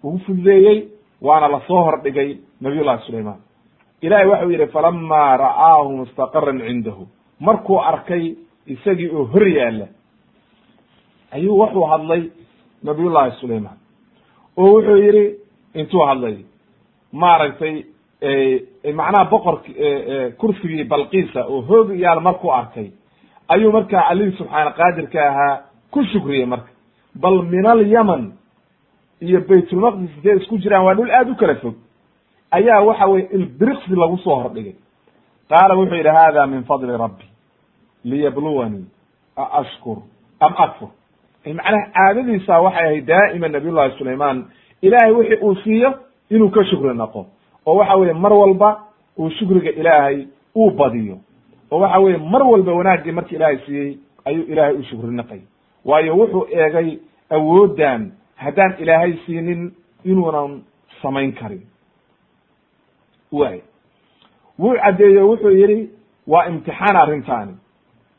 ugu 0.04 0.18
fududeeyey 0.26 0.78
waana 1.22 1.48
la 1.48 1.60
soo 1.66 1.82
hordhigay 1.86 2.38
nabiy 2.60 2.82
llahi 2.84 3.06
sulayman 3.06 3.38
ilahay 4.02 4.26
waxau 4.26 4.50
yidhi 4.50 4.66
falama 4.66 5.36
ra'aahu 5.36 5.96
mustaqaran 5.96 6.58
cindahu. 6.66 7.06
Markuu 7.40 7.78
arkay 7.80 8.34
isagii 8.66 9.10
oo 9.16 9.24
hor 9.32 9.46
yaalla 9.48 9.86
ayuu 11.32 11.58
wuxuu 11.60 11.84
hadlay 11.92 12.22
nabiyullahi 12.84 13.32
sulayman 13.40 13.76
oo 14.56 14.68
wuxuu 14.74 14.96
yidhi 15.06 15.24
intuu 15.74 16.02
hadlay 16.08 16.36
maaragtay 17.12 17.74
macnaha 18.98 19.24
boqork 19.30 19.64
kursigii 20.40 20.84
balqiisa 20.92 21.40
oo 21.52 21.60
hoog 21.68 21.88
yaal 22.04 22.20
markuu 22.20 22.50
arkay 22.52 22.88
ayuu 23.48 23.72
markaa 23.72 24.08
allihii 24.10 24.36
subxaana 24.38 24.70
qaadirka 24.78 25.18
ahaa 25.30 25.54
ku 25.90 26.04
shukriyey 26.12 26.46
marka. 26.46 26.70
Bal 27.22 27.42
min 27.42 27.66
alyaman 27.66 28.32
iyo 29.20 29.40
baytulmaqdis 29.48 30.10
intay 30.16 30.36
isku 30.40 30.58
jiraan 30.58 30.84
waa 30.86 30.94
dhul 30.94 31.10
aad 31.10 31.28
u 31.30 31.34
kala 31.36 31.54
fog. 31.54 31.74
Ayaa 32.50 32.80
waxa 32.88 33.06
weye 33.06 33.28
ilbiriqsi 33.36 33.96
lagu 33.96 34.18
soo 34.18 34.36
hordhigay. 34.42 34.74
Qaala 35.48 35.74
wuxuu 35.78 35.94
yidhi 35.96 36.08
hada 36.18 36.46
min 36.46 36.64
fadli 36.64 36.96
rabbi 37.04 37.24
liyabluwanii 38.04 38.84
aashkur 39.36 39.98
am 40.40 40.54
akfur 40.64 40.88
macnaha 41.52 41.90
caadadiisa 41.92 42.60
waxay 42.60 42.84
ahayd 42.84 43.06
daa'ima 43.06 43.48
nabiy 43.48 43.70
llahi 43.72 43.98
sulayman 43.98 44.44
ilaahay 44.82 45.12
wixii 45.12 45.40
uu 45.42 45.54
siiyo 45.54 45.94
inuu 46.30 46.50
ka 46.50 46.64
shukri 46.64 46.94
naqo 46.96 47.26
oo 47.66 47.76
waxa 47.76 47.96
weye 47.96 48.12
mar 48.12 48.32
walba 48.32 48.78
uu 49.18 49.30
shukriga 49.30 49.70
ilaahay 49.70 50.26
uu 50.56 50.70
badiyo. 50.70 51.18
Oo 51.70 51.78
waxa 51.80 51.98
weye 51.98 52.16
mar 52.18 52.42
walba 52.42 52.72
wanaaggii 52.72 53.12
marki 53.12 53.34
ilaahay 53.34 53.58
siiyey 53.66 53.98
ayuu 54.24 54.44
ilaahay 54.52 54.74
u 54.76 54.82
shukri 54.82 55.10
naqay 55.10 55.40
waayo 55.84 56.16
wuxuu 56.16 56.46
eegay 56.50 56.98
awooddan 57.30 58.12
haddaan 58.36 58.74
ilaahay 58.78 59.12
siinin 59.26 59.72
inuunan 60.04 60.62
samayn 61.02 61.32
karin. 61.32 61.62
Way 63.32 63.60
wuu 64.58 64.74
caddeeyo 64.82 65.28
wuxuu 65.28 65.50
yidhi 65.50 65.90
waa 66.26 66.46
imtixaan 66.48 66.96
arrintaani. 66.96 67.54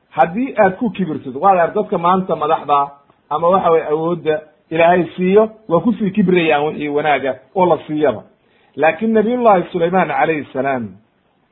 Haddii 0.09 0.53
aad 0.57 0.75
ku 0.77 0.89
kibirtid 0.89 1.35
waad 1.35 1.57
ar 1.57 1.73
dadka 1.73 1.97
maanta 1.97 2.35
madaxda 2.35 2.91
ama 3.29 3.47
waxa 3.49 3.69
weye 3.71 3.85
awoodda 3.85 4.41
ilaahay 4.69 5.05
siiyo 5.15 5.49
waa 5.69 5.79
ku 5.79 5.93
sii 5.93 6.11
kibrayaan 6.11 6.63
wixii 6.67 6.87
wanaaga 6.89 7.39
oo 7.55 7.65
la 7.65 7.77
siiyaba. 7.87 8.23
Laakin 8.75 9.13
nabiyullahi 9.13 9.63
sulayman 9.71 10.07
calayhi 10.07 10.47
salaam 10.53 10.87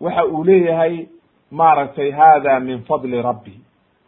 waxa 0.01 0.25
uu 0.25 0.43
leeyahay 0.43 1.05
maaragtay 1.51 2.11
hada 2.11 2.59
min 2.59 2.79
fadli 2.83 3.21
rabbi. 3.21 3.51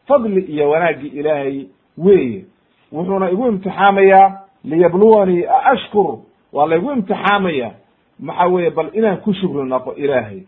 Fadli 0.08 0.42
iyo 0.42 0.70
wanaaggii 0.70 1.08
ilaahay 1.08 1.66
weeye. 1.98 2.46
Wuxuuna 2.92 3.30
igu 3.32 3.48
imtixaamayaa 3.48 4.40
liyabluwanii 4.64 5.44
aashkur. 5.46 6.18
Waa 6.54 6.66
laygu 6.68 6.92
imtixaamaya 6.92 7.72
waxa 8.28 8.46
weeye 8.48 8.70
bal 8.70 8.90
inaan 8.94 9.18
ku 9.18 9.34
shukri 9.34 9.64
naqo 9.70 9.94
ilaahay. 9.94 10.42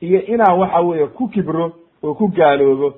Iyo 0.00 0.20
inaan 0.26 0.58
waxa 0.58 0.80
weeye 0.80 1.06
ku 1.06 1.28
kibro 1.28 1.72
oo 2.02 2.14
ku 2.14 2.28
gaaloobo 2.28 2.94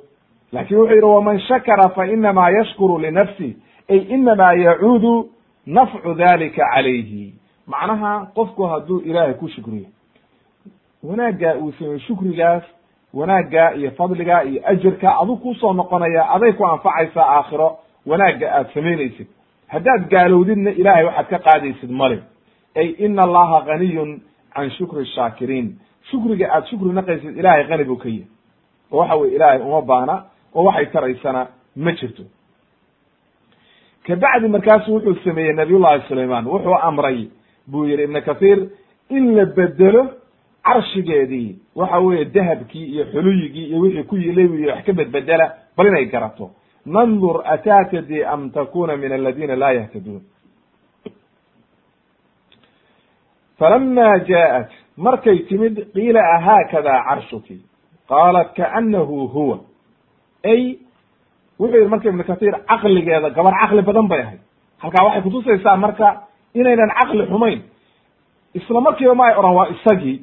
laakiin 0.52 0.78
wuxuu 0.80 0.94
yidhi 0.94 1.06
waman 1.06 1.40
shakara 1.40 1.88
fa 1.88 2.06
inamaa 2.06 2.50
yashkuru 2.50 2.98
linafsi 2.98 3.56
ay 3.90 3.98
inamaa 3.98 4.52
yacuudu 4.52 5.30
nafcu 5.66 6.14
dalika 6.14 6.62
calayhi. 6.74 7.34
Macnaha 7.66 8.26
qofku 8.34 8.62
hadduu 8.66 9.00
ilaahay 9.00 9.34
ku 9.34 9.48
shukriyo 9.48 9.86
wanaaggaa 11.02 11.54
uu 11.54 11.72
sameyo 11.72 11.98
shukrigaas 11.98 12.62
wanaaggaa 13.14 13.72
iyo 13.74 13.90
fadligaa 13.90 14.42
iyo 14.42 14.62
ajarka 14.64 15.18
adug 15.20 15.40
ku 15.42 15.54
soo 15.54 15.72
noqonaya 15.72 16.30
aday 16.30 16.52
ku 16.52 16.66
anfacaysaa 16.66 17.26
aakhiro 17.36 17.78
wanaagga 18.06 18.52
aad 18.54 18.66
samaynaysid. 18.74 19.26
Haddaad 19.68 20.08
gaalowdidna 20.10 20.70
ilahay 20.70 21.04
waxaad 21.04 21.28
ka 21.28 21.38
qaadaysid 21.38 21.90
male 21.90 22.22
ay 22.76 22.88
ina 22.98 23.22
allaha 23.22 23.60
ganiyun 23.66 24.20
can 24.54 24.70
shukri 24.70 25.06
shaakiriin 25.06 25.76
shukriga 26.10 26.48
aad 26.54 26.66
shukri 26.70 26.92
naqaysid 26.92 27.36
ilahay 27.38 27.64
qani 27.68 27.84
buu 27.84 27.96
ka 27.96 28.08
yahy 28.08 28.24
oo 28.92 28.98
waxa 28.98 29.16
weye 29.16 29.34
ilaahay 29.34 29.60
uma 29.60 29.82
baana 29.82 30.24
oo 30.54 30.64
waxay 30.64 30.86
taraysana 30.86 31.48
ma 31.76 31.92
jirto. 31.92 32.22
Kabacdi 34.06 34.48
markaasu 34.48 34.94
wuxuu 34.94 35.14
sameeyey 35.24 35.52
nabiy 35.52 35.78
llahi 35.78 36.02
sulayman 36.08 36.46
wuxuu 36.46 36.78
amray 36.82 37.28
buu 37.66 37.84
yihi 37.84 38.02
ibn 38.02 38.20
kathir 38.20 38.58
in 39.10 39.36
la 39.36 39.44
bedelo 39.44 40.02
carshigeedii 40.64 41.56
waxa 41.74 41.98
weeye 41.98 42.24
dahabkii 42.24 42.84
iyo 42.84 43.04
xuluyigii 43.12 43.66
iyo 43.68 43.78
wixii 43.80 44.04
ku 44.04 44.16
yihi 44.16 44.66
wax 44.66 44.84
ka 44.84 44.92
bedbedela 44.92 45.54
bal 45.76 45.86
inay 45.86 46.06
garato. 46.06 46.50
Nandur 46.86 47.42
ataatadi 47.44 48.24
am 48.24 48.50
takuna 48.50 48.96
min 48.96 49.12
aladina 49.12 49.56
la 49.56 49.72
yahtaduun. 49.72 50.22
Falama 53.58 54.18
jaaءat 54.24 54.70
markay 54.96 55.38
timid 55.48 55.92
qiila 55.92 56.20
ahaakada 56.36 57.04
carshuki? 57.08 57.60
Qaalat 58.08 58.54
kaanahu 58.56 59.26
huwa 59.28 59.58
ay 60.44 60.78
wuxuu 61.58 61.76
yihi 61.76 61.88
marka 61.88 62.08
ibnu 62.08 62.24
kathir 62.24 62.54
caqligeeda 62.68 63.30
gabar 63.30 63.54
caqli 63.60 63.82
badan 63.82 64.08
bay 64.08 64.20
ahayd. 64.20 64.40
Halkaa 64.78 65.04
waxay 65.04 65.22
kutusaysaa 65.22 65.76
marka 65.76 66.22
inaynan 66.54 66.90
caqli 66.98 67.26
xumayn. 67.26 67.60
Isla 68.54 68.80
markiiba 68.80 69.14
ma 69.14 69.24
ay 69.28 69.34
oran 69.36 69.54
waa 69.54 69.68
isagii. 69.74 70.22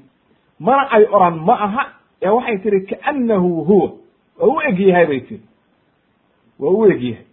Mana 0.59 0.87
ay 0.91 1.05
oran 1.11 1.35
ma 1.45 1.53
aha. 1.53 1.83
Ee 2.21 2.29
waxay 2.29 2.57
tihi 2.57 2.79
kaanahu 2.89 3.63
huwa. 3.67 3.89
Waa 4.39 4.47
u 4.47 4.61
eg 4.69 4.79
yahay 4.79 5.05
bay 5.05 5.19
tiri. 5.21 5.41
Waa 6.59 6.71
u 6.71 6.85
eg 6.91 7.01
yahay. 7.03 7.25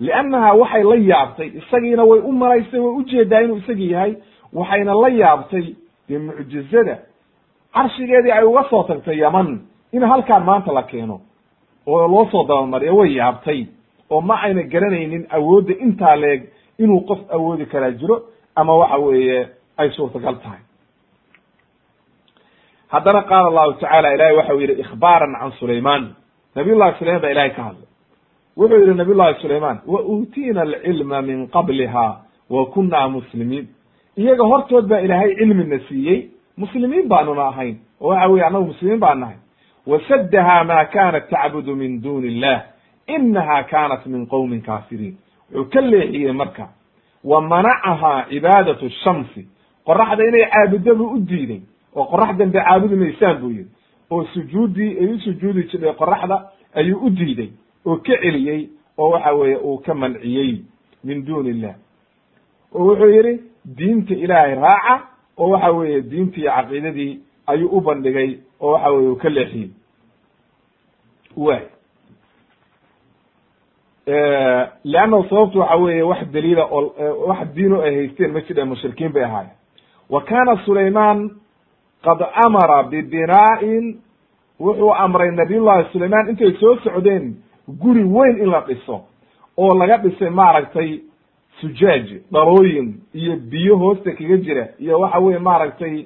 Liannaha 0.00 0.54
waxay 0.54 0.82
la 0.82 0.96
yaabtay 0.96 1.48
isagiina 1.60 2.04
way 2.04 2.20
u 2.20 2.32
malaysay 2.32 2.80
way 2.80 2.92
u 2.96 3.02
jeedaa 3.04 3.40
inuu 3.42 3.56
isagii 3.56 3.90
yahay 3.92 4.16
waxayna 4.52 4.94
la 4.94 5.08
yaabtay 5.08 5.74
dee 6.08 6.18
mucjizada 6.18 6.98
carshigeedii 7.74 8.30
ay 8.32 8.44
uga 8.44 8.64
soo 8.70 8.82
tagtay 8.88 9.18
yaman 9.18 9.60
in 9.92 10.02
halkaan 10.02 10.44
maanta 10.44 10.72
la 10.72 10.82
keeno 10.82 11.20
oo 11.86 12.08
loo 12.08 12.26
soo 12.32 12.44
dabamariyo 12.48 12.96
way 12.96 13.14
yaabtay 13.16 13.66
oo 14.10 14.20
ma 14.20 14.34
ayna 14.42 14.62
garanaynin 14.62 15.26
awoodda 15.30 15.74
intaa 15.84 16.16
leeg 16.16 16.40
inuu 16.78 17.00
qof 17.08 17.18
awoodi 17.36 17.66
karaa 17.66 17.90
jiro 17.90 18.16
ama 18.56 18.72
waxa 18.80 18.96
weeye 18.98 19.48
ay 19.76 19.90
suurtagal 19.90 20.36
tahay. 20.42 20.60
Haddana 22.88 23.22
qaala 23.22 23.48
allahu 23.48 23.72
tacala 23.80 24.14
ilahay 24.14 24.36
waxau 24.36 24.60
yidhi 24.60 24.80
ikhbaaran 24.82 25.32
can 25.40 25.52
sulayman 25.60 26.02
nabiy 26.56 26.74
llahi 26.74 26.98
sulayman 26.98 27.22
ba 27.22 27.30
ilahay 27.30 27.50
ka 27.56 27.62
hadlay. 27.62 27.88
Wuxuu 28.56 28.80
yihi 28.82 28.94
nabiy 29.00 29.14
llahi 29.14 29.34
sulayman 29.42 29.76
wa 29.86 30.00
uutiina 30.02 30.60
alcilma 30.62 31.22
min 31.22 31.46
qabliha 31.48 32.06
wa 32.50 32.66
kunna 32.74 33.08
muslimiin. 33.08 33.66
Iyaga 34.18 34.44
hortood 34.44 34.88
baa 34.90 34.98
ilaahay 35.00 35.34
cilmina 35.38 35.78
siiyey. 35.88 36.28
Muslimiin 36.56 37.08
baanuna 37.08 37.42
ahayn 37.48 37.76
oo 38.00 38.08
waxa 38.10 38.28
weye 38.28 38.44
annagu 38.44 38.66
muslimiin 38.66 39.00
baan 39.00 39.20
nahay 39.20 39.36
wasaddaha 39.86 40.64
ma 40.64 40.84
kanat 40.84 41.28
tacbudu 41.30 41.76
min 41.76 42.00
duni 42.02 42.28
illah 42.28 42.62
inaha 43.06 43.62
kanat 43.64 44.06
min 44.06 44.26
qowmin 44.26 44.62
kaafiriin 44.62 45.16
wuxuu 45.54 45.70
ka 45.70 45.80
leexiyey 45.80 46.32
marka 46.32 46.68
wa 47.24 47.40
manacahaa 47.40 48.24
cibaadatu 48.30 48.90
shamsi 49.04 49.46
qoraxda 49.86 50.24
inay 50.28 50.46
caabuddo 50.50 50.94
buu 50.94 51.10
u 51.16 51.18
diiday 51.20 51.60
oo 51.96 52.04
qorax 52.04 52.36
dambe 52.36 52.58
caabudi 52.60 52.94
maysaan 52.96 53.36
buu 53.40 53.50
yidhi 53.50 53.70
oo 54.10 54.24
sujuuddii 54.24 54.98
ay 55.00 55.06
u 55.06 55.18
sujuudi 55.20 55.62
jirtay 55.62 55.92
qoraxda 55.92 56.36
ayuu 56.74 56.98
u 57.06 57.10
diiday 57.10 57.50
oo 57.86 57.96
ka 57.96 58.16
celiyey 58.22 58.68
oo 58.98 59.10
waxa 59.10 59.32
weeye 59.32 59.56
uu 59.56 59.78
ka 59.78 59.94
manciyey 59.94 60.62
min 61.04 61.24
duuni 61.26 61.50
illah 61.50 61.74
oo 62.74 62.84
wuxuu 62.84 63.10
yidhi 63.10 63.40
diinta 63.76 64.14
ilaahay 64.14 64.54
raaca 64.54 64.94
oo 65.38 65.48
waxa 65.50 65.70
weeye 65.72 66.02
diintii 66.02 66.40
iyo 66.40 66.50
caqiidadii 66.52 67.20
ayuu 67.46 67.68
u 67.76 67.80
bandhigay 67.80 68.38
oo 68.60 68.72
waxa 68.72 68.90
weye 68.90 69.08
uu 69.08 69.16
ka 69.16 69.28
leexiyey. 69.28 69.70
Way 71.36 71.62
leannahu 74.84 75.24
sababtu 75.28 75.58
waxa 75.58 75.76
weeye 75.76 76.02
wax 76.02 76.24
daliila 76.32 76.64
oo 76.66 77.26
wax 77.26 77.48
diino 77.54 77.80
ay 77.82 77.94
haysteen 77.94 78.32
ma 78.32 78.40
jidha 78.40 78.64
mushrikiin 78.64 79.12
bay 79.12 79.24
ahaayeen. 79.24 79.54
Wa 80.10 80.20
kana 80.22 80.56
sulayman 80.64 81.30
qad 82.04 82.18
amara 82.44 82.82
bibinaa'in 82.82 84.00
wuxuu 84.60 84.92
amray 84.94 85.30
nabiyullahi 85.30 85.88
sulayman 85.92 86.28
intay 86.28 86.52
soo 86.60 86.76
socdeen 86.84 87.34
guri 87.68 88.04
weyn 88.04 88.38
in 88.42 88.50
la 88.50 88.60
dhiso 88.60 89.00
oo 89.56 89.74
laga 89.78 89.96
dhisay 89.98 90.30
maaragtay 90.30 91.00
sujaaj 91.60 92.06
dhalooyin 92.32 93.00
iyo 93.14 93.36
biyo 93.36 93.76
hoosta 93.76 94.12
kaga 94.12 94.36
jira 94.36 94.68
iyo 94.78 94.98
waxa 95.00 95.18
weye 95.18 95.38
maaragtay 95.38 96.04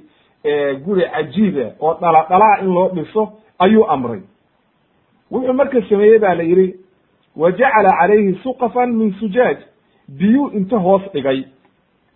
guri 0.84 1.02
cajiiba 1.12 1.66
oo 1.80 1.94
dhala 2.00 2.26
dhalaa 2.28 2.58
in 2.62 2.72
loo 2.74 2.88
dhiso 2.94 3.32
ayuu 3.58 3.84
amray. 3.90 4.20
Wuxuu 5.30 5.52
marka 5.52 5.82
sameeyey 5.88 6.18
ba 6.18 6.34
la 6.34 6.42
yidhi 6.42 6.74
wa 7.36 7.50
jacala 7.52 7.90
calayhi 8.00 8.34
suqafan 8.42 8.92
min 8.92 9.14
sujaaj. 9.20 9.58
Biyuu 10.08 10.50
inta 10.52 10.76
hoos 10.78 11.02
dhigay. 11.12 11.44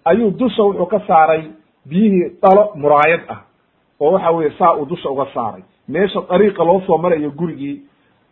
Ayuu 0.05 0.31
dusha 0.31 0.63
wuxuu 0.63 0.87
ka 0.87 1.01
saaray 1.07 1.43
biyihii 1.87 2.29
dhalo 2.43 2.73
muraayad 2.75 3.21
ah 3.29 3.41
oo 4.01 4.13
waxa 4.13 4.31
weye 4.31 4.51
saa 4.59 4.75
uu 4.77 4.85
dusha 4.87 5.11
uga 5.11 5.27
saaray. 5.35 5.63
Meesha 5.89 6.21
dariiqa 6.31 6.65
loo 6.65 6.81
soo 6.87 6.99
marayo 6.99 7.31
gurigii. 7.31 7.83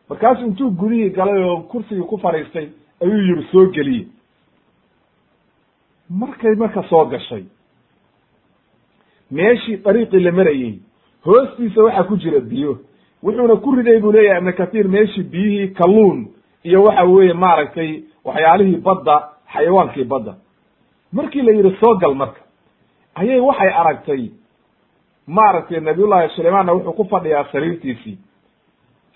Markaasuu 0.09 0.47
intuu 0.47 0.71
gurihii 0.71 1.11
galay 1.11 1.43
oo 1.43 1.61
kursigii 1.61 2.03
ku 2.05 2.19
fadhiistay 2.19 2.69
ayuu 3.03 3.21
yihi 3.29 3.49
soo 3.53 3.67
geliye. 3.73 4.07
Markay 6.11 6.55
marka 6.55 6.83
soo 6.89 7.05
gashay 7.07 7.45
meeshii 9.31 9.77
dariiqii 9.77 10.21
la 10.21 10.33
marayey 10.33 10.79
hoostiisa 11.25 11.83
waxaa 11.83 12.05
ku 12.05 12.17
jira 12.17 12.41
biyo. 12.41 12.79
Wuxuuna 13.23 13.57
ku 13.57 13.75
riday 13.75 14.01
buu 14.01 14.13
leeyahay 14.13 14.39
ibnu 14.41 14.53
kathiir 14.53 14.89
meeshii 14.89 15.23
biyihii 15.23 15.69
kalluun 15.75 16.29
iyo 16.65 16.83
waxa 16.83 17.05
weeye 17.05 17.33
maaragtay 17.33 18.03
waxyaalihii 18.25 18.77
badda 18.77 19.29
xayawaankii 19.53 20.05
badda. 20.05 20.35
Markii 21.13 21.43
la 21.43 21.53
yidhi 21.53 21.77
soo 21.81 21.95
gal 21.95 22.15
marka. 22.15 22.41
Ayay 23.15 23.41
waxay 23.41 23.69
aragtay 23.71 24.31
maaragtay 25.27 25.81
nabiyullahi 25.81 26.29
sulaymaanna 26.37 26.73
wuxuu 26.73 26.93
ku 26.93 27.05
fadhiyaa 27.05 27.45
sariirtiisii. 27.53 28.19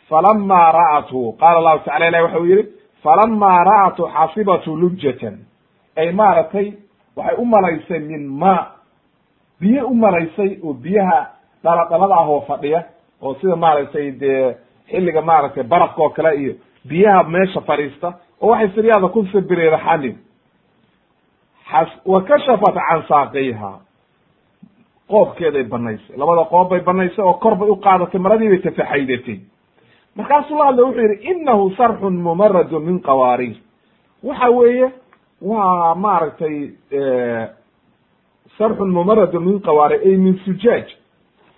Falama 0.09 0.73
ra'athu 0.73 1.33
qaala 1.41 1.59
allahu 1.59 1.79
tacala 1.85 2.09
ilahi 2.09 2.25
waxa 2.25 2.39
uu 2.41 2.47
yihi 2.47 2.65
falama 3.03 3.65
ra'atu 3.65 4.09
xasibatu 4.15 4.77
lujatan 4.77 5.39
ay 5.97 6.13
maaragtay 6.13 6.73
waxay 7.17 7.37
u 7.39 7.45
malaysay 7.45 7.99
min 7.99 8.27
ma 8.29 8.67
biyo 9.61 9.87
u 9.87 9.95
malaysay 9.95 10.59
oo 10.65 10.73
biyaha 10.73 11.21
dhaladhalada 11.65 12.15
ah 12.15 12.29
oo 12.29 12.41
fadhiya 12.49 12.81
oo 13.23 13.35
sida 13.41 13.57
maaragtay 13.57 14.11
dee 14.21 14.57
xilliga 14.91 15.23
maaragtay 15.23 15.63
barafka 15.63 16.03
oo 16.03 16.11
kale 16.11 16.35
iyo 16.37 16.53
biyaha 16.89 17.23
meesha 17.25 17.61
fadhiista 17.61 18.13
oo 18.41 18.51
waxay 18.51 18.69
siryaada 18.75 19.09
ku 19.09 19.25
sabireeda 19.33 19.79
xanin 19.79 20.17
xas 21.71 21.89
wa 22.05 22.21
kashafat 22.23 22.75
can 22.75 23.03
saaqayha. 23.09 23.73
Qoobkeeday 25.11 25.65
banaysay 25.65 26.17
labada 26.17 26.45
qoob 26.51 26.69
bay 26.71 26.81
banaysay 26.81 27.25
oo 27.25 27.35
kor 27.43 27.55
bay 27.57 27.69
u 27.69 27.77
qaadatay 27.77 28.21
maradii 28.21 28.49
bay 28.49 28.59
tafaxaydatay 28.59 29.39
markaasuu 30.17 30.59
la 30.59 30.65
hadla 30.67 30.83
wuxuu 30.87 31.03
yidhi 31.03 31.31
inahu 31.31 31.71
sarxun 31.77 32.15
mumaradun 32.27 32.83
min 32.85 33.01
qawaariir 33.03 33.57
waxa 34.23 34.49
weeye 34.51 34.89
waa 35.43 35.95
maaragtay 35.95 36.57
sarxun 38.61 38.91
mumaradun 38.99 39.43
min 39.49 39.59
qawaariir 39.67 40.01
ay 40.09 40.17
min 40.25 40.35
sujaaj. 40.45 40.87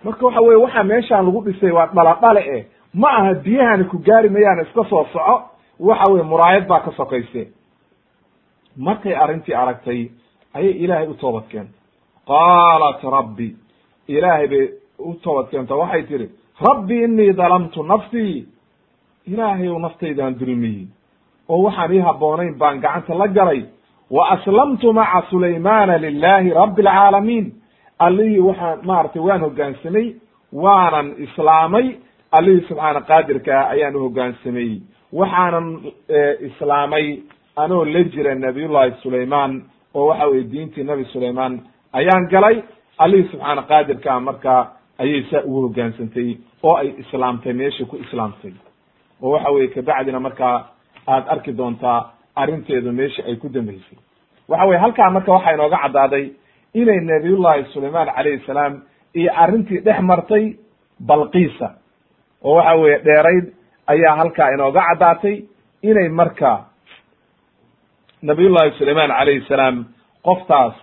Marka 0.03 0.25
waxa 0.25 0.41
weye 0.47 0.59
waxa 0.65 0.83
meeshaan 0.91 1.25
lagu 1.27 1.39
dhisay 1.45 1.71
waa 1.77 1.87
dhaladhale 1.95 2.41
eh. 2.57 2.61
Ma 3.01 3.09
aha 3.19 3.33
biyahani 3.45 3.83
ku 3.91 3.97
gaari 4.07 4.29
mayaan 4.29 4.59
iska 4.65 4.83
soo 4.89 5.05
soco 5.13 5.35
waxa 5.87 6.05
weye 6.11 6.23
muraayad 6.31 6.65
baa 6.67 6.79
ka 6.85 6.91
sokayse 6.97 7.43
markay 8.77 9.15
arrintii 9.23 9.55
aragtay 9.61 10.01
ayay 10.53 10.73
ilaahay 10.83 11.07
u 11.07 11.13
toobad 11.21 11.45
keentay. 11.51 11.79
Qaalat 12.29 13.01
rabbi 13.15 13.49
ilaahay 14.07 14.47
bay 14.47 14.65
u 14.99 15.13
toobad 15.23 15.47
keento 15.51 15.77
waxay 15.81 16.03
tihi 16.07 16.27
rabbi 16.67 16.95
inii 17.05 17.33
dalamtu 17.33 17.83
nafsii 17.83 18.47
ilaahayow 19.31 19.79
naftaydaan 19.79 20.39
dulmiyey 20.39 20.87
oo 21.49 21.61
waxaan 21.65 21.91
ii 21.93 21.99
habboonayn 22.07 22.57
baan 22.61 22.79
gacanta 22.83 23.13
la 23.21 23.27
galay 23.27 23.61
wa 24.15 24.23
aslamtu 24.35 24.93
maca 24.99 25.21
sulaymana 25.29 25.97
lilahi 26.05 26.49
rabbi 26.61 26.81
alcaalamiin 26.87 27.45
allihii 28.05 28.39
waxaan 28.49 28.79
maaragtay 28.89 29.21
waan 29.27 29.41
hoggaansamay 29.45 30.07
waanan 30.63 31.07
islaamay 31.25 31.85
allihii 32.37 32.65
subxaana 32.69 33.01
qaadirkaa 33.11 33.63
ayaan 33.73 33.95
uhogaansamay 33.99 34.71
waxaanan 35.19 35.67
islaamay 36.49 37.05
anoo 37.63 37.85
la 37.85 38.03
jira 38.13 38.35
nabiyullahi 38.35 38.93
sulayman 39.03 39.51
oo 39.93 40.05
waxa 40.09 40.27
weye 40.31 40.43
diintii 40.51 40.83
nabi 40.83 41.05
sulayman 41.13 41.53
ayaan 41.99 42.27
galay 42.33 42.57
allihii 43.03 43.29
subxaana 43.31 43.61
qaadirkaa 43.71 44.19
markaa 44.19 44.61
ayay 45.03 45.23
saa 45.31 45.41
ugu 45.47 45.61
hoggaansantay 45.65 46.29
oo 46.63 46.75
ay 46.81 46.89
islaamtay 47.03 47.53
meesha 47.53 47.85
ku 47.85 47.95
islaamtay 48.05 48.53
oo 49.23 49.31
waxa 49.35 49.49
weye 49.55 49.67
kabacdina 49.67 50.19
markaa 50.19 50.57
aad 51.07 51.23
arki 51.33 51.51
doontaa 51.57 51.99
arrinteedu 52.41 52.91
meesha 52.99 53.21
ay 53.29 53.35
ku 53.35 53.49
dambeysay 53.49 53.97
waxa 54.49 54.65
weye 54.69 54.79
halkaa 54.83 55.09
marka 55.15 55.31
waxaa 55.35 55.53
inooga 55.57 55.77
caddaaday 55.83 56.25
inay 56.81 56.99
nabiyullahi 57.11 57.65
sulayman 57.73 58.07
calayhi 58.15 58.41
salaam 58.47 58.73
iyo 59.19 59.31
arrintii 59.43 59.79
dhex 59.87 59.99
martay 60.11 60.45
balqiisa 61.09 61.67
oo 62.43 62.55
waxa 62.57 62.75
weeye 62.81 62.97
dheerayd 63.07 63.45
ayaa 63.93 64.15
halkaa 64.21 64.49
inooga 64.55 64.81
caddaatay 64.89 65.35
inay 65.89 66.09
marka 66.09 66.51
nabiyullahi 68.29 68.71
sulayman 68.79 69.09
calayhi 69.17 69.45
salaam 69.47 69.85
qoftaas 70.27 70.73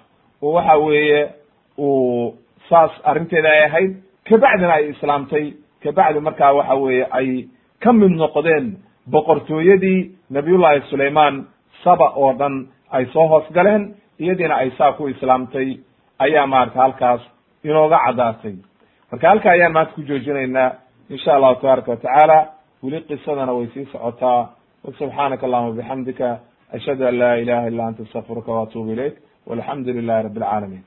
waxa 0.43 0.77
weeye 0.87 1.21
uu 1.79 2.35
saas 2.69 2.91
arrinteeda 3.11 3.49
ay 3.57 3.63
ahayd 3.69 3.93
kabacdina 4.29 4.73
ay 4.79 4.85
islaamtay 4.95 5.45
kabacdi 5.85 6.21
markaa 6.29 6.53
waxa 6.59 6.75
weeye 6.85 7.05
ay 7.19 7.29
ka 7.83 7.93
mid 7.93 8.13
noqdeen 8.23 8.67
boqortooyadii 9.13 10.01
nabiyullahi 10.37 10.81
sulayman 10.91 11.35
saba 11.85 12.09
oo 12.23 12.33
dhan 12.41 12.55
ay 12.97 13.05
soo 13.13 13.27
hoos 13.33 13.47
galeen 13.57 13.83
iyadiina 14.23 14.55
ay 14.63 14.71
saa 14.79 14.93
ku 14.93 15.09
islaamtay 15.09 15.69
ayaa 16.25 16.47
maarata 16.47 16.83
halkaas 16.85 17.23
inooga 17.65 17.99
caddaatay 18.07 18.57
marka 19.11 19.29
halka 19.29 19.51
ayaan 19.51 19.73
maanta 19.73 19.93
ku 19.97 20.03
joojinaynaa 20.09 20.71
insha 21.15 21.35
allahu 21.37 21.55
tabaaraka 21.61 21.91
watacaala 21.91 22.39
weli 22.83 23.01
qisadana 23.09 23.53
way 23.53 23.67
sii 23.75 23.87
socotaa. 23.93 24.41
Wasubxaanaka 24.85 25.47
allahuma 25.47 25.77
bixamdika 25.77 26.41
ashhadu 26.73 27.07
an 27.07 27.15
laa 27.19 27.35
ilaha 27.43 27.69
illa 27.71 27.87
anta 27.89 28.03
astaqfiruka 28.03 28.53
waatubu 28.53 28.93
ilayk 28.93 29.15
walxamdu 29.47 29.93
lilahi 29.93 30.23
rabi 30.27 30.41
alcaalamiin 30.41 30.85